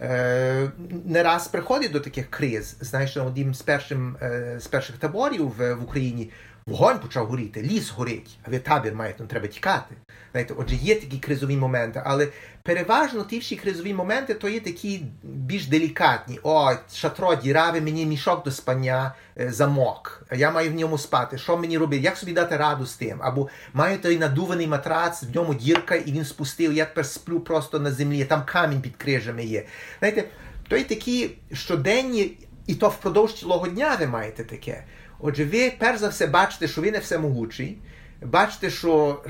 Е, 0.00 0.70
Не 1.04 1.22
раз 1.22 1.48
приходить 1.48 1.92
до 1.92 2.00
таких 2.00 2.30
криз. 2.30 2.76
Знаєш, 2.80 3.16
одним 3.16 3.54
з 3.54 3.62
першим, 3.62 4.16
з 4.58 4.66
перших 4.66 4.96
таборів 4.96 5.54
в 5.56 5.84
Україні 5.84 6.30
вогонь 6.66 6.98
почав 6.98 7.26
горіти, 7.26 7.62
ліс 7.62 7.90
горить, 7.90 8.38
а 8.46 8.50
ви 8.50 8.58
табір 8.58 8.94
маєте, 8.94 9.24
треба 9.24 9.46
тікати. 9.46 9.94
Знаєте, 10.32 10.54
Отже, 10.56 10.74
є 10.74 10.94
такі 10.94 11.18
кризові 11.18 11.56
моменти, 11.56 12.02
але 12.04 12.28
переважно 12.62 13.24
ті 13.24 13.38
всі 13.38 13.56
кризові 13.56 13.94
моменти 13.94 14.34
то 14.34 14.48
є 14.48 14.60
такі 14.60 15.02
більш 15.22 15.66
делікатні. 15.66 16.38
О, 16.42 16.72
шатро 16.94 17.34
діраве, 17.34 17.80
мені 17.80 18.06
мішок 18.06 18.44
до 18.44 18.50
спання 18.50 19.14
е, 19.38 19.52
замок, 19.52 20.26
я 20.32 20.50
маю 20.50 20.70
в 20.70 20.74
ньому 20.74 20.98
спати. 20.98 21.38
Що 21.38 21.56
мені 21.56 21.78
робити? 21.78 22.02
Як 22.02 22.16
собі 22.16 22.32
дати 22.32 22.56
раду 22.56 22.86
з 22.86 22.94
тим? 22.94 23.18
Або 23.20 23.48
маю 23.72 23.98
той 23.98 24.18
надуваний 24.18 24.66
матрац, 24.66 25.22
в 25.22 25.36
ньому 25.36 25.54
дірка, 25.54 25.94
і 25.94 26.12
він 26.12 26.24
спустив, 26.24 26.72
я 26.72 26.84
тепер 26.84 27.06
сплю 27.06 27.40
просто 27.40 27.78
на 27.78 27.92
землі, 27.92 28.24
там 28.24 28.42
камінь 28.46 28.80
під 28.80 28.96
крижами 28.96 29.44
є. 29.44 29.64
Знаєте, 29.98 30.24
то 30.68 30.76
є 30.76 30.84
такі 30.84 31.30
щоденні, 31.52 32.38
і 32.66 32.74
то 32.74 32.88
впродовж 32.88 33.32
цілого 33.32 33.68
дня 33.68 33.96
ви 34.00 34.06
маєте 34.06 34.44
таке. 34.44 34.84
Отже, 35.22 35.44
ви 35.44 35.72
перш 35.78 35.98
за 35.98 36.08
все 36.08 36.26
бачите, 36.26 36.68
що 36.68 36.80
ви 36.80 36.90
не 36.90 36.98
всемогучий, 36.98 37.78
бачите, 38.22 38.70
що 38.70 39.22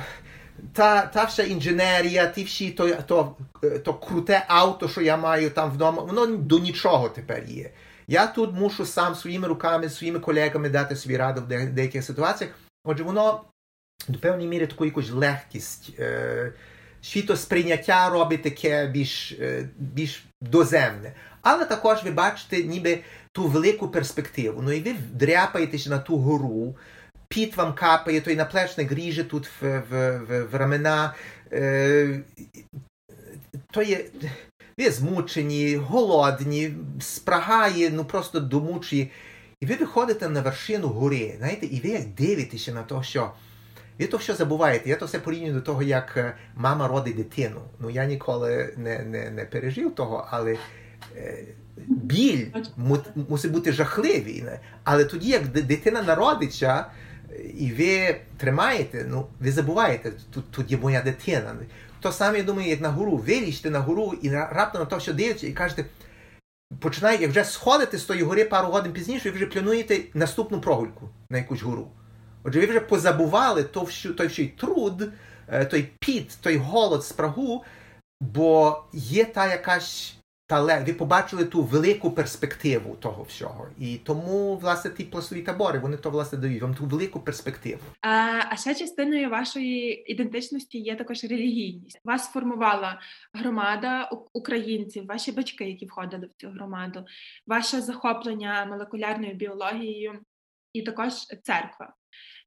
та 0.72 1.06
та 1.06 1.24
вся 1.24 1.42
інженерія, 1.42 2.26
ті 2.26 2.44
всі 2.44 2.70
то, 2.70 2.88
то, 2.88 3.36
то 3.84 3.94
круте 3.94 4.44
авто, 4.48 4.88
що 4.88 5.00
я 5.00 5.16
маю 5.16 5.50
там 5.50 5.70
вдома, 5.70 6.02
воно 6.02 6.26
до 6.26 6.58
нічого 6.58 7.08
тепер 7.08 7.44
є. 7.44 7.70
Я 8.08 8.26
тут 8.26 8.54
мушу 8.54 8.86
сам 8.86 9.14
своїми 9.14 9.48
руками, 9.48 9.88
своїми 9.88 10.18
колегами 10.18 10.68
дати 10.68 10.96
собі 10.96 11.16
раду 11.16 11.40
в 11.40 11.66
деяких 11.66 12.04
ситуаціях. 12.04 12.54
Отже, 12.84 13.02
воно 13.04 13.44
до 14.08 14.18
певної 14.18 14.48
міри 14.48 14.66
таку 14.66 14.84
якусь 14.84 15.10
легкість, 15.10 15.90
е, 15.98 16.52
світосприйняття 17.02 18.10
робить 18.10 18.42
таке 18.42 18.86
більш, 18.86 19.32
е, 19.32 19.68
більш 19.78 20.24
доземне. 20.40 21.12
Але 21.42 21.64
також 21.64 22.04
ви 22.04 22.10
бачите, 22.10 22.62
ніби 22.62 22.98
ту 23.32 23.46
велику 23.46 23.88
перспективу. 23.88 24.62
Ну 24.62 24.72
і 24.72 24.80
ви 24.80 24.94
дряпаєтеся 25.12 25.90
на 25.90 25.98
ту 25.98 26.16
гору, 26.16 26.76
піт 27.28 27.56
вам 27.56 27.74
капає, 27.74 28.20
той 28.20 28.36
наплечник 28.36 28.92
ріже 28.92 29.24
тут 29.24 29.46
в 29.60 29.82
в, 29.90 30.18
в, 30.18 30.42
в 30.44 30.54
рамена. 30.54 31.14
Е, 31.52 32.20
то 33.70 33.82
є. 33.82 34.04
Ви 34.78 34.90
змучені, 34.90 35.76
голодні, 35.76 36.74
спрагає, 37.00 37.90
ну 37.90 38.04
просто 38.04 38.40
домучі. 38.40 39.10
І 39.60 39.66
ви 39.66 39.74
виходите 39.74 40.28
на 40.28 40.40
вершину 40.40 40.88
гори, 40.88 41.34
знаєте, 41.38 41.66
і 41.66 41.80
ви 41.80 41.88
як 41.88 42.06
дивитеся 42.06 42.72
на 42.72 42.82
те, 42.82 43.02
що 43.02 43.32
ви 43.98 44.06
то 44.06 44.18
що 44.18 44.34
забуваєте. 44.34 44.88
Я 44.90 44.96
то 44.96 45.06
все 45.06 45.18
порівнюю 45.18 45.54
до 45.54 45.60
того, 45.60 45.82
як 45.82 46.16
е, 46.16 46.36
мама 46.54 46.88
родить 46.88 47.16
дитину. 47.16 47.60
Ну 47.78 47.90
я 47.90 48.04
ніколи 48.04 48.74
не 48.76 48.98
не, 48.98 49.30
не 49.30 49.44
пережив 49.44 49.94
того, 49.94 50.28
але 50.30 50.56
е, 51.16 51.44
біль 51.88 52.46
мусить 53.28 53.52
бути 53.52 53.72
жахливий. 53.72 54.44
Але 54.84 55.04
тоді, 55.04 55.28
як 55.28 55.48
дитина 55.48 56.02
народиться, 56.02 56.86
і 57.58 57.72
ви 57.72 58.20
тримаєте, 58.36 59.06
ну 59.08 59.26
ви 59.40 59.52
забуваєте, 59.52 60.12
тут 60.30 60.50
тут 60.50 60.70
є 60.70 60.78
моя 60.78 61.02
дитина. 61.02 61.54
То 62.00 62.12
саме 62.12 62.38
я 62.38 62.44
думаю, 62.44 62.68
як 62.68 62.80
на 62.80 62.88
гору. 62.88 63.16
Ви 63.16 63.54
на 63.64 63.80
гору 63.80 64.14
і 64.22 64.30
раптом 64.30 64.80
на 64.80 64.86
то, 64.86 65.00
що 65.00 65.12
дивиться, 65.12 65.46
і 65.46 65.52
кажете, 65.52 65.84
починаєте, 66.78 67.22
як 67.22 67.30
вже 67.30 67.44
сходите 67.44 67.98
з 67.98 68.04
тої 68.04 68.22
гори 68.22 68.44
пару 68.44 68.68
годин 68.68 68.92
пізніше, 68.92 69.30
ви 69.30 69.36
вже 69.36 69.46
плануєте 69.46 70.00
наступну 70.14 70.60
прогульку 70.60 71.08
на 71.30 71.38
якусь 71.38 71.62
гору. 71.62 71.90
Отже, 72.42 72.60
ви 72.60 72.66
вже 72.66 72.80
позабували 72.80 73.62
то, 73.62 73.88
той 74.16 74.26
всій 74.26 74.46
труд, 74.46 75.12
е, 75.48 75.64
той 75.64 75.88
піт, 75.98 76.38
той 76.40 76.56
голод, 76.56 77.04
спрагу, 77.04 77.64
бо 78.20 78.82
є 78.92 79.24
та 79.24 79.50
якась 79.50 80.14
тале, 80.50 80.84
ви 80.86 80.92
побачили 80.92 81.44
ту 81.44 81.62
велику 81.62 82.10
перспективу 82.10 82.96
того 82.96 83.22
всього. 83.22 83.68
І 83.78 83.96
тому, 83.96 84.56
власне, 84.56 84.90
ті 84.90 85.04
пластові 85.04 85.42
табори, 85.42 85.78
вони 85.78 85.96
то 85.96 86.10
власне 86.10 86.38
дають 86.38 86.62
вам 86.62 86.74
ту 86.74 86.84
велику 86.84 87.20
перспективу. 87.20 87.80
А, 88.00 88.08
а 88.50 88.56
ще 88.56 88.74
частиною 88.74 89.30
вашої 89.30 90.12
ідентичності 90.12 90.78
є 90.78 90.96
також 90.96 91.24
релігійність. 91.24 92.00
Вас 92.04 92.32
формувала 92.32 93.00
громада 93.34 94.10
українців, 94.32 95.06
ваші 95.06 95.32
батьки, 95.32 95.64
які 95.64 95.86
входили 95.86 96.26
в 96.26 96.40
цю 96.40 96.48
громаду, 96.48 97.04
ваше 97.46 97.80
захоплення 97.80 98.66
молекулярною 98.70 99.34
біологією 99.34 100.18
і 100.72 100.82
також 100.82 101.12
церква. 101.42 101.94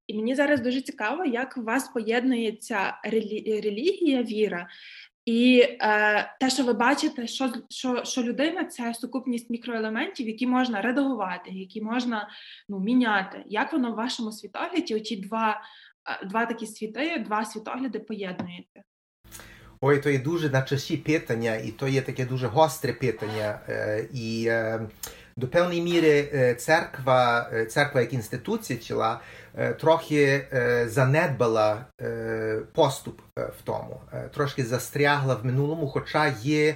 І 0.07 0.15
мені 0.15 0.35
зараз 0.35 0.61
дуже 0.61 0.81
цікаво, 0.81 1.25
як 1.25 1.57
у 1.57 1.61
вас 1.61 1.87
поєднується 1.87 2.99
релі... 3.03 3.61
релігія, 3.63 4.23
віра 4.23 4.67
і 5.25 5.67
е, 5.81 6.35
те, 6.39 6.49
що 6.49 6.63
ви 6.63 6.73
бачите, 6.73 7.27
що 7.27 7.53
що, 7.69 8.03
що 8.03 8.23
людина 8.23 8.65
це 8.65 8.93
сукупність 8.93 9.49
мікроелементів, 9.49 10.27
які 10.27 10.47
можна 10.47 10.81
редагувати, 10.81 11.51
які 11.51 11.81
можна 11.81 12.29
ну, 12.69 12.79
міняти. 12.79 13.43
Як 13.45 13.73
воно 13.73 13.91
в 13.91 13.95
вашому 13.95 14.31
світогляді 14.31 14.95
оці 14.95 15.15
два 15.15 15.61
е, 16.21 16.25
два 16.25 16.45
такі 16.45 16.67
світи, 16.67 17.23
два 17.27 17.45
світогляди 17.45 17.99
поєднуєте? 17.99 18.83
Ой, 19.81 20.01
то 20.01 20.09
є 20.09 20.19
дуже 20.19 20.49
на 20.49 20.61
часі 20.61 20.97
питання, 20.97 21.55
і 21.55 21.71
то 21.71 21.87
є 21.87 22.01
таке 22.01 22.25
дуже 22.25 22.47
гостре 22.47 22.93
питання. 22.93 23.59
Е, 23.69 24.07
і 24.13 24.45
е, 24.47 24.89
до 25.37 25.47
певної 25.47 25.81
міри 25.81 26.29
е, 26.33 26.55
церква, 26.55 27.49
е, 27.53 27.65
церква 27.65 28.01
як 28.01 28.13
інституція 28.13 28.79
тіла 28.79 29.19
е, 29.57 29.73
трохи 29.73 30.47
занедбала 30.87 31.85
поступ 32.73 33.21
в 33.37 33.61
тому, 33.63 34.01
трошки 34.33 34.65
застрягла 34.65 35.35
в 35.35 35.45
минулому, 35.45 35.87
хоча 35.87 36.27
є. 36.41 36.75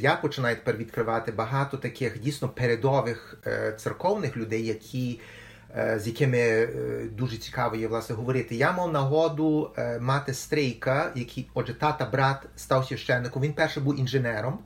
Я 0.00 0.16
починаю 0.16 0.56
тепер 0.56 0.76
відкривати 0.76 1.32
багато 1.32 1.76
таких 1.76 2.20
дійсно 2.20 2.48
передових 2.48 3.38
церковних 3.76 4.36
людей, 4.36 4.66
які, 4.66 5.20
з 5.96 6.06
якими 6.06 6.68
дуже 7.12 7.36
цікаво 7.36 7.76
є 7.76 7.88
власне 7.88 8.16
говорити. 8.16 8.54
Я 8.54 8.72
мав 8.72 8.92
нагоду 8.92 9.74
мати 10.00 10.34
стрейка, 10.34 11.12
який, 11.14 11.50
отже, 11.54 11.74
тата 11.74 12.04
брат 12.04 12.46
став 12.56 12.86
священником. 12.86 13.42
Він 13.42 13.52
перший 13.52 13.82
був 13.82 13.98
інженером, 13.98 14.58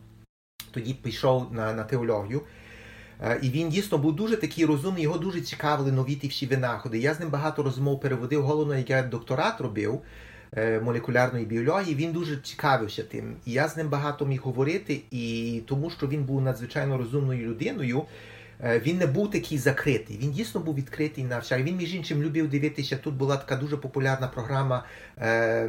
тоді 0.70 0.94
пішов 0.94 1.52
на, 1.52 1.72
на 1.72 1.84
теологію. 1.84 2.42
Е, 3.22 3.38
і 3.42 3.50
він 3.50 3.68
дійсно 3.68 3.98
був 3.98 4.16
дуже 4.16 4.36
такий 4.36 4.64
розумний, 4.64 5.02
його 5.02 5.18
дуже 5.18 5.40
цікавили 5.40 5.92
нові 5.92 6.14
ті 6.14 6.28
всі 6.28 6.46
винаходи. 6.46 6.98
Я 6.98 7.14
з 7.14 7.20
ним 7.20 7.28
багато 7.28 7.62
розмов 7.62 8.00
переводив, 8.00 8.42
головно, 8.42 8.76
як 8.76 8.90
я 8.90 9.02
докторат 9.02 9.60
робив 9.60 10.00
е, 10.56 10.80
молекулярної 10.80 11.44
біології, 11.44 11.94
він 11.94 12.12
дуже 12.12 12.36
цікавився 12.36 13.02
тим. 13.02 13.36
І 13.46 13.52
я 13.52 13.68
з 13.68 13.76
ним 13.76 13.88
багато 13.88 14.26
міг 14.26 14.40
говорити, 14.40 15.00
і 15.10 15.62
тому 15.66 15.90
що 15.90 16.06
він 16.06 16.24
був 16.24 16.42
надзвичайно 16.42 16.98
розумною 16.98 17.48
людиною. 17.48 18.02
Е, 18.64 18.78
він 18.78 18.98
не 18.98 19.06
був 19.06 19.30
такий 19.30 19.58
закритий, 19.58 20.18
він 20.22 20.32
дійсно 20.32 20.60
був 20.60 20.74
відкритий 20.74 21.24
на 21.24 21.38
всяк. 21.38 21.62
Він, 21.62 21.76
між 21.76 21.94
іншим, 21.94 22.22
любив 22.22 22.48
дивитися. 22.48 22.96
Тут 22.96 23.14
була 23.14 23.36
така 23.36 23.56
дуже 23.56 23.76
популярна 23.76 24.28
програма 24.28 24.84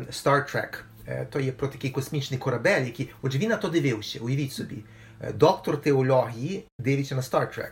Star 0.10 0.56
Trek. 0.56 0.80
То 1.30 1.40
є 1.40 1.52
про 1.52 1.68
такий 1.68 1.90
космічний 1.90 2.40
корабель, 2.40 2.82
який, 2.82 3.10
отже, 3.22 3.40
він 3.40 3.50
на 3.50 3.56
то 3.56 3.70
дивився, 3.70 4.20
уявіть 4.20 4.54
собі 4.54 4.78
доктор 5.36 5.82
теології, 5.82 6.64
дивиться 6.80 7.16
на 7.16 7.22
Star 7.22 7.58
Trek. 7.58 7.72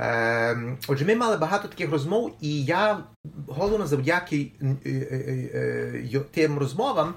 Ем, 0.00 0.78
отже, 0.88 1.04
ми 1.04 1.16
мали 1.16 1.36
багато 1.36 1.68
таких 1.68 1.90
розмов, 1.90 2.36
і 2.40 2.64
я 2.64 2.98
головно 3.46 3.86
завдяки 3.86 4.52
е, 4.62 4.76
е, 4.86 4.90
е, 6.14 6.20
тим 6.30 6.58
розмовам 6.58 7.14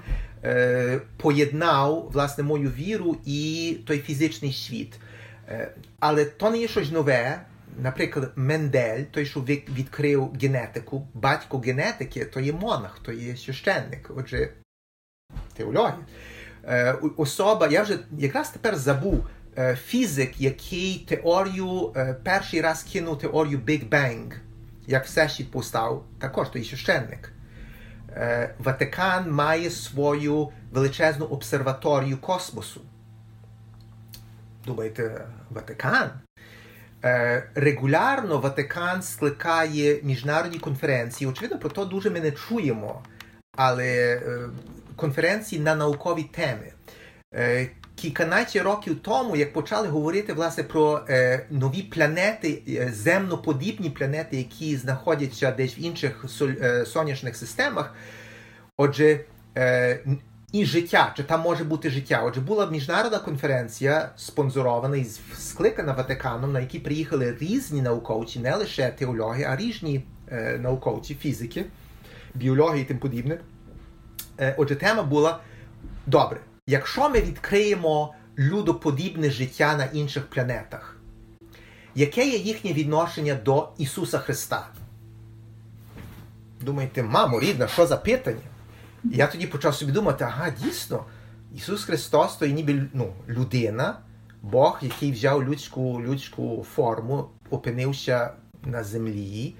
поєднав 1.16 2.10
власне 2.12 2.44
мою 2.44 2.70
віру 2.70 3.16
і 3.24 3.76
той 3.86 3.98
фізичний 3.98 4.52
світ. 4.52 4.94
Але 6.00 6.24
то 6.24 6.50
не 6.50 6.58
є 6.58 6.68
щось 6.68 6.90
нове. 6.90 7.40
Наприклад, 7.82 8.32
Мендель, 8.36 9.02
той, 9.10 9.26
що 9.26 9.40
відкрив 9.40 10.32
генетику, 10.42 11.08
батько 11.14 11.58
генетики, 11.58 12.24
то 12.24 12.40
є 12.40 12.52
монах, 12.52 12.98
то 13.02 13.12
є 13.12 13.36
священник, 13.36 14.10
отже, 14.16 14.50
теологія. 15.54 15.98
Особа, 17.16 17.68
я 17.68 17.82
вже 17.82 17.98
якраз 18.18 18.50
тепер 18.50 18.76
забув. 18.76 19.26
Е, 19.58 19.76
фізик, 19.76 20.40
який 20.40 20.98
теорію 21.08 21.92
е, 21.96 22.14
перший 22.24 22.60
раз 22.60 22.82
кинув 22.82 23.18
теорію 23.18 23.58
Big 23.58 23.88
Bang, 23.88 24.32
як 24.86 25.04
всесвіт 25.04 25.50
постав, 25.50 26.04
також 26.18 26.48
той 26.48 26.64
священник. 26.64 27.32
Е, 28.10 28.54
Ватикан 28.58 29.30
має 29.30 29.70
свою 29.70 30.48
величезну 30.70 31.26
обсерваторію 31.26 32.18
космосу. 32.18 32.80
Думаєте, 34.66 35.26
Ватикан? 35.50 36.10
Регулярно 37.54 38.38
Ватикан 38.38 39.02
скликає 39.02 40.00
міжнародні 40.02 40.58
конференції. 40.58 41.30
Очевидно, 41.30 41.58
про 41.58 41.70
то 41.70 41.84
дуже 41.84 42.10
ми 42.10 42.20
не 42.20 42.30
чуємо, 42.30 43.02
але 43.56 44.20
конференції 44.96 45.62
на 45.62 45.74
наукові 45.74 46.22
теми 46.22 46.72
кільканадцять 48.02 48.62
років 48.62 48.98
тому, 49.02 49.36
як 49.36 49.52
почали 49.52 49.88
говорити 49.88 50.32
власне 50.32 50.64
про 50.64 51.00
е, 51.08 51.46
нові 51.50 51.82
планети, 51.82 52.62
е, 52.68 52.92
земноподібні 52.94 53.90
планети, 53.90 54.36
які 54.36 54.76
знаходяться 54.76 55.50
десь 55.50 55.78
в 55.78 55.80
інших 55.80 56.24
е, 56.42 56.86
сонячних 56.86 57.36
системах, 57.36 57.94
отже, 58.76 59.20
е, 59.56 60.00
і 60.52 60.64
життя, 60.64 61.12
чи 61.16 61.22
там 61.22 61.40
може 61.40 61.64
бути 61.64 61.90
життя. 61.90 62.22
Отже, 62.24 62.40
була 62.40 62.66
міжнародна 62.66 63.18
конференція, 63.18 64.10
спонсорована 64.16 64.96
і 64.96 65.06
скликана 65.38 65.92
Ватиканом, 65.92 66.52
на 66.52 66.60
якій 66.60 66.78
приїхали 66.78 67.36
різні 67.40 67.82
науковці, 67.82 68.38
не 68.38 68.56
лише 68.56 68.88
теологи, 68.90 69.44
а 69.44 69.56
різні 69.56 70.04
е, 70.32 70.58
науковці, 70.58 71.14
фізики, 71.14 71.64
біологи 72.34 72.80
і 72.80 72.84
тим 72.84 72.98
подібне. 72.98 73.38
Е, 74.40 74.54
отже, 74.58 74.76
тема 74.76 75.02
була 75.02 75.40
добре. 76.06 76.40
Якщо 76.66 77.08
ми 77.08 77.20
відкриємо 77.20 78.14
людоподібне 78.38 79.30
життя 79.30 79.76
на 79.76 79.84
інших 79.84 80.26
планетах, 80.26 80.96
яке 81.94 82.28
є 82.28 82.38
їхнє 82.38 82.72
відношення 82.72 83.34
до 83.34 83.68
Ісуса 83.78 84.18
Христа? 84.18 84.68
Думаєте, 86.60 87.02
мамо, 87.02 87.40
рідна, 87.40 87.68
що 87.68 87.86
за 87.86 87.96
питання? 87.96 88.40
Я 89.04 89.26
тоді 89.26 89.46
почав 89.46 89.74
собі 89.74 89.92
думати, 89.92 90.24
ага, 90.24 90.50
дійсно, 90.50 91.04
Ісус 91.54 91.84
Христос 91.84 92.36
то 92.36 92.46
є 92.46 92.52
ніби 92.52 92.88
ну, 92.92 93.12
людина, 93.28 93.98
Бог, 94.42 94.78
який 94.82 95.12
взяв 95.12 95.44
людську 95.44 96.02
людську 96.02 96.66
форму, 96.74 97.28
опинився 97.50 98.32
на 98.64 98.84
землі. 98.84 99.54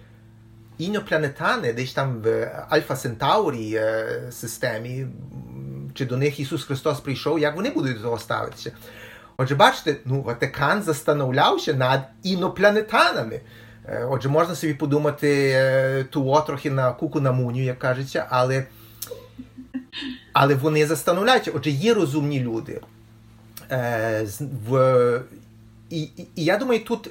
Інопланетани, 0.79 1.73
десь 1.73 1.93
там 1.93 2.23
в 2.23 2.51
Альфа 2.69 2.97
Центаурі 2.97 3.75
е, 3.75 4.23
системі, 4.33 5.07
чи 5.95 6.07
до 6.07 6.17
них 6.17 6.41
Ісус 6.41 6.65
Христос 6.65 7.01
прийшов, 7.01 7.39
як 7.39 7.57
вони 7.57 7.71
будуть 7.71 7.97
до 7.97 8.03
того 8.03 8.19
ставитися. 8.19 8.73
Отже, 9.37 9.55
бачите, 9.55 9.97
ну, 10.05 10.23
Ватикан 10.23 10.83
застановлявся 10.83 11.75
над 11.75 12.01
інопланетанами. 12.23 13.41
Отже, 14.09 14.29
можна 14.29 14.55
собі 14.55 14.75
подумати 14.75 16.07
ту 16.11 16.43
трохи 16.47 16.71
на 16.71 16.93
куку 16.93 17.21
на 17.21 17.33
муню, 17.33 17.63
як 17.63 17.79
кажеться, 17.79 18.27
але 18.31 18.65
але 20.33 20.55
вони 20.55 20.87
застановляються. 20.87 21.53
Отже, 21.55 21.71
є 21.71 21.95
розумні 21.95 22.41
люди. 22.41 22.81
В, 24.41 25.21
і, 25.91 26.03
і, 26.03 26.27
і 26.37 26.45
я 26.45 26.57
думаю, 26.57 26.85
тут 26.85 27.11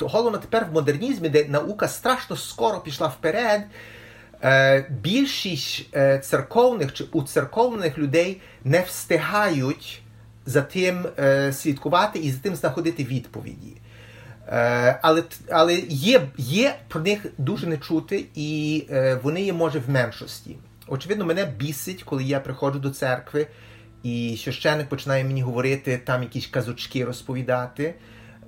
головно 0.00 0.38
тепер 0.38 0.66
в 0.70 0.74
модернізмі, 0.74 1.28
де 1.28 1.44
наука 1.44 1.88
страшно 1.88 2.36
скоро 2.36 2.80
пішла 2.80 3.06
вперед. 3.06 3.62
Е, 4.44 4.86
більшість 4.90 5.86
е, 5.94 6.18
церковних 6.18 6.92
чи 6.92 7.04
уцерковлених 7.04 7.98
людей 7.98 8.40
не 8.64 8.80
встигають 8.80 10.02
за 10.46 10.62
тим 10.62 11.06
е, 11.18 11.52
слідкувати 11.52 12.18
і 12.18 12.30
за 12.30 12.38
тим 12.38 12.56
знаходити 12.56 13.04
відповіді. 13.04 13.76
Але 15.02 15.22
але 15.50 15.74
є 15.88 16.28
є 16.36 16.76
про 16.88 17.00
них 17.00 17.26
дуже 17.38 17.66
не 17.66 17.78
чути, 17.78 18.26
і 18.34 18.84
вони 19.22 19.42
є, 19.42 19.52
може, 19.52 19.78
в 19.78 19.90
меншості. 19.90 20.56
Очевидно, 20.86 21.24
мене 21.24 21.44
бісить, 21.44 22.02
коли 22.02 22.24
я 22.24 22.40
приходжу 22.40 22.78
до 22.78 22.90
церкви, 22.90 23.46
і 24.02 24.38
священник 24.44 24.88
починає 24.88 25.24
мені 25.24 25.42
говорити, 25.42 26.00
там 26.04 26.22
якісь 26.22 26.46
казочки 26.46 27.04
розповідати. 27.04 27.94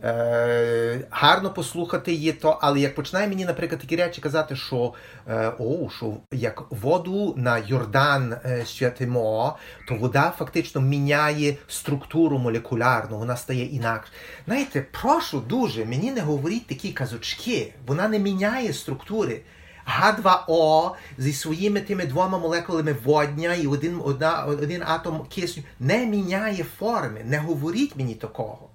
Е, 0.04 1.00
Гарно 1.10 1.50
послухати 1.50 2.12
є 2.12 2.32
то, 2.32 2.58
але 2.60 2.80
як 2.80 2.94
починає 2.94 3.28
мені, 3.28 3.44
наприклад, 3.44 3.80
такі 3.80 3.96
речі 3.96 4.20
казати, 4.20 4.56
що 4.56 4.94
е, 5.28 5.52
о, 5.58 5.90
що 5.96 6.16
як 6.32 6.62
воду 6.70 7.34
на 7.36 7.58
Йордан 7.58 8.32
е, 8.44 8.64
святимо, 8.66 9.58
то 9.88 9.94
вода 9.94 10.32
фактично 10.38 10.80
міняє 10.80 11.56
структуру 11.68 12.38
молекулярну, 12.38 13.18
вона 13.18 13.36
стає 13.36 13.64
інакше. 13.64 14.12
Знаєте, 14.46 14.86
прошу 15.02 15.40
дуже, 15.40 15.84
мені 15.84 16.12
не 16.12 16.20
говоріть 16.20 16.66
такі 16.66 16.92
казочки, 16.92 17.74
вона 17.86 18.08
не 18.08 18.18
міняє 18.18 18.72
структури. 18.72 19.40
Г2О 19.86 20.90
зі 21.18 21.32
своїми 21.32 21.80
тими 21.80 22.06
двома 22.06 22.38
молекулами 22.38 22.96
водня 23.04 23.54
і 23.54 23.66
один, 23.66 24.00
одна, 24.04 24.44
один 24.44 24.82
атом 24.86 25.26
кисню 25.28 25.62
не 25.80 26.06
міняє 26.06 26.64
форми. 26.78 27.20
Не 27.24 27.38
говоріть 27.38 27.96
мені 27.96 28.14
такого. 28.14 28.65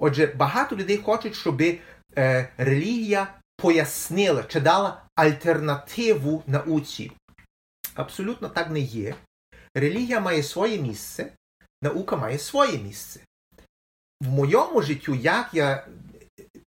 Отже, 0.00 0.26
багато 0.26 0.76
людей 0.76 0.96
хочуть, 0.96 1.34
щоб 1.34 1.62
е, 2.16 2.48
релігія 2.56 3.34
пояснила 3.56 4.42
чи 4.42 4.60
дала 4.60 5.02
альтернативу 5.14 6.42
науці. 6.46 7.12
Абсолютно 7.94 8.48
так 8.48 8.70
не 8.70 8.80
є. 8.80 9.14
Релігія 9.74 10.20
має 10.20 10.42
своє 10.42 10.78
місце, 10.78 11.32
наука 11.82 12.16
має 12.16 12.38
своє 12.38 12.78
місце. 12.78 13.20
В 14.20 14.28
моєму 14.28 14.82
життю, 14.82 15.14
як 15.14 15.48
я 15.52 15.86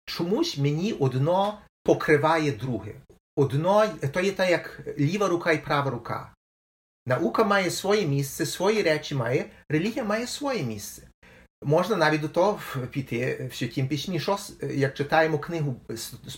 чомусь 0.06 0.58
мені 0.58 0.94
одно 0.94 1.62
покриває 1.84 2.52
друге. 2.52 2.94
Одно, 3.36 3.88
то 4.14 4.20
є 4.22 4.32
так, 4.32 4.50
як 4.50 4.82
ліва 5.00 5.28
рука 5.28 5.52
і 5.52 5.64
права 5.64 5.92
рука. 5.92 6.34
Наука 7.06 7.44
має 7.44 7.72
своє 7.72 8.08
місце, 8.08 8.46
свої 8.46 8.82
речі 8.82 9.16
має, 9.16 9.46
релігія 9.70 10.04
має 10.04 10.28
своє 10.28 10.64
місце. 10.64 11.11
Можна 11.64 11.95
навіть 11.95 12.22
до 12.22 12.30
того 12.30 12.59
піти 12.91 13.49
в 13.51 13.55
святім 13.55 13.88
пісні, 13.88 14.20
що, 14.20 14.38
як 14.74 14.93
читаємо 14.93 15.39
книгу 15.39 15.76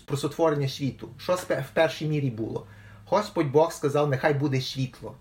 про 0.05 0.17
сотворення 0.17 0.69
світу, 0.69 1.09
що 1.17 1.35
в 1.35 1.69
першій 1.73 2.05
мірі 2.05 2.29
було. 2.29 2.67
Господь 3.05 3.51
Бог 3.51 3.73
сказав, 3.73 4.09
нехай 4.09 4.33
буде 4.33 4.61
світло. 4.61 5.15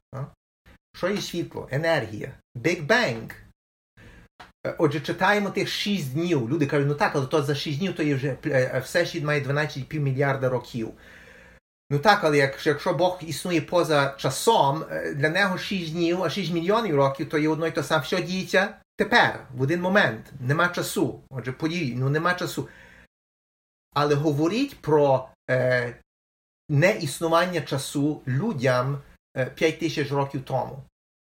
Що 0.96 1.08
є 1.08 1.20
світло? 1.20 1.68
Енергія. 1.70 2.32
Big 2.56 2.86
Bang. 2.86 3.30
Отже, 4.78 5.00
читаємо 5.00 5.50
тих 5.50 5.68
6 5.68 6.12
днів. 6.12 6.50
Люди 6.50 6.66
кажуть, 6.66 6.88
ну 6.88 6.94
так, 6.94 7.12
але 7.14 7.26
то 7.26 7.42
за 7.42 7.54
6 7.54 7.78
днів 7.78 7.94
то 7.96 8.02
є 8.02 8.14
вже 8.14 8.36
все 8.84 9.06
світ 9.06 9.24
має 9.24 9.40
12,5 9.40 9.98
мільярда 9.98 10.48
років. 10.48 10.90
Ну 11.90 11.98
так, 11.98 12.24
але 12.24 12.36
якщо 12.38 12.92
Бог 12.92 13.20
існує 13.26 13.60
поза 13.60 14.14
часом, 14.18 14.84
для 15.14 15.28
нього 15.28 15.58
6 15.58 15.92
днів, 15.92 16.22
а 16.22 16.30
6 16.30 16.52
мільйонів 16.52 16.96
років, 16.96 17.28
то 17.28 17.38
є 17.38 17.48
одно 17.48 17.66
і 17.66 17.70
то 17.70 17.82
саме, 17.82 18.04
що 18.04 18.20
діється 18.20 18.74
тепер, 19.04 19.46
в 19.54 19.62
один 19.62 19.80
момент. 19.80 20.32
Нема 20.40 20.68
часу. 20.68 21.20
Отже, 21.30 21.52
події, 21.52 21.94
ну 21.98 22.08
нема 22.08 22.34
часу. 22.34 22.68
Але 23.94 24.14
говоріть 24.14 24.80
про 24.80 25.28
е, 25.50 25.96
неіснування 26.68 27.60
часу 27.60 28.22
людям 28.26 29.02
5 29.54 29.62
е, 29.62 29.72
тисяч 29.72 30.12
років 30.12 30.42
тому. 30.44 30.82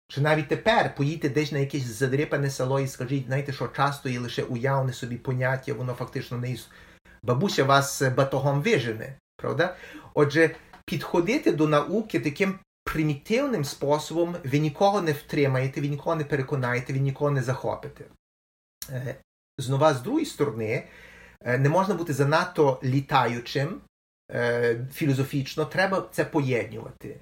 Чи 0.07 0.21
навіть 0.21 0.47
тепер 0.47 0.95
поїдьте 0.95 1.29
десь 1.29 1.51
на 1.51 1.59
якесь 1.59 1.83
задрипане 1.83 2.49
село 2.49 2.79
і 2.79 2.87
скажіть, 2.87 3.25
знаєте, 3.25 3.53
що 3.53 3.67
часто 3.67 4.09
є 4.09 4.19
лише 4.19 4.43
уявне 4.43 4.93
собі 4.93 5.17
поняття, 5.17 5.73
воно 5.73 5.93
фактично 5.93 6.37
не 6.37 6.51
існує. 6.51 6.79
Бабуся 7.23 7.63
вас 7.63 8.01
батогом 8.01 8.61
вижене, 8.61 9.17
правда? 9.37 9.75
Отже, 10.13 10.55
підходити 10.85 11.51
до 11.51 11.67
науки 11.67 12.19
таким 12.19 12.59
примітивним 12.93 13.65
способом 13.65 14.35
ви 14.43 14.59
нікого 14.59 15.01
не 15.01 15.11
втримаєте, 15.11 15.81
ви 15.81 15.87
нікого 15.87 16.15
не 16.15 16.23
переконаєте, 16.23 16.93
ви 16.93 16.99
нікого 16.99 17.31
не 17.31 17.41
захопите. 17.41 18.05
Знову, 19.57 19.93
з 19.93 20.01
другої 20.01 20.25
сторони, 20.25 20.83
не 21.45 21.69
можна 21.69 21.95
бути 21.95 22.13
занадто 22.13 22.79
літаючим 22.83 23.81
філософічно, 24.93 25.65
треба 25.65 26.09
це 26.11 26.25
поєднувати. 26.25 27.19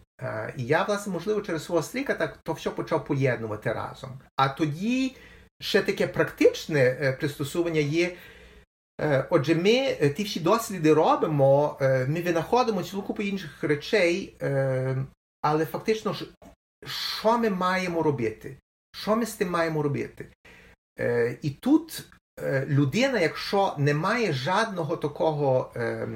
І 0.58 0.64
я, 0.64 0.84
власне, 0.84 1.14
можливо, 1.14 1.42
через 1.42 1.64
свого 1.64 1.84
стріка 1.84 2.14
так 2.14 2.38
то 2.44 2.54
все 2.54 2.70
почав 2.70 3.06
поєднувати 3.06 3.74
разом. 3.74 4.20
А 4.36 4.50
тоді 4.50 5.16
ще 5.62 5.82
таке 5.82 6.08
практичне 6.08 7.16
пристосування 7.20 7.82
є. 7.82 8.16
Отже, 9.30 9.56
ми 9.56 9.96
ті 10.18 10.24
всі 10.24 10.40
досліди 10.40 10.94
робимо, 10.94 11.78
ми 11.82 12.22
винаходимо 12.22 12.84
цілу 12.84 13.02
купу 13.02 13.24
інших 13.24 13.64
речей, 13.64 14.36
але 15.42 15.66
фактично, 15.66 16.16
що 16.86 17.38
ми 17.38 17.50
маємо 17.50 18.04
робити? 18.04 18.58
Що 18.96 19.16
ми 19.16 19.26
з 19.26 19.34
тим 19.34 19.50
маємо 19.50 19.82
робити? 19.82 20.28
Е, 21.00 21.38
І 21.42 21.50
тут 21.50 22.06
е, 22.40 22.66
людина, 22.70 23.20
якщо 23.20 23.76
не 23.78 23.94
має 23.94 24.34
жодного 24.34 24.98
такого 24.98 25.72
е, 25.76 26.08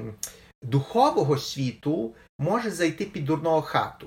духового 0.62 1.38
світу, 1.38 2.14
може 2.38 2.70
зайти 2.70 3.04
під 3.04 3.24
дурного 3.24 3.62
хату. 3.62 4.06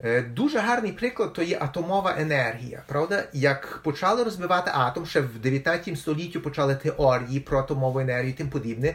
Е, 0.00 0.22
Дуже 0.22 0.58
гарний 0.58 0.92
приклад 0.92 1.32
то 1.32 1.42
є 1.42 1.58
атомова 1.60 2.14
енергія. 2.18 2.82
Правда, 2.86 3.28
як 3.32 3.80
почали 3.84 4.24
розбивати 4.24 4.70
атом, 4.74 5.06
ще 5.06 5.20
в 5.20 5.38
19 5.38 5.98
столітті 5.98 6.38
почали 6.38 6.74
теорії 6.76 7.40
про 7.40 7.58
атомову 7.58 7.98
енергію 7.98 8.30
і 8.30 8.36
тим 8.36 8.50
подібне. 8.50 8.94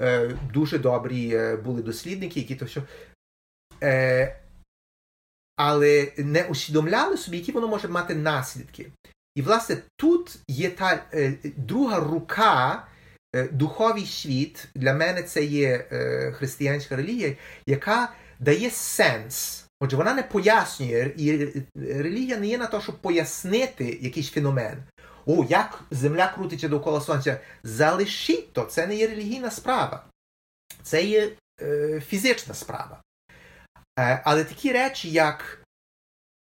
Е, 0.00 0.30
Дуже 0.52 0.78
добрі 0.78 1.34
е, 1.34 1.56
були 1.56 1.82
дослідники, 1.82 2.40
які 2.40 2.54
то 2.54 2.64
все. 2.64 2.82
Е, 3.82 4.36
але 5.56 6.12
не 6.16 6.44
усвідомляли 6.44 7.16
собі, 7.16 7.36
які 7.36 7.52
воно 7.52 7.68
може 7.68 7.88
мати 7.88 8.14
наслідки. 8.14 8.86
І, 9.34 9.42
власне, 9.42 9.76
тут 9.96 10.38
є 10.48 10.70
та 10.70 11.04
е, 11.14 11.34
друга 11.56 12.00
рука, 12.00 12.86
е, 13.34 13.48
духовий 13.52 14.06
світ, 14.06 14.68
для 14.74 14.94
мене 14.94 15.22
це 15.22 15.44
є 15.44 15.86
е, 15.92 16.32
християнська 16.32 16.96
релігія, 16.96 17.36
яка 17.66 18.12
дає 18.38 18.70
сенс. 18.70 19.64
Отже, 19.80 19.96
вона 19.96 20.14
не 20.14 20.22
пояснює, 20.22 21.12
і 21.16 21.48
релігія 21.74 22.36
не 22.36 22.46
є 22.46 22.58
на 22.58 22.66
те, 22.66 22.80
щоб 22.80 22.98
пояснити 22.98 23.98
якийсь 24.00 24.30
феномен. 24.30 24.82
О, 25.26 25.46
як 25.48 25.82
земля 25.90 26.32
крутиться 26.34 26.68
довкола 26.68 27.00
сонця. 27.00 27.40
Залишіть 27.64 28.52
то, 28.52 28.62
це 28.62 28.86
не 28.86 28.96
є 28.96 29.06
релігійна 29.06 29.50
справа, 29.50 30.04
це 30.82 31.04
є 31.04 31.32
е, 31.62 32.02
фізична 32.06 32.54
справа. 32.54 33.02
Е, 33.98 34.20
але 34.24 34.44
такі 34.44 34.72
речі, 34.72 35.10
як 35.10 35.62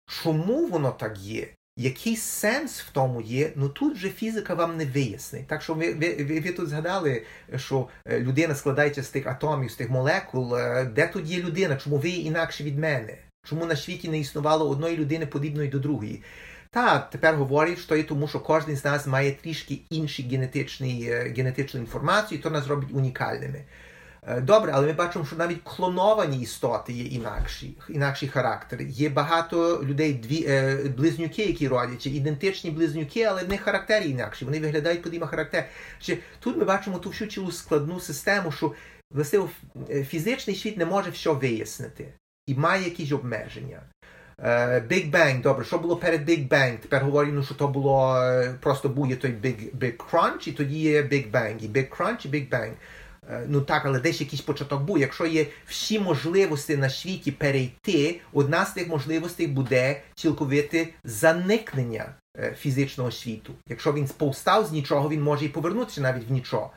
чому 0.06 0.66
воно 0.66 0.90
так 0.90 1.18
є, 1.18 1.48
який 1.76 2.16
сенс 2.16 2.80
в 2.80 2.90
тому 2.90 3.20
є, 3.20 3.52
ну 3.56 3.68
тут 3.68 3.94
вже 3.94 4.08
фізика 4.08 4.54
вам 4.54 4.76
не 4.76 4.86
вияснить. 4.86 5.46
Так 5.46 5.62
що 5.62 5.74
ви, 5.74 5.92
ви, 5.94 6.40
ви, 6.40 6.52
тут 6.52 6.68
згадали, 6.68 7.22
що 7.56 7.88
е, 8.06 8.20
людина 8.20 8.54
складається 8.54 9.02
з 9.02 9.08
тих 9.08 9.26
атомів, 9.26 9.70
з 9.70 9.76
тих 9.76 9.90
молекул. 9.90 10.56
Е, 10.56 10.84
де 10.84 11.06
тут 11.06 11.26
є 11.26 11.42
людина? 11.42 11.76
Чому 11.76 11.96
ви 11.96 12.08
інакше 12.08 12.64
від 12.64 12.78
мене? 12.78 13.18
Чому 13.44 13.66
на 13.66 13.76
світі 13.76 14.08
не 14.08 14.18
існувало 14.18 14.68
одної 14.68 14.96
людини 14.96 15.26
подібної 15.26 15.68
до 15.68 15.78
другої? 15.78 16.22
Та 16.70 16.98
тепер 16.98 17.36
говорять, 17.36 17.78
що 17.78 17.96
є 17.96 18.02
тому, 18.02 18.28
що 18.28 18.40
кожен 18.40 18.76
з 18.76 18.84
нас 18.84 19.06
має 19.06 19.32
трішки 19.32 19.80
генетичні, 20.30 21.04
генетичну 21.36 21.80
інформацію, 21.80 22.38
і 22.38 22.42
то 22.42 22.50
нас 22.50 22.66
робить 22.66 22.92
унікальними. 22.92 23.64
Е, 24.26 24.40
добре, 24.40 24.72
але 24.74 24.86
ми 24.86 24.92
бачимо, 24.92 25.24
що 25.24 25.36
навіть 25.36 25.62
клоновані 25.64 26.40
істоти 26.40 26.92
є 26.92 27.04
інакші, 27.04 27.76
інакші 27.88 28.28
характери. 28.28 28.84
Є 28.84 29.08
багато 29.08 29.84
людей, 29.84 30.14
дві 30.14 30.44
е, 30.48 30.76
близнюки, 30.96 31.44
які 31.44 31.68
родяться, 31.68 32.10
ідентичні 32.10 32.70
близнюки, 32.70 33.22
але 33.22 33.42
них 33.42 33.60
характери 33.60 34.06
інакші. 34.06 34.44
Вони 34.44 34.60
виглядають 34.60 35.02
подібно 35.02 35.26
характер. 35.26 35.64
Чи 36.00 36.18
тут 36.40 36.56
ми 36.56 36.64
бачимо 36.64 36.98
ту 36.98 37.08
всю 37.08 37.30
цілу 37.30 37.52
складну 37.52 38.00
систему, 38.00 38.52
що 38.52 38.72
власне 39.10 39.40
е, 39.90 40.04
фізичний 40.04 40.56
світ 40.56 40.76
не 40.76 40.86
може 40.86 41.10
все 41.10 41.30
вияснити 41.30 42.08
і 42.46 42.54
має 42.54 42.84
якісь 42.84 43.12
обмеження. 43.12 43.82
Big 44.88 45.10
Bang, 45.10 45.42
добре, 45.42 45.64
що 45.64 45.78
було 45.78 45.96
перед 45.96 46.28
Big 46.28 46.48
Bang? 46.48 46.78
Тепер 46.78 47.04
говоримо, 47.04 47.42
що 47.42 47.54
то 47.54 47.68
було 47.68 48.22
просто 48.60 48.88
був 48.88 49.16
той 49.16 49.30
Big, 49.30 49.76
Big 49.76 49.96
Crunch, 49.96 50.48
і 50.48 50.52
тоді 50.52 50.78
є 50.78 51.02
Big 51.02 51.30
Bang. 51.30 51.64
І 51.64 51.68
Big 51.68 51.96
Crunch, 51.96 52.26
і 52.26 52.28
Big 52.28 52.50
Bang. 52.50 52.72
Е, 53.30 53.46
ну 53.48 53.60
так, 53.60 53.86
але 53.86 54.00
десь 54.00 54.20
якийсь 54.20 54.42
початок 54.42 54.82
був. 54.82 54.98
Якщо 54.98 55.26
є 55.26 55.46
всі 55.66 55.98
можливості 55.98 56.76
на 56.76 56.90
світі 56.90 57.32
перейти, 57.32 58.20
одна 58.32 58.66
з 58.66 58.72
тих 58.72 58.88
можливостей 58.88 59.46
буде 59.46 60.02
цілковите 60.14 60.88
заникнення 61.04 62.14
е, 62.38 62.56
фізичного 62.58 63.10
світу. 63.10 63.52
Якщо 63.68 63.92
він 63.92 64.08
повстав 64.16 64.66
з 64.66 64.72
нічого, 64.72 65.08
він 65.08 65.22
може 65.22 65.44
і 65.44 65.48
повернутися 65.48 66.00
навіть 66.00 66.28
в 66.28 66.32
нічого. 66.32 66.70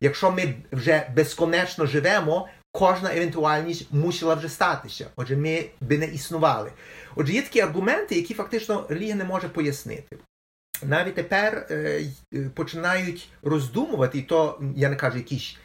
Якщо 0.00 0.30
ми 0.30 0.54
вже 0.72 1.08
безконечно 1.16 1.86
живемо, 1.86 2.48
кожна 2.72 3.14
евентуальність 3.16 3.92
мусила 3.92 4.34
вже 4.34 4.48
статися. 4.48 5.06
Отже, 5.16 5.36
ми 5.36 5.64
би 5.80 5.98
не 5.98 6.06
існували. 6.06 6.72
Отже, 7.16 7.32
є 7.32 7.42
такі 7.42 7.60
аргументи, 7.60 8.14
які 8.14 8.34
фактично 8.34 8.86
релігія 8.88 9.14
не 9.14 9.24
може 9.24 9.48
пояснити. 9.48 10.16
Навіть 10.82 11.14
тепер 11.14 11.66
е, 11.70 12.02
починають 12.54 13.28
роздумувати, 13.42 14.18
і 14.18 14.22
то 14.22 14.60
я 14.76 14.88
не 14.88 14.96
кажу 14.96 15.16
якісь 15.18 15.56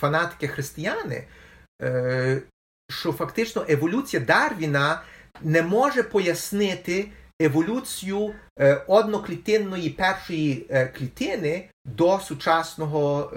фанатики 0.00 0.48
християни, 0.48 1.24
е, 1.82 2.42
що 2.90 3.12
фактично 3.12 3.64
еволюція 3.68 4.22
Дарвіна 4.22 5.02
не 5.42 5.62
може 5.62 6.02
пояснити 6.02 7.08
еволюцію 7.42 8.34
одноклітинної 8.86 9.90
першої 9.90 10.66
клітини 10.96 11.68
до 11.84 12.18
сучасного 12.18 13.32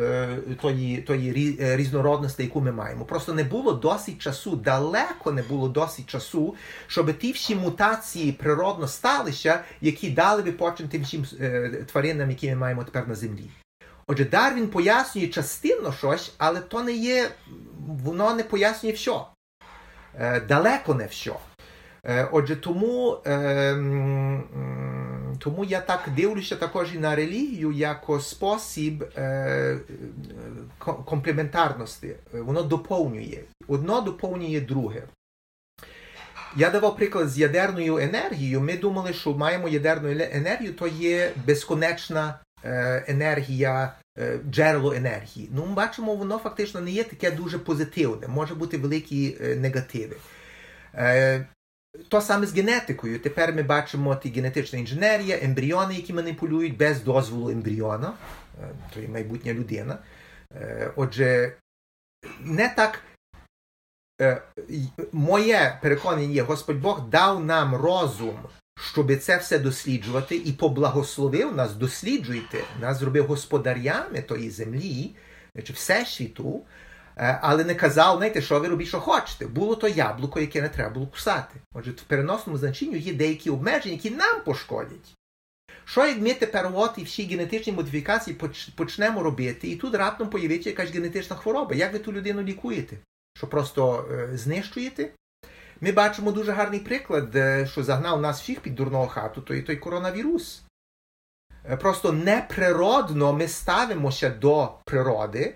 тої 0.62 0.98
тої 0.98 1.32
різнородності, 1.76 2.44
яку 2.44 2.62
ми 2.62 2.72
маємо. 2.72 3.06
Просто 3.06 3.34
не 3.34 3.44
було 3.44 3.72
досить 3.72 4.20
часу, 4.20 4.56
далеко 4.56 5.32
не 5.32 5.42
було 5.44 5.70
досить 5.70 6.08
часу, 6.08 6.56
щоб 6.88 7.18
ті 7.18 7.32
всі 7.32 7.56
мутації 7.56 8.32
природно 8.32 8.88
сталися, 8.88 9.64
які 9.82 10.10
дали 10.10 10.42
би 10.42 10.52
почин 10.52 10.88
тим 10.88 11.02
всім 11.04 11.26
тваринам, 11.92 12.30
які 12.30 12.50
ми 12.50 12.56
маємо 12.56 12.84
тепер 12.84 13.08
на 13.08 13.16
землі. 13.16 13.50
Отже, 14.08 14.26
Дарвін 14.26 14.68
пояснює 14.68 15.28
частинно 15.28 15.94
щось, 15.94 16.34
але 16.38 16.60
то 16.60 16.84
не 16.84 16.92
є, 16.92 17.32
воно 17.88 18.34
не 18.34 18.44
пояснює 18.44 18.92
все. 18.92 19.20
Е, 20.20 20.40
далеко 20.42 20.94
не 20.94 21.06
все. 21.06 21.34
Е, 22.06 22.28
отже, 22.32 22.56
тому 22.56 23.18
е, 23.28 23.76
тому 25.40 25.66
я 25.66 25.82
так 25.82 26.10
дивлюся 26.16 26.56
також 26.56 26.96
і 26.96 27.00
на 27.00 27.16
релігію 27.16 27.72
як 27.72 28.10
спосіб 28.22 29.04
е, 29.18 29.80
комплементарності. 30.80 32.16
Воно 32.34 32.64
доповнює. 32.64 33.40
Одно 33.68 34.02
доповнює 34.02 34.62
друге. 34.62 35.04
Я 36.56 36.70
давав 36.70 36.96
приклад 36.96 37.30
з 37.30 37.38
ядерною 37.38 37.98
енергією. 37.98 38.62
Ми 38.62 38.78
думали, 38.78 39.14
що 39.14 39.34
маємо 39.34 39.70
ядерну 39.70 40.10
енергію, 40.10 40.74
то 40.74 40.88
є 40.88 41.32
безконечна 41.46 42.30
е, 42.30 42.53
енергія, 43.08 43.94
е, 44.20 44.40
джерело 44.50 44.94
енергії. 44.94 45.50
Ну, 45.52 45.66
ми 45.66 45.74
бачимо, 45.74 46.16
воно 46.16 46.38
фактично 46.38 46.82
не 46.82 46.92
є 46.92 47.04
таке 47.04 47.32
дуже 47.32 47.60
позитивне, 47.60 48.28
може 48.28 48.56
бути 48.56 48.78
великі 48.78 49.38
е, 49.42 49.56
негативи. 49.56 50.16
Е, 50.96 51.46
то 52.10 52.22
саме 52.22 52.46
з 52.46 52.54
генетикою. 52.54 53.20
Тепер 53.20 53.54
ми 53.54 53.64
бачимо 53.64 54.16
ті 54.16 54.30
генетична 54.30 54.80
інженерія, 54.80 55.40
ембріони, 55.42 55.96
які 55.96 56.14
маніпулюють 56.14 56.78
без 56.78 57.04
дозволу 57.04 57.50
ембріона, 57.50 58.14
е, 58.64 58.70
то 58.94 59.00
є 59.00 59.08
майбутня 59.08 59.54
людина. 59.54 59.98
Е, 60.56 60.92
отже, 60.96 61.56
не 62.40 62.70
так. 62.70 63.00
Е, 64.22 64.42
моє 65.12 65.80
переконання 65.82 66.34
є, 66.34 66.42
Господь 66.42 66.82
Бог 66.82 67.10
дав 67.10 67.46
нам 67.46 67.76
розум, 67.76 68.40
щоб 68.76 69.18
це 69.18 69.38
все 69.38 69.60
досліджувати, 69.60 70.36
і 70.36 70.52
поблагословив 70.52 71.56
нас, 71.56 71.74
досліджуйте, 71.74 72.64
нас 72.82 73.00
зробив 73.00 73.28
господарями 73.28 74.22
тої 74.22 74.50
землі, 74.50 75.16
чи 75.64 75.74
всесвіту, 75.74 76.62
але 77.16 77.64
не 77.64 77.76
казав, 77.76 78.18
знаєте, 78.18 78.42
що 78.42 78.60
ви 78.60 78.68
робіть, 78.68 78.88
що 78.88 79.00
хочете. 79.00 79.48
Було 79.48 79.76
то 79.76 79.88
яблуко, 79.88 80.40
яке 80.40 80.62
не 80.62 80.70
треба 80.70 80.90
було 80.90 81.08
кусати. 81.08 81.60
Отже, 81.74 81.92
в 81.92 82.02
переносному 82.02 82.60
значенні 82.60 82.98
є 82.98 83.14
деякі 83.14 83.50
обмеження, 83.50 83.94
які 83.94 84.10
нам 84.10 84.42
пошкодять. 84.46 85.16
Що 85.86 86.06
як 86.06 86.22
ми 86.22 86.34
тепер 86.34 86.72
от 86.74 86.92
і 86.98 87.04
всі 87.04 87.24
генетичні 87.24 87.74
модифікації 87.74 88.38
почнемо 88.76 89.24
робити, 89.24 89.68
і 89.68 89.76
тут 89.76 89.96
раптом 89.96 90.30
появиться 90.30 90.70
якась 90.70 90.92
генетична 90.92 91.36
хвороба. 91.36 91.76
Як 91.76 91.94
ви 91.94 92.00
ту 92.00 92.14
людину 92.14 92.42
лікуєте? 92.42 92.98
Що 93.38 93.48
просто 93.48 94.10
е, 94.12 94.38
знищуєте? 94.38 95.12
Ми 95.84 95.92
бачимо 95.92 96.32
дуже 96.32 96.52
гарний 96.52 96.80
приклад, 96.80 97.28
що 97.70 97.84
загнав 97.84 98.22
нас 98.22 98.42
всіх 98.42 98.60
під 98.60 98.76
дурного 98.76 99.08
хату, 99.08 99.42
то 99.42 99.54
і 99.54 99.62
той 99.62 99.76
коронавірус. 99.76 100.62
Просто 101.80 102.12
неприродно 102.12 103.34
ми 103.34 103.48
ставимося 103.48 104.30
до 104.30 104.74
природи, 104.86 105.56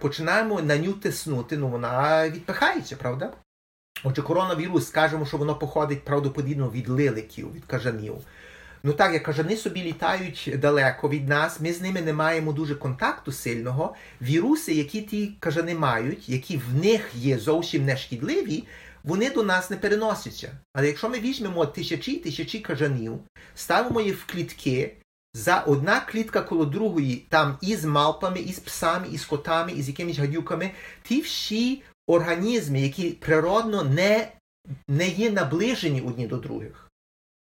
починаємо 0.00 0.60
на 0.60 0.78
ню 0.78 0.92
тиснути, 0.92 1.56
ну 1.56 1.68
вона 1.68 2.28
відпихається, 2.28 2.96
правда? 2.96 3.32
Отже, 4.04 4.22
коронавірус, 4.22 4.88
скажемо, 4.88 5.26
що 5.26 5.36
воно 5.36 5.54
походить 5.54 6.04
правдоподібно 6.04 6.70
від 6.70 6.88
лиликів, 6.88 7.54
від 7.54 7.64
кажанів. 7.64 8.16
Ну 8.82 8.92
так, 8.92 9.12
як 9.12 9.22
кажани 9.22 9.56
собі 9.56 9.82
літають 9.82 10.50
далеко 10.58 11.08
від 11.08 11.28
нас, 11.28 11.60
ми 11.60 11.72
з 11.72 11.80
ними 11.80 12.00
не 12.00 12.12
маємо 12.12 12.52
дуже 12.52 12.74
контакту 12.74 13.32
сильного. 13.32 13.94
Віруси, 14.20 14.74
які 14.74 15.02
ті 15.02 15.36
кажани 15.40 15.74
мають, 15.74 16.28
які 16.28 16.56
в 16.56 16.74
них 16.74 17.10
є 17.14 17.38
зовсім 17.38 17.84
нешкідливі, 17.84 18.64
вони 19.04 19.30
до 19.30 19.42
нас 19.42 19.70
не 19.70 19.76
переносяться. 19.76 20.52
Але 20.74 20.86
якщо 20.86 21.08
ми 21.08 21.20
візьмемо 21.20 21.66
тисячі 21.66 22.12
і 22.12 22.18
тисячі 22.18 22.58
кажанів, 22.58 23.20
ставимо 23.54 24.00
їх 24.00 24.18
в 24.18 24.32
клітки, 24.32 24.96
за 25.34 25.60
одна 25.60 26.00
клітка 26.00 26.42
коло 26.42 26.64
другої, 26.64 27.26
там 27.28 27.58
і 27.60 27.76
з 27.76 27.84
малпами, 27.84 28.40
і 28.40 28.52
з 28.52 28.58
псами, 28.58 29.06
і 29.12 29.18
з 29.18 29.24
котами, 29.24 29.72
і 29.72 29.82
з 29.82 29.88
якимись 29.88 30.18
гадюками, 30.18 30.70
ті 31.02 31.20
всі 31.20 31.82
організми, 32.06 32.80
які 32.80 33.10
природно 33.10 33.82
не, 33.82 34.32
не 34.88 35.08
є 35.08 35.30
наближені 35.30 36.00
одні 36.00 36.26
до 36.26 36.36
других. 36.36 36.88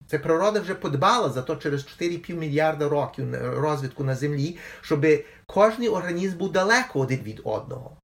Це 0.06 0.18
природа 0.18 0.60
вже 0.60 0.74
подбала 0.74 1.28
за 1.30 1.42
то 1.42 1.56
через 1.56 1.86
4,5 1.86 2.34
мільярда 2.34 2.88
років 2.88 3.34
розвитку 3.60 4.04
на 4.04 4.14
землі, 4.14 4.58
щоб 4.80 5.06
кожен 5.46 5.88
організм 5.88 6.38
був 6.38 6.52
далеко 6.52 7.00
один 7.00 7.18
від 7.18 7.40
одного. 7.44 7.96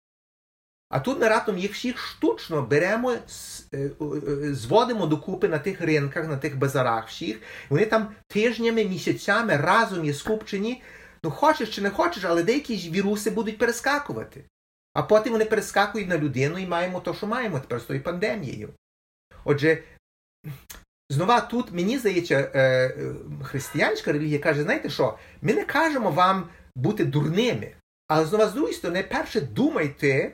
А 0.88 1.00
тут 1.00 1.20
ми 1.20 1.28
раптом 1.28 1.58
їх 1.58 1.72
всіх 1.72 1.98
штучно 1.98 2.62
беремо, 2.62 3.12
е, 3.12 3.18
е, 3.72 3.90
зводимо 4.54 5.06
докупи 5.06 5.48
на 5.48 5.58
тих 5.58 5.80
ринках, 5.80 6.28
на 6.28 6.36
тих 6.36 6.58
базарах 6.58 7.08
всіх. 7.08 7.40
Вони 7.68 7.86
там 7.86 8.14
тижнями, 8.28 8.84
місяцями 8.84 9.56
разом 9.56 10.04
є 10.04 10.14
скупчені. 10.14 10.82
Ну, 11.24 11.30
хочеш 11.30 11.74
чи 11.74 11.82
не 11.82 11.90
хочеш, 11.90 12.24
але 12.24 12.42
деякі 12.42 12.76
віруси 12.76 13.30
будуть 13.30 13.58
перескакувати. 13.58 14.44
А 14.94 15.02
потім 15.02 15.32
вони 15.32 15.44
перескакують 15.44 16.08
на 16.08 16.18
людину 16.18 16.58
і 16.58 16.66
маємо 16.66 17.00
те, 17.00 17.14
що 17.14 17.26
маємо 17.26 17.60
тепер 17.60 17.80
з 17.80 17.84
тою 17.84 18.02
пандемією. 18.02 18.68
Отже, 19.44 19.82
Знова 21.10 21.40
тут, 21.40 21.72
мені 21.72 21.98
здається, 21.98 22.50
е, 22.54 22.94
християнська 23.42 24.12
релігія 24.12 24.38
каже, 24.38 24.62
знаєте 24.62 24.90
що, 24.90 25.18
ми 25.42 25.54
не 25.54 25.64
кажемо 25.64 26.10
вам 26.10 26.48
бути 26.76 27.04
дурними. 27.04 27.72
Але 28.08 28.26
знову 28.26 28.46
з 28.46 28.52
другої 28.52 28.74
сторони, 28.74 29.02
перше 29.02 29.40
думайте, 29.40 30.32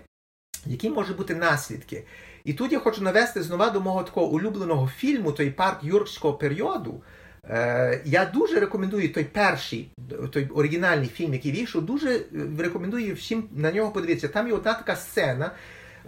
які 0.67 0.91
можуть 0.91 1.17
бути 1.17 1.35
наслідки. 1.35 2.05
І 2.45 2.53
тут 2.53 2.73
я 2.73 2.79
хочу 2.79 3.03
навести 3.03 3.43
знову 3.43 3.71
до 3.71 3.81
мого 3.81 4.03
такого 4.03 4.27
улюбленого 4.27 4.89
фільму, 4.97 5.33
той 5.33 5.51
парк 5.51 5.85
юркського 5.85 6.35
періоду. 6.35 7.03
Е, 7.51 8.01
Я 8.05 8.25
дуже 8.25 8.61
рекомендую 8.61 9.13
той 9.13 9.25
перший, 9.25 9.89
той 10.33 10.49
оригінальний 10.49 11.09
фільм, 11.09 11.33
який 11.33 11.53
вийшов, 11.53 11.83
дуже 11.83 12.21
рекомендую 12.59 13.15
всім 13.15 13.49
на 13.53 13.73
нього 13.73 13.91
подивитися. 13.91 14.29
Там 14.29 14.49
є 14.49 14.55
одна 14.55 14.75
така 14.75 14.97
сцена. 14.97 15.51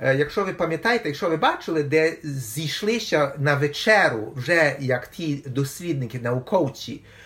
Е, 0.01 0.17
якщо 0.17 0.45
ви 0.45 0.53
пам'ятаєте, 0.53 1.09
якщо 1.09 1.31
ви 1.31 1.37
бачили, 1.37 1.83
де 1.83 2.17
зійшлися 2.23 3.35
на 3.39 3.55
вечеру, 3.55 4.33
вже 4.37 4.77
як 4.81 5.07
ті 5.07 5.43
дослідники, 5.47 6.19
науковці 6.19 6.93
е, 6.93 7.24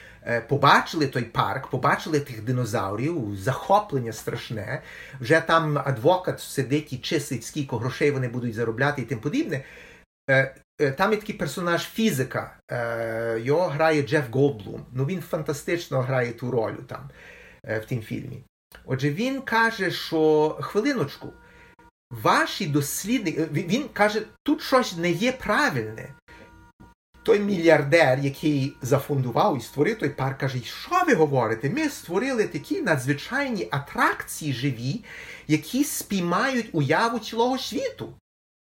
побачили 0.49 1.07
той 1.07 1.23
парк, 1.23 1.67
побачили 1.71 2.21
тих 2.21 2.45
динозаврів, 2.45 3.37
захоплення 3.37 4.13
страшне, 4.13 4.83
вже 5.21 5.41
там 5.41 5.79
адвокат 5.79 6.41
сидить 6.41 6.93
і 6.93 6.99
чистить, 6.99 7.45
скільки 7.45 7.77
грошей 7.77 8.11
вони 8.11 8.29
будуть 8.29 8.55
заробляти 8.55 9.03
і 9.03 9.05
тим 9.05 9.19
подібне. 9.19 9.65
Е, 10.31 10.55
там 10.97 11.13
є 11.13 11.17
такий 11.17 11.35
персонаж 11.35 11.83
фізика, 11.83 12.57
його 13.41 13.69
грає 13.69 14.03
Джеф 14.03 14.25
Голблум. 14.31 14.87
Ну 14.93 15.07
він 15.07 15.21
фантастично 15.21 16.01
грає 16.01 16.33
ту 16.33 16.51
роль 16.51 16.75
там 16.75 17.11
в 17.65 17.85
тім 17.85 18.03
фільмі. 18.03 18.43
Отже, 18.85 19.11
він 19.11 19.41
каже, 19.41 19.91
що 19.91 20.51
хвилиночку. 20.61 21.33
Ваші 22.11 22.67
дослідники, 22.67 23.45
він 23.53 23.89
каже, 23.89 24.23
тут 24.43 24.63
щось 24.63 24.97
не 24.97 25.11
є 25.11 25.33
правильне. 25.33 26.15
Той 27.23 27.41
мільярдер, 27.41 28.19
який 28.19 28.77
зафундував 28.83 29.59
і 29.59 29.61
створив 29.61 29.99
той 29.99 30.09
парк, 30.09 30.39
каже, 30.39 30.59
що 30.65 31.05
ви 31.07 31.15
говорите? 31.15 31.71
Ми 31.71 31.89
створили 31.89 32.45
такі 32.45 32.83
надзвичайні 32.83 33.69
атракції 33.71 34.53
живі, 34.53 35.05
які 35.49 35.85
спіймають 35.85 36.69
уяву 36.73 37.19
цілого 37.19 37.59
світу. 37.59 38.13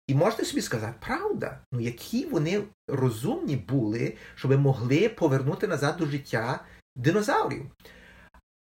І 0.07 0.15
можете 0.15 0.45
собі 0.45 0.61
сказати, 0.61 0.93
правда, 0.99 1.59
ну 1.71 1.79
які 1.79 2.25
вони 2.25 2.61
розумні 2.87 3.55
були, 3.55 4.13
щоб 4.35 4.59
могли 4.59 5.09
повернути 5.09 5.67
назад 5.67 5.97
до 5.97 6.05
життя 6.05 6.59
динозаврів. 6.95 7.65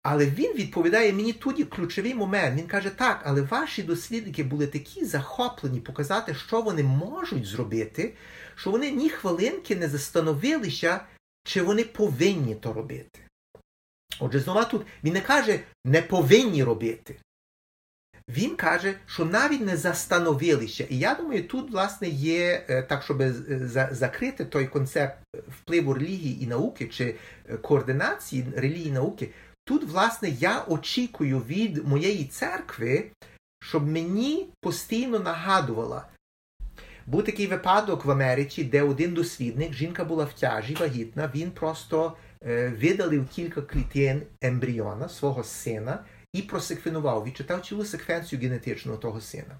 Але 0.03 0.25
він 0.25 0.53
відповідає 0.53 1.13
мені 1.13 1.33
тоді 1.33 1.63
ключовий 1.63 2.15
момент. 2.15 2.59
Він 2.59 2.67
каже, 2.67 2.89
так, 2.89 3.21
але 3.25 3.41
ваші 3.41 3.83
дослідники 3.83 4.43
були 4.43 4.67
такі 4.67 5.05
захоплені 5.05 5.79
показати, 5.79 6.33
що 6.33 6.61
вони 6.61 6.83
можуть 6.83 7.45
зробити, 7.45 8.13
що 8.61 8.71
вони 8.71 8.91
ні 8.91 9.09
хвилинки 9.09 9.75
не 9.75 9.87
застановилися, 9.87 11.01
чи 11.43 11.61
вони 11.61 11.83
повинні 11.83 12.55
то 12.55 12.73
робити. 12.73 13.19
Отже, 14.19 14.39
знову 14.39 14.65
тут 14.65 14.85
він 15.03 15.13
не 15.13 15.21
каже, 15.21 15.59
не 15.85 16.01
повинні 16.01 16.63
робити. 16.63 17.19
Він 18.29 18.55
каже, 18.55 18.95
що 19.05 19.25
навіть 19.25 19.61
не 19.61 19.77
застановилися. 19.77 20.83
І 20.89 20.97
я 20.97 21.15
думаю, 21.15 21.47
тут, 21.47 21.71
власне, 21.71 22.09
є 22.09 22.65
е, 22.69 22.83
так, 22.83 23.03
щоб 23.03 23.21
е, 23.21 23.33
закрити 23.91 24.45
той 24.45 24.67
концепт 24.67 25.17
впливу 25.47 25.93
релігії 25.93 26.43
і 26.43 26.47
науки 26.47 26.87
чи 26.87 27.15
е, 27.49 27.57
координації 27.57 28.45
релігії 28.55 28.87
і 28.87 28.91
науки. 28.91 29.29
Тут, 29.65 29.83
власне, 29.83 30.29
я 30.29 30.63
очікую 30.67 31.39
від 31.39 31.87
моєї 31.87 32.25
церкви, 32.25 33.11
щоб 33.63 33.87
мені 33.87 34.49
постійно 34.61 35.19
нагадувала. 35.19 36.07
Був 37.11 37.23
такий 37.23 37.47
випадок 37.47 38.05
в 38.05 38.11
Америці, 38.11 38.63
де 38.63 38.81
один 38.83 39.13
дослідник, 39.13 39.73
жінка 39.73 40.05
була 40.05 40.25
в 40.25 40.33
тяжі, 40.33 40.75
вагітна, 40.75 41.31
він 41.35 41.51
просто 41.51 42.17
е, 42.43 42.69
видалив 42.69 43.27
кілька 43.27 43.61
клітин 43.61 44.23
ембріона 44.41 45.09
свого 45.09 45.43
сина 45.43 46.05
і 46.33 46.41
просеквенував, 46.41 47.23
відчитав 47.23 47.61
цілу 47.61 47.85
секвенцію 47.85 48.41
генетичного 48.41 48.97
того 48.97 49.21
сина. 49.21 49.59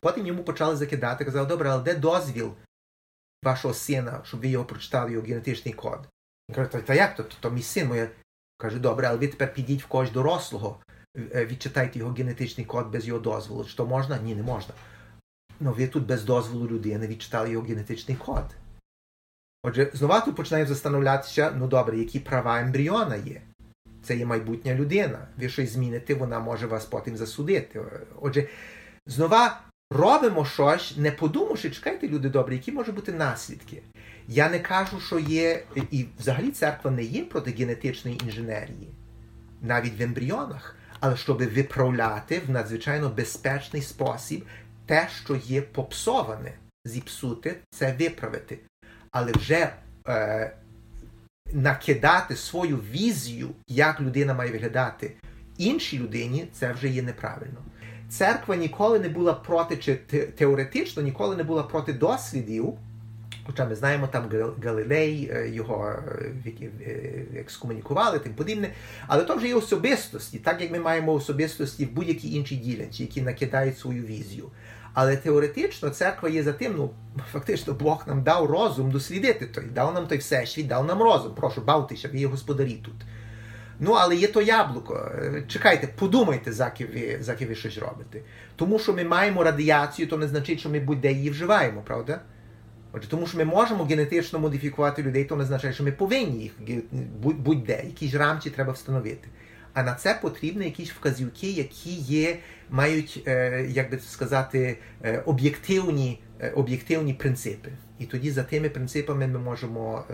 Потім 0.00 0.26
йому 0.26 0.44
почали 0.44 0.76
закидати, 0.76 1.24
казав, 1.24 1.48
добре, 1.48 1.70
але 1.70 1.82
де 1.82 1.94
дозвіл 1.94 2.52
вашого 3.44 3.74
сина, 3.74 4.20
щоб 4.24 4.40
ви 4.40 4.48
його 4.48 4.64
прочитали 4.64 5.12
його 5.12 5.26
генетичний 5.26 5.74
код? 5.74 6.08
Він 6.50 6.56
каже, 6.56 6.84
та 6.84 6.94
як 6.94 7.16
то? 7.16 7.22
То, 7.22 7.34
то 7.40 7.50
мій 7.50 7.62
син, 7.62 7.88
моє 7.88 8.10
Каже, 8.56 8.78
добре, 8.78 9.06
але 9.06 9.18
ви 9.18 9.28
тепер 9.28 9.54
підіть 9.54 9.82
в 9.82 9.86
когось 9.86 10.10
дорослого, 10.10 10.78
е, 11.16 11.46
відчитайте 11.46 11.98
його 11.98 12.12
генетичний 12.12 12.66
код 12.66 12.90
без 12.90 13.06
його 13.06 13.20
дозволу. 13.20 13.64
Що 13.64 13.86
можна? 13.86 14.18
Ні, 14.18 14.34
не 14.34 14.42
можна. 14.42 14.74
Ну 15.64 15.72
ви 15.72 15.86
тут 15.86 16.06
без 16.06 16.24
дозволу 16.24 16.68
людини 16.68 17.06
відчитали 17.06 17.50
його 17.50 17.66
генетичний 17.66 18.16
код. 18.16 18.44
Отже, 19.62 19.90
знову 19.94 20.24
тут 20.24 20.36
починаємо 20.36 20.68
застановлятися, 20.68 21.52
ну 21.56 21.68
добре, 21.68 21.98
які 21.98 22.20
права 22.20 22.60
ембріона 22.60 23.16
є. 23.16 23.40
Це 24.02 24.16
є 24.16 24.26
майбутня 24.26 24.74
людина. 24.74 25.18
Ви 25.38 25.48
щось 25.48 25.72
зміните, 25.72 26.14
вона 26.14 26.40
може 26.40 26.66
вас 26.66 26.84
потім 26.84 27.16
засудити. 27.16 27.80
Отже, 28.20 28.48
знова 29.06 29.60
робимо 29.90 30.44
щось, 30.44 30.96
не 30.96 31.10
подумавши, 31.10 31.70
чекайте, 31.70 32.08
люди 32.08 32.28
добрі, 32.28 32.54
які 32.54 32.72
можуть 32.72 32.94
бути 32.94 33.12
наслідки. 33.12 33.82
Я 34.28 34.50
не 34.50 34.58
кажу, 34.58 35.00
що 35.00 35.18
є, 35.18 35.64
і 35.90 36.06
взагалі 36.18 36.50
церква 36.50 36.90
не 36.90 37.02
є 37.02 37.24
проти 37.24 37.50
генетичної 37.50 38.20
інженерії, 38.24 38.88
навіть 39.60 39.98
в 39.98 40.02
ембріонах, 40.02 40.76
але 41.00 41.16
щоб 41.16 41.54
виправляти 41.54 42.42
в 42.46 42.50
надзвичайно 42.50 43.08
безпечний 43.08 43.82
спосіб 43.82 44.44
те, 44.86 45.08
що 45.24 45.36
є 45.36 45.62
попсоване, 45.62 46.52
зіпсути, 46.84 47.56
це 47.70 47.96
виправити. 47.98 48.58
Але 49.10 49.32
вже 49.32 49.72
е, 50.08 50.56
накидати 51.52 52.36
свою 52.36 52.76
візію, 52.76 53.50
як 53.68 54.00
людина 54.00 54.34
має 54.34 54.52
виглядати 54.52 55.14
іншій 55.58 55.98
людині, 55.98 56.48
це 56.52 56.72
вже 56.72 56.88
є 56.88 57.02
неправильно. 57.02 57.58
Церква 58.08 58.56
ніколи 58.56 58.98
не 58.98 59.08
була 59.08 59.32
проти, 59.32 59.76
чи 59.76 59.94
теоретично 60.36 61.02
ніколи 61.02 61.36
не 61.36 61.42
була 61.42 61.62
проти 61.62 61.92
дослідів. 61.92 62.78
Хоча 63.46 63.66
ми 63.66 63.74
знаємо, 63.74 64.06
там 64.06 64.30
Галилей 64.64 65.30
е, 65.32 65.48
його 65.48 65.94
е, 66.46 66.52
е, 66.62 67.24
екскомунікували, 67.36 68.18
тим 68.18 68.34
подібне. 68.34 68.70
Але 69.06 69.24
то 69.24 69.36
вже 69.36 69.48
є 69.48 69.54
особистості, 69.54 70.38
так 70.38 70.60
як 70.60 70.72
ми 70.72 70.78
маємо 70.78 71.12
особистості 71.12 71.84
в 71.84 71.92
будь-якій 71.92 72.34
іншій 72.34 72.56
ділянці, 72.56 73.02
які 73.02 73.22
накидають 73.22 73.78
свою 73.78 74.02
візію. 74.02 74.50
Але 74.94 75.16
теоретично 75.16 75.90
церква 75.90 76.28
є 76.28 76.42
за 76.42 76.52
тим, 76.52 76.74
ну 76.76 76.90
фактично 77.32 77.72
Бог 77.72 78.04
нам 78.06 78.22
дав 78.22 78.46
розум 78.46 78.90
дослідити 78.90 79.46
той, 79.46 79.64
дав 79.64 79.94
нам 79.94 80.06
той 80.06 80.18
всесвіт, 80.18 80.66
дав 80.66 80.86
нам 80.86 81.02
розум. 81.02 81.34
Прошу, 81.34 81.60
бавтеся, 81.60 82.08
ви 82.12 82.18
є 82.18 82.26
господарі 82.26 82.80
тут. 82.84 82.94
Ну, 83.80 83.92
але 83.92 84.16
є 84.16 84.28
то 84.28 84.42
яблуко. 84.42 85.10
Чекайте, 85.48 85.86
подумайте, 85.86 86.52
заки 86.52 86.86
ви, 86.86 87.18
заки 87.22 87.46
ви 87.46 87.54
щось 87.54 87.78
робите. 87.78 88.20
Тому 88.56 88.78
що 88.78 88.92
ми 88.92 89.04
маємо 89.04 89.44
радіацію, 89.44 90.08
то 90.08 90.16
не 90.16 90.28
значить, 90.28 90.60
що 90.60 90.68
ми 90.68 90.80
будь-де 90.80 91.12
її 91.12 91.30
вживаємо, 91.30 91.82
правда? 91.86 92.20
Отже, 92.92 93.08
тому 93.08 93.26
що 93.26 93.38
ми 93.38 93.44
можемо 93.44 93.84
генетично 93.84 94.38
модифікувати 94.38 95.02
людей, 95.02 95.24
то 95.24 95.36
не 95.36 95.42
означає, 95.42 95.74
що 95.74 95.84
ми 95.84 95.92
повинні 95.92 96.42
їх 96.42 96.52
будь-де, 97.20 97.82
якісь 97.84 98.14
рамки 98.14 98.50
треба 98.50 98.72
встановити. 98.72 99.28
А 99.74 99.82
на 99.82 99.94
це 99.94 100.18
потрібні 100.22 100.64
якісь 100.64 100.92
вказівки, 100.92 101.50
які 101.50 101.90
є, 101.94 102.38
мають, 102.70 103.22
е, 103.26 103.66
як 103.68 103.90
би 103.90 103.98
сказати, 103.98 104.78
е, 105.04 105.18
об'єктивні 105.26 106.22
е, 106.40 106.50
об'єктивні 106.50 107.14
принципи. 107.14 107.70
І 107.98 108.06
тоді 108.06 108.30
за 108.30 108.42
тими 108.42 108.68
принципами 108.68 109.26
ми 109.26 109.38
можемо 109.38 110.04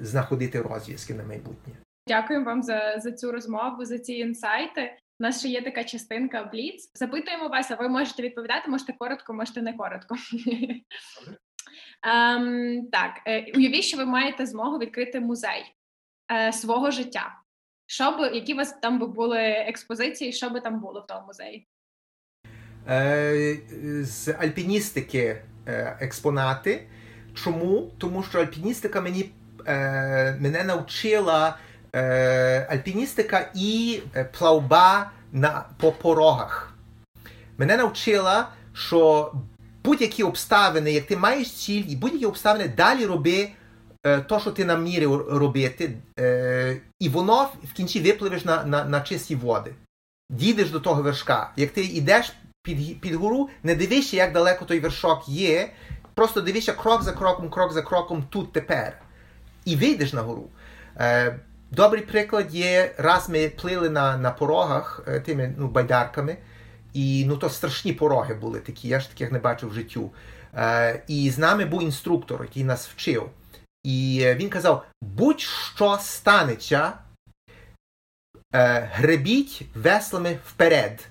знаходити 0.00 0.62
розв'язки 0.62 1.14
на 1.14 1.24
майбутнє. 1.24 1.74
Дякую 2.08 2.44
вам 2.44 2.62
за, 2.62 2.98
за 2.98 3.12
цю 3.12 3.32
розмову, 3.32 3.84
за 3.84 3.98
ці 3.98 4.12
інсайти. 4.12 4.92
У 5.20 5.24
нас 5.24 5.38
ще 5.38 5.48
є 5.48 5.62
така 5.62 5.84
частинка 5.84 6.44
Бліц. 6.44 6.90
Запитуємо 6.94 7.48
вас, 7.48 7.70
а 7.70 7.74
ви 7.74 7.88
можете 7.88 8.22
відповідати, 8.22 8.70
можете 8.70 8.92
коротко, 8.92 9.34
можете 9.34 9.62
не 9.62 9.72
коротко. 9.72 10.16
Um, 12.02 12.80
так, 12.92 13.10
уявіть, 13.54 13.84
що 13.84 13.96
ви 13.96 14.04
маєте 14.04 14.46
змогу 14.46 14.78
відкрити 14.78 15.20
музей 15.20 15.74
uh, 16.34 16.52
свого 16.52 16.90
життя. 16.90 17.34
Що 17.90 18.10
б, 18.10 18.30
які 18.34 18.54
у 18.54 18.56
вас 18.56 18.76
там 18.82 18.98
би 18.98 19.06
були 19.06 19.38
експозиції, 19.38 20.32
що 20.32 20.50
би 20.50 20.60
там 20.60 20.80
було 20.80 21.00
в 21.00 21.06
тому 21.06 21.26
музеї? 21.26 21.68
Е, 22.88 23.56
З 24.02 24.28
альпіністики 24.28 25.42
е, 25.66 25.96
експонати. 26.00 26.86
Чому? 27.34 27.90
Тому 27.98 28.22
що 28.22 28.40
альпіністика 28.40 29.00
мені 29.00 29.30
е, 29.66 30.38
мене 30.40 30.64
навчила 30.64 31.58
е, 31.94 32.66
альпіністика 32.70 33.50
і 33.54 34.00
е, 34.16 34.24
плавба 34.24 35.10
на, 35.32 35.64
по 35.80 35.92
порогах. 35.92 36.74
Мене 37.58 37.76
навчила, 37.76 38.48
що 38.72 39.32
будь-які 39.84 40.22
обставини, 40.22 40.92
як 40.92 41.06
ти 41.06 41.16
маєш 41.16 41.52
ціль, 41.52 41.84
і 41.88 41.96
будь-які 41.96 42.26
обставини 42.26 42.68
далі 42.68 43.06
роби 43.06 43.50
Е, 44.06 44.20
то, 44.20 44.40
що 44.40 44.50
ти 44.50 44.64
намірив 44.64 45.28
робити, 45.28 45.96
е, 46.18 46.76
і 47.00 47.08
воно 47.08 47.48
в 47.64 47.72
кінці 47.72 48.00
випливеш 48.00 48.44
на 48.44 48.64
на, 48.64 48.84
на 48.84 49.00
чисті 49.00 49.34
води. 49.34 49.74
Дійдеш 50.30 50.70
до 50.70 50.80
того 50.80 51.02
вершка. 51.02 51.52
Як 51.56 51.70
ти 51.70 51.84
йдеш 51.84 52.32
під 52.62 53.00
під 53.00 53.14
гору, 53.14 53.48
не 53.62 53.74
дивишся, 53.74 54.16
як 54.16 54.32
далеко 54.32 54.64
той 54.64 54.80
вершок 54.80 55.28
є, 55.28 55.70
просто 56.14 56.40
дивишся 56.40 56.72
крок 56.72 57.02
за 57.02 57.12
кроком, 57.12 57.50
крок 57.50 57.72
за 57.72 57.82
кроком 57.82 58.24
тут 58.30 58.52
тепер. 58.52 59.00
І 59.64 59.76
вийдеш 59.76 60.12
на 60.12 60.22
гору. 60.22 60.48
Е, 60.96 61.38
добрий 61.70 62.02
приклад 62.02 62.54
є, 62.54 62.94
раз 62.98 63.28
ми 63.28 63.48
плили 63.48 63.90
на 63.90 64.16
на 64.16 64.30
порогах 64.30 65.02
тими 65.26 65.54
ну, 65.58 65.68
байдарками, 65.68 66.36
і 66.98 67.24
ну, 67.24 67.36
то 67.36 67.50
страшні 67.50 67.92
пороги 67.92 68.34
були 68.34 68.60
такі, 68.60 68.88
я 68.88 69.00
ж 69.00 69.08
таких 69.08 69.32
не 69.32 69.38
бачив 69.38 69.68
в 69.68 69.74
життю. 69.74 70.10
І 71.06 71.30
з 71.30 71.38
нами 71.38 71.64
був 71.64 71.82
інструктор, 71.82 72.42
який 72.42 72.64
нас 72.64 72.88
вчив. 72.88 73.30
І 73.84 74.26
він 74.34 74.48
казав: 74.48 74.84
будь-що 75.02 75.98
станеться, 76.00 76.92
е, 78.54 78.90
гребіть 78.92 79.62
веслами 79.74 80.38
вперед. 80.46 81.08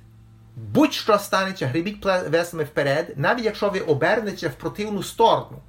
Будь-що 0.55 1.19
станеться, 1.19 1.67
гребіть 1.67 2.05
веслами 2.05 2.63
вперед, 2.63 3.13
навіть 3.15 3.45
якщо 3.45 3.69
ви 3.69 3.79
обернете 3.79 4.47
в 4.47 4.53
противну 4.53 5.03
сторону. 5.03 5.61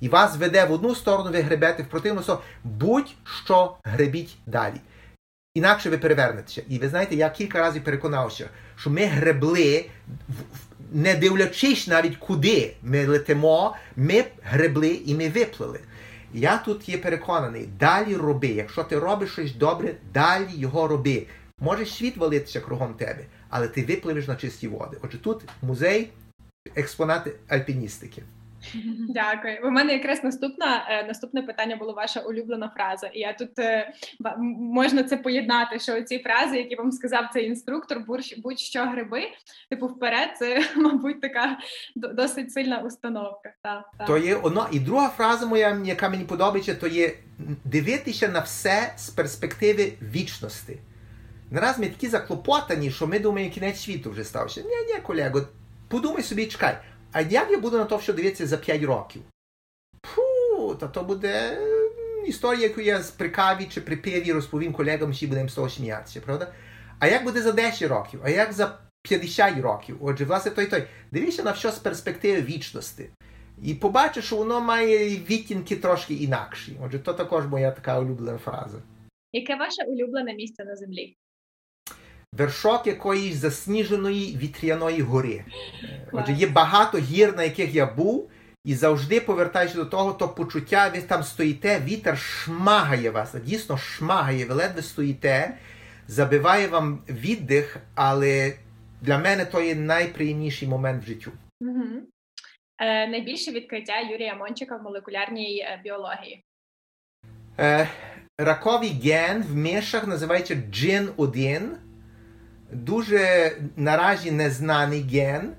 І 0.00 0.08
вас 0.08 0.36
веде 0.36 0.64
в 0.64 0.72
одну 0.72 0.94
сторону, 0.94 1.30
ви 1.30 1.40
гребете 1.40 1.82
в 1.82 1.88
противну 1.88 2.22
сторону, 2.22 2.44
будь-що 2.64 3.76
гребіть 3.84 4.36
далі. 4.46 4.80
Інакше 5.54 5.90
ви 5.90 5.98
перевернетеся. 5.98 6.62
І 6.68 6.78
ви 6.78 6.88
знаєте, 6.88 7.16
я 7.16 7.30
кілька 7.30 7.58
разів 7.58 7.84
переконався, 7.84 8.48
що 8.76 8.90
ми 8.90 9.04
гребли, 9.04 9.84
не 10.92 11.14
дивлячись 11.14 11.88
навіть 11.88 12.16
куди 12.16 12.74
ми 12.82 13.06
летимо, 13.06 13.76
ми 13.96 14.24
гребли 14.42 15.00
і 15.06 15.14
ми 15.14 15.28
виплили. 15.28 15.80
Я 16.34 16.58
тут 16.58 16.88
є 16.88 16.98
переконаний, 16.98 17.68
далі 17.78 18.16
роби. 18.16 18.48
Якщо 18.48 18.84
ти 18.84 18.98
робиш 18.98 19.32
щось 19.32 19.54
добре, 19.54 19.94
далі 20.14 20.48
його 20.54 20.88
роби. 20.88 21.26
Може 21.60 21.86
світ 21.86 22.16
валитися 22.16 22.60
кругом 22.60 22.94
тебе, 22.94 23.24
але 23.48 23.68
ти 23.68 23.84
випливеш 23.84 24.28
на 24.28 24.36
чисті 24.36 24.68
води. 24.68 24.96
Отже, 25.02 25.18
тут 25.18 25.42
музей, 25.62 26.10
експонати 26.74 27.32
альпіністики. 27.48 28.22
Дякую. 29.08 29.58
У 29.64 29.70
мене 29.70 29.92
якраз 29.92 30.24
наступна 30.24 30.86
е, 30.88 31.06
наступне 31.06 31.42
питання 31.42 31.76
було 31.76 31.92
ваша 31.92 32.20
улюблена 32.20 32.72
фраза. 32.76 33.06
І 33.06 33.20
я 33.20 33.32
тут 33.32 33.58
е, 33.58 33.92
можна 34.58 35.02
це 35.02 35.16
поєднати, 35.16 35.78
що 35.78 36.02
ці 36.02 36.18
фрази, 36.18 36.56
які 36.56 36.76
вам 36.76 36.92
сказав 36.92 37.30
цей 37.32 37.46
інструктор, 37.46 38.04
будь-що 38.38 38.84
гриби, 38.84 39.22
типу 39.70 39.86
вперед, 39.86 40.30
це, 40.38 40.64
мабуть, 40.76 41.20
така 41.20 41.58
досить 41.96 42.52
сильна 42.52 42.78
установка. 42.78 43.52
Та, 43.62 43.84
та. 43.98 44.04
То 44.04 44.18
є 44.18 44.36
одна. 44.36 44.68
І 44.72 44.80
друга 44.80 45.08
фраза 45.08 45.46
моя, 45.46 45.82
яка 45.84 46.08
мені 46.08 46.24
подобається, 46.24 46.74
то 46.74 46.86
є 46.86 47.12
дивитися 47.64 48.28
на 48.28 48.40
все 48.40 48.92
з 48.96 49.10
перспективи 49.10 49.92
вічності. 50.02 50.78
Нараз 51.50 51.78
ми 51.78 51.88
такі 51.88 52.08
заклопотані, 52.08 52.90
що 52.90 53.06
ми 53.06 53.18
думаємо, 53.18 53.52
кінець 53.52 53.80
світу 53.80 54.10
вже 54.10 54.24
стався. 54.24 54.60
Ні, 54.60 54.94
ні, 54.94 55.00
колего, 55.02 55.40
подумай 55.88 56.22
собі, 56.22 56.46
чекай. 56.46 56.78
А 57.12 57.20
як 57.20 57.50
я 57.50 57.58
буду 57.58 57.78
на 57.78 57.84
то, 57.84 58.00
що 58.00 58.12
дивитися 58.12 58.46
за 58.46 58.56
5 58.56 58.82
років? 58.82 59.22
Фу, 60.06 60.74
та 60.80 60.88
то 60.88 61.02
буде 61.02 61.58
історія, 62.26 62.62
яку 62.62 62.80
я 62.80 63.02
при 63.16 63.28
каві 63.28 63.64
чи 63.64 63.80
при 63.80 63.96
пиві 63.96 64.32
розповім 64.32 64.72
колегам, 64.72 65.10
всі 65.10 65.26
будемо 65.26 65.48
з 65.48 65.54
того 65.54 65.70
сміятися, 65.70 66.20
правда? 66.20 66.52
А 66.98 67.06
як 67.06 67.24
буде 67.24 67.42
за 67.42 67.52
10 67.52 67.90
років? 67.90 68.20
А 68.24 68.30
як 68.30 68.52
за 68.52 68.78
50 69.02 69.58
років? 69.58 69.98
Отже, 70.00 70.24
власне, 70.24 70.50
той 70.50 70.66
той. 70.66 70.84
Дивіться 71.12 71.42
на 71.42 71.50
все 71.50 71.72
з 71.72 71.78
перспективи 71.78 72.42
вічності. 72.42 73.10
І 73.62 73.74
побачиш, 73.74 74.24
що 74.24 74.36
воно 74.36 74.60
має 74.60 75.08
відтінки 75.08 75.76
трошки 75.76 76.14
інакші. 76.14 76.76
Отже, 76.82 76.98
то 76.98 77.14
також 77.14 77.46
моя 77.46 77.70
така 77.70 78.00
улюблена 78.00 78.38
фраза. 78.38 78.78
Яке 79.32 79.56
ваше 79.56 79.84
улюблене 79.88 80.34
місце 80.34 80.64
на 80.64 80.76
землі? 80.76 81.16
Вершок 82.32 82.86
якоїсь 82.86 83.36
засніженої 83.36 84.36
вітряної 84.36 85.00
гори. 85.00 85.44
Отже, 86.12 86.32
є 86.32 86.46
багато 86.46 86.98
гір, 86.98 87.36
на 87.36 87.42
яких 87.42 87.74
я 87.74 87.86
був, 87.86 88.30
і 88.64 88.74
завжди 88.74 89.20
повертаючись 89.20 89.76
до 89.76 89.84
того, 89.84 90.12
то 90.12 90.28
почуття, 90.28 90.90
ви 90.94 91.02
там 91.02 91.22
стоїте, 91.22 91.80
вітер 91.84 92.18
шмагає 92.18 93.10
вас, 93.10 93.34
дійсно 93.44 93.78
шмагає, 93.78 94.44
ви 94.44 94.54
ледве 94.54 94.82
стоїте, 94.82 95.56
забиває 96.08 96.68
вам 96.68 97.02
віддих, 97.08 97.76
але 97.94 98.52
для 99.00 99.18
мене 99.18 99.44
то 99.44 99.60
є 99.60 99.74
найприємніший 99.74 100.68
момент 100.68 101.04
в 101.04 101.06
життю. 101.06 101.32
Угу. 101.60 101.84
Е, 102.78 103.06
Найбільше 103.08 103.50
відкриття 103.50 104.00
Юрія 104.00 104.34
Мончика 104.34 104.76
в 104.76 104.82
молекулярній 104.82 105.58
е, 105.58 105.80
біології. 105.84 106.44
Е, 107.58 107.88
Раковий 108.38 108.90
ген 109.04 109.42
в 109.42 109.56
мишах 109.56 110.06
називається 110.06 110.54
GIN1 110.54 111.68
дуже 112.72 113.52
наразі 113.76 114.30
незнаний 114.30 115.02
ген, 115.02 115.52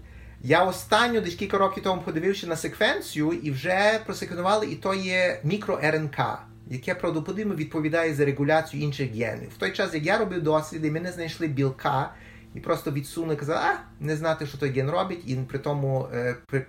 Я 0.43 0.64
останню 0.64 1.22
десь 1.22 1.36
кілька 1.36 1.57
років 1.57 1.84
тому 1.84 2.01
подивився 2.01 2.47
на 2.47 2.55
секвенцію 2.55 3.32
і 3.32 3.51
вже 3.51 3.99
просеквенували, 4.05 4.66
і 4.66 4.76
то 4.76 4.93
є 4.93 5.39
мікро-РНК, 5.45 6.38
яке 6.70 6.95
правдоподібно 6.95 7.55
відповідає 7.55 8.14
за 8.14 8.26
регуляцію 8.26 8.84
інших 8.84 9.12
генів. 9.12 9.49
В 9.55 9.57
той 9.57 9.72
час, 9.72 9.93
як 9.93 10.05
я 10.05 10.18
робив 10.18 10.41
досліди, 10.41 10.91
ми 10.91 10.99
не 10.99 11.12
знайшли 11.12 11.47
білка 11.47 12.14
і 12.55 12.59
просто 12.59 12.91
відсунули, 12.91 13.36
казали, 13.36 13.59
а 13.64 14.03
не 14.03 14.16
знати, 14.16 14.45
що 14.45 14.57
той 14.57 14.70
ген 14.70 14.89
робить, 14.89 15.24
і 15.26 15.36
при 15.36 15.59
тому 15.59 16.07
е, 16.14 16.36
при, 16.47 16.66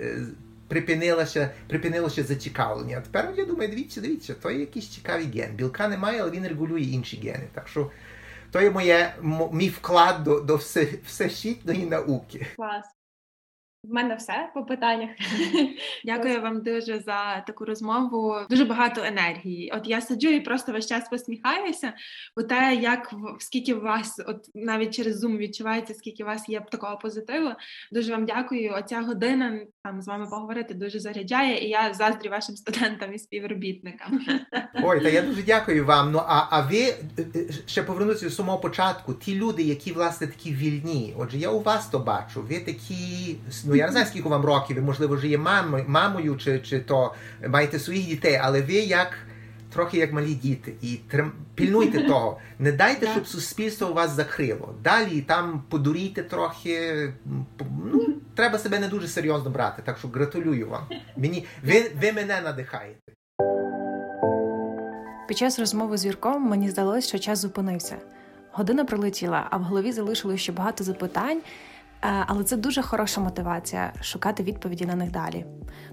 е, 0.00 0.18
припинилося, 0.68 1.50
припинилося 1.68 2.22
зацікавлення. 2.22 2.96
А 2.98 3.00
тепер 3.00 3.34
я 3.36 3.44
думаю, 3.44 3.68
дивіться, 3.70 4.00
дивіться, 4.00 4.34
то 4.34 4.50
є 4.50 4.60
якийсь 4.60 4.88
цікавий 4.88 5.26
ген. 5.26 5.50
Білка 5.54 5.88
немає, 5.88 6.20
але 6.22 6.30
він 6.30 6.48
регулює 6.48 6.80
інші 6.80 7.16
гени. 7.16 7.48
Так 7.54 7.68
що 7.68 7.90
то 8.50 8.60
є 8.60 8.70
моє, 8.70 9.14
мій 9.52 9.68
вклад 9.68 10.24
до 10.24 10.40
до 10.40 10.56
все, 10.56 10.88
всесвітньої 11.04 11.86
науки. 11.86 12.46
Клас. 12.56 12.96
В 13.88 13.92
мене 13.92 14.14
все 14.14 14.50
по 14.54 14.64
питаннях. 14.64 15.10
Дякую 16.04 16.42
вам 16.42 16.62
дуже 16.62 16.98
за 16.98 17.40
таку 17.40 17.64
розмову. 17.64 18.34
Дуже 18.50 18.64
багато 18.64 19.04
енергії. 19.04 19.72
От 19.74 19.88
я 19.88 20.00
сиджу 20.00 20.28
і 20.28 20.40
просто 20.40 20.72
весь 20.72 20.86
час 20.86 21.08
посміхаюся. 21.08 21.92
Бо 22.36 22.42
те, 22.42 22.74
як 22.74 23.14
скільки 23.38 23.74
у 23.74 23.80
вас, 23.80 24.20
от 24.26 24.50
навіть 24.54 24.94
через 24.94 25.24
Zoom 25.24 25.36
відчувається, 25.36 25.94
скільки 25.94 26.22
у 26.22 26.26
вас 26.26 26.48
є 26.48 26.60
такого 26.60 26.98
позитиву. 26.98 27.50
Дуже 27.92 28.12
вам 28.12 28.26
дякую. 28.26 28.74
Оця 28.74 29.00
година 29.00 29.60
там 29.86 30.02
з 30.02 30.06
вами 30.06 30.26
поговорити 30.26 30.74
дуже 30.74 31.00
заряджає, 31.00 31.66
і 31.66 31.68
я 31.68 31.94
заздрю 31.94 32.30
вашим 32.30 32.56
студентам 32.56 33.14
і 33.14 33.18
співробітникам. 33.18 34.20
Ой, 34.82 35.00
та 35.00 35.08
я 35.08 35.22
дуже 35.22 35.42
дякую 35.42 35.86
вам. 35.86 36.12
Ну 36.12 36.22
а 36.26 36.46
а 36.50 36.60
ви 36.60 36.78
е, 36.78 36.94
е, 37.36 37.52
ще 37.66 37.82
повернутися 37.82 38.24
до 38.24 38.30
самого 38.30 38.58
початку. 38.58 39.14
Ті 39.14 39.34
люди, 39.34 39.62
які 39.62 39.92
власне 39.92 40.26
такі 40.26 40.52
вільні. 40.52 41.14
Отже, 41.18 41.38
я 41.38 41.50
у 41.50 41.60
вас 41.60 41.86
то 41.86 41.98
бачу. 41.98 42.42
Ви 42.42 42.58
такі 42.58 43.36
ну 43.64 43.74
я 43.74 43.86
не 43.86 43.92
знаю, 43.92 44.06
скільки 44.06 44.28
вам 44.28 44.44
років, 44.44 44.76
ви, 44.76 44.82
можливо, 44.82 45.16
вже 45.16 45.28
є 45.28 45.38
мамою, 45.38 45.84
мамою, 45.88 46.36
чи 46.36 46.58
чи 46.58 46.80
то 46.80 47.14
маєте 47.48 47.78
своїх 47.78 48.06
дітей, 48.06 48.40
але 48.42 48.62
ви 48.62 48.74
як 48.74 49.18
трохи 49.76 49.98
як 49.98 50.12
малі 50.12 50.34
діти. 50.34 50.72
І 50.82 50.96
трим... 51.10 51.32
пільнуйте 51.54 52.02
того. 52.08 52.38
Не 52.58 52.72
дайте, 52.72 53.06
щоб 53.06 53.26
суспільство 53.26 53.88
у 53.88 53.94
вас 53.94 54.10
закрило. 54.10 54.74
Далі 54.82 55.20
там 55.20 55.62
подурійте 55.68 56.22
трохи. 56.22 57.12
Ну, 57.84 58.06
Треба 58.34 58.58
себе 58.58 58.78
не 58.78 58.88
дуже 58.88 59.08
серйозно 59.08 59.50
брати. 59.50 59.82
Так 59.84 59.98
що 59.98 60.08
гратулюю 60.08 60.68
вам. 60.68 60.82
Мені 61.16 61.44
Ви, 61.64 61.90
ви 62.00 62.12
мене 62.12 62.40
надихаєте. 62.40 63.12
Під 65.28 65.38
час 65.38 65.58
розмови 65.58 65.96
з 65.96 66.06
Юрком 66.06 66.42
мені 66.42 66.70
здалося, 66.70 67.08
що 67.08 67.18
час 67.18 67.38
зупинився. 67.38 67.96
Година 68.52 68.84
пролетіла, 68.84 69.46
а 69.50 69.56
в 69.56 69.62
голові 69.62 69.92
залишилося 69.92 70.38
ще 70.38 70.52
багато 70.52 70.84
запитань. 70.84 71.40
Е, 72.06 72.24
але 72.26 72.44
це 72.44 72.56
дуже 72.56 72.82
хороша 72.82 73.20
мотивація 73.20 73.92
шукати 74.00 74.42
відповіді 74.42 74.86
на 74.86 74.94
них 74.94 75.10
далі. 75.10 75.44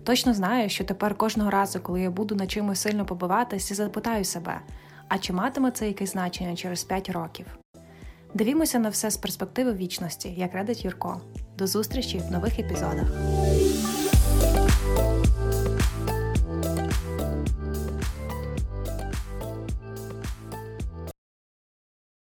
Точно 0.04 0.34
знаю, 0.34 0.70
що 0.70 0.84
тепер 0.84 1.16
кожного 1.16 1.50
разу, 1.50 1.80
коли 1.80 2.02
я 2.02 2.12
буду 2.12 2.36
на 2.36 2.48
чимось 2.48 2.82
сильно 2.82 3.06
побиватися, 3.06 3.76
запитаю 3.76 4.24
себе, 4.24 4.62
а 5.08 5.18
чи 5.18 5.34
матиме 5.34 5.72
це 5.72 5.88
якесь 5.88 6.12
значення 6.12 6.56
через 6.56 6.84
5 6.84 7.10
років? 7.10 7.46
Дивімося 8.34 8.80
на 8.80 8.90
все 8.90 9.12
з 9.12 9.18
перспективи 9.18 9.74
вічності, 9.74 10.34
як 10.38 10.54
радить 10.54 10.86
Юрко. 10.86 11.22
До 11.58 11.68
зустрічі 11.68 12.18
в 12.18 12.32
нових 12.32 12.60
епізодах. 12.60 13.08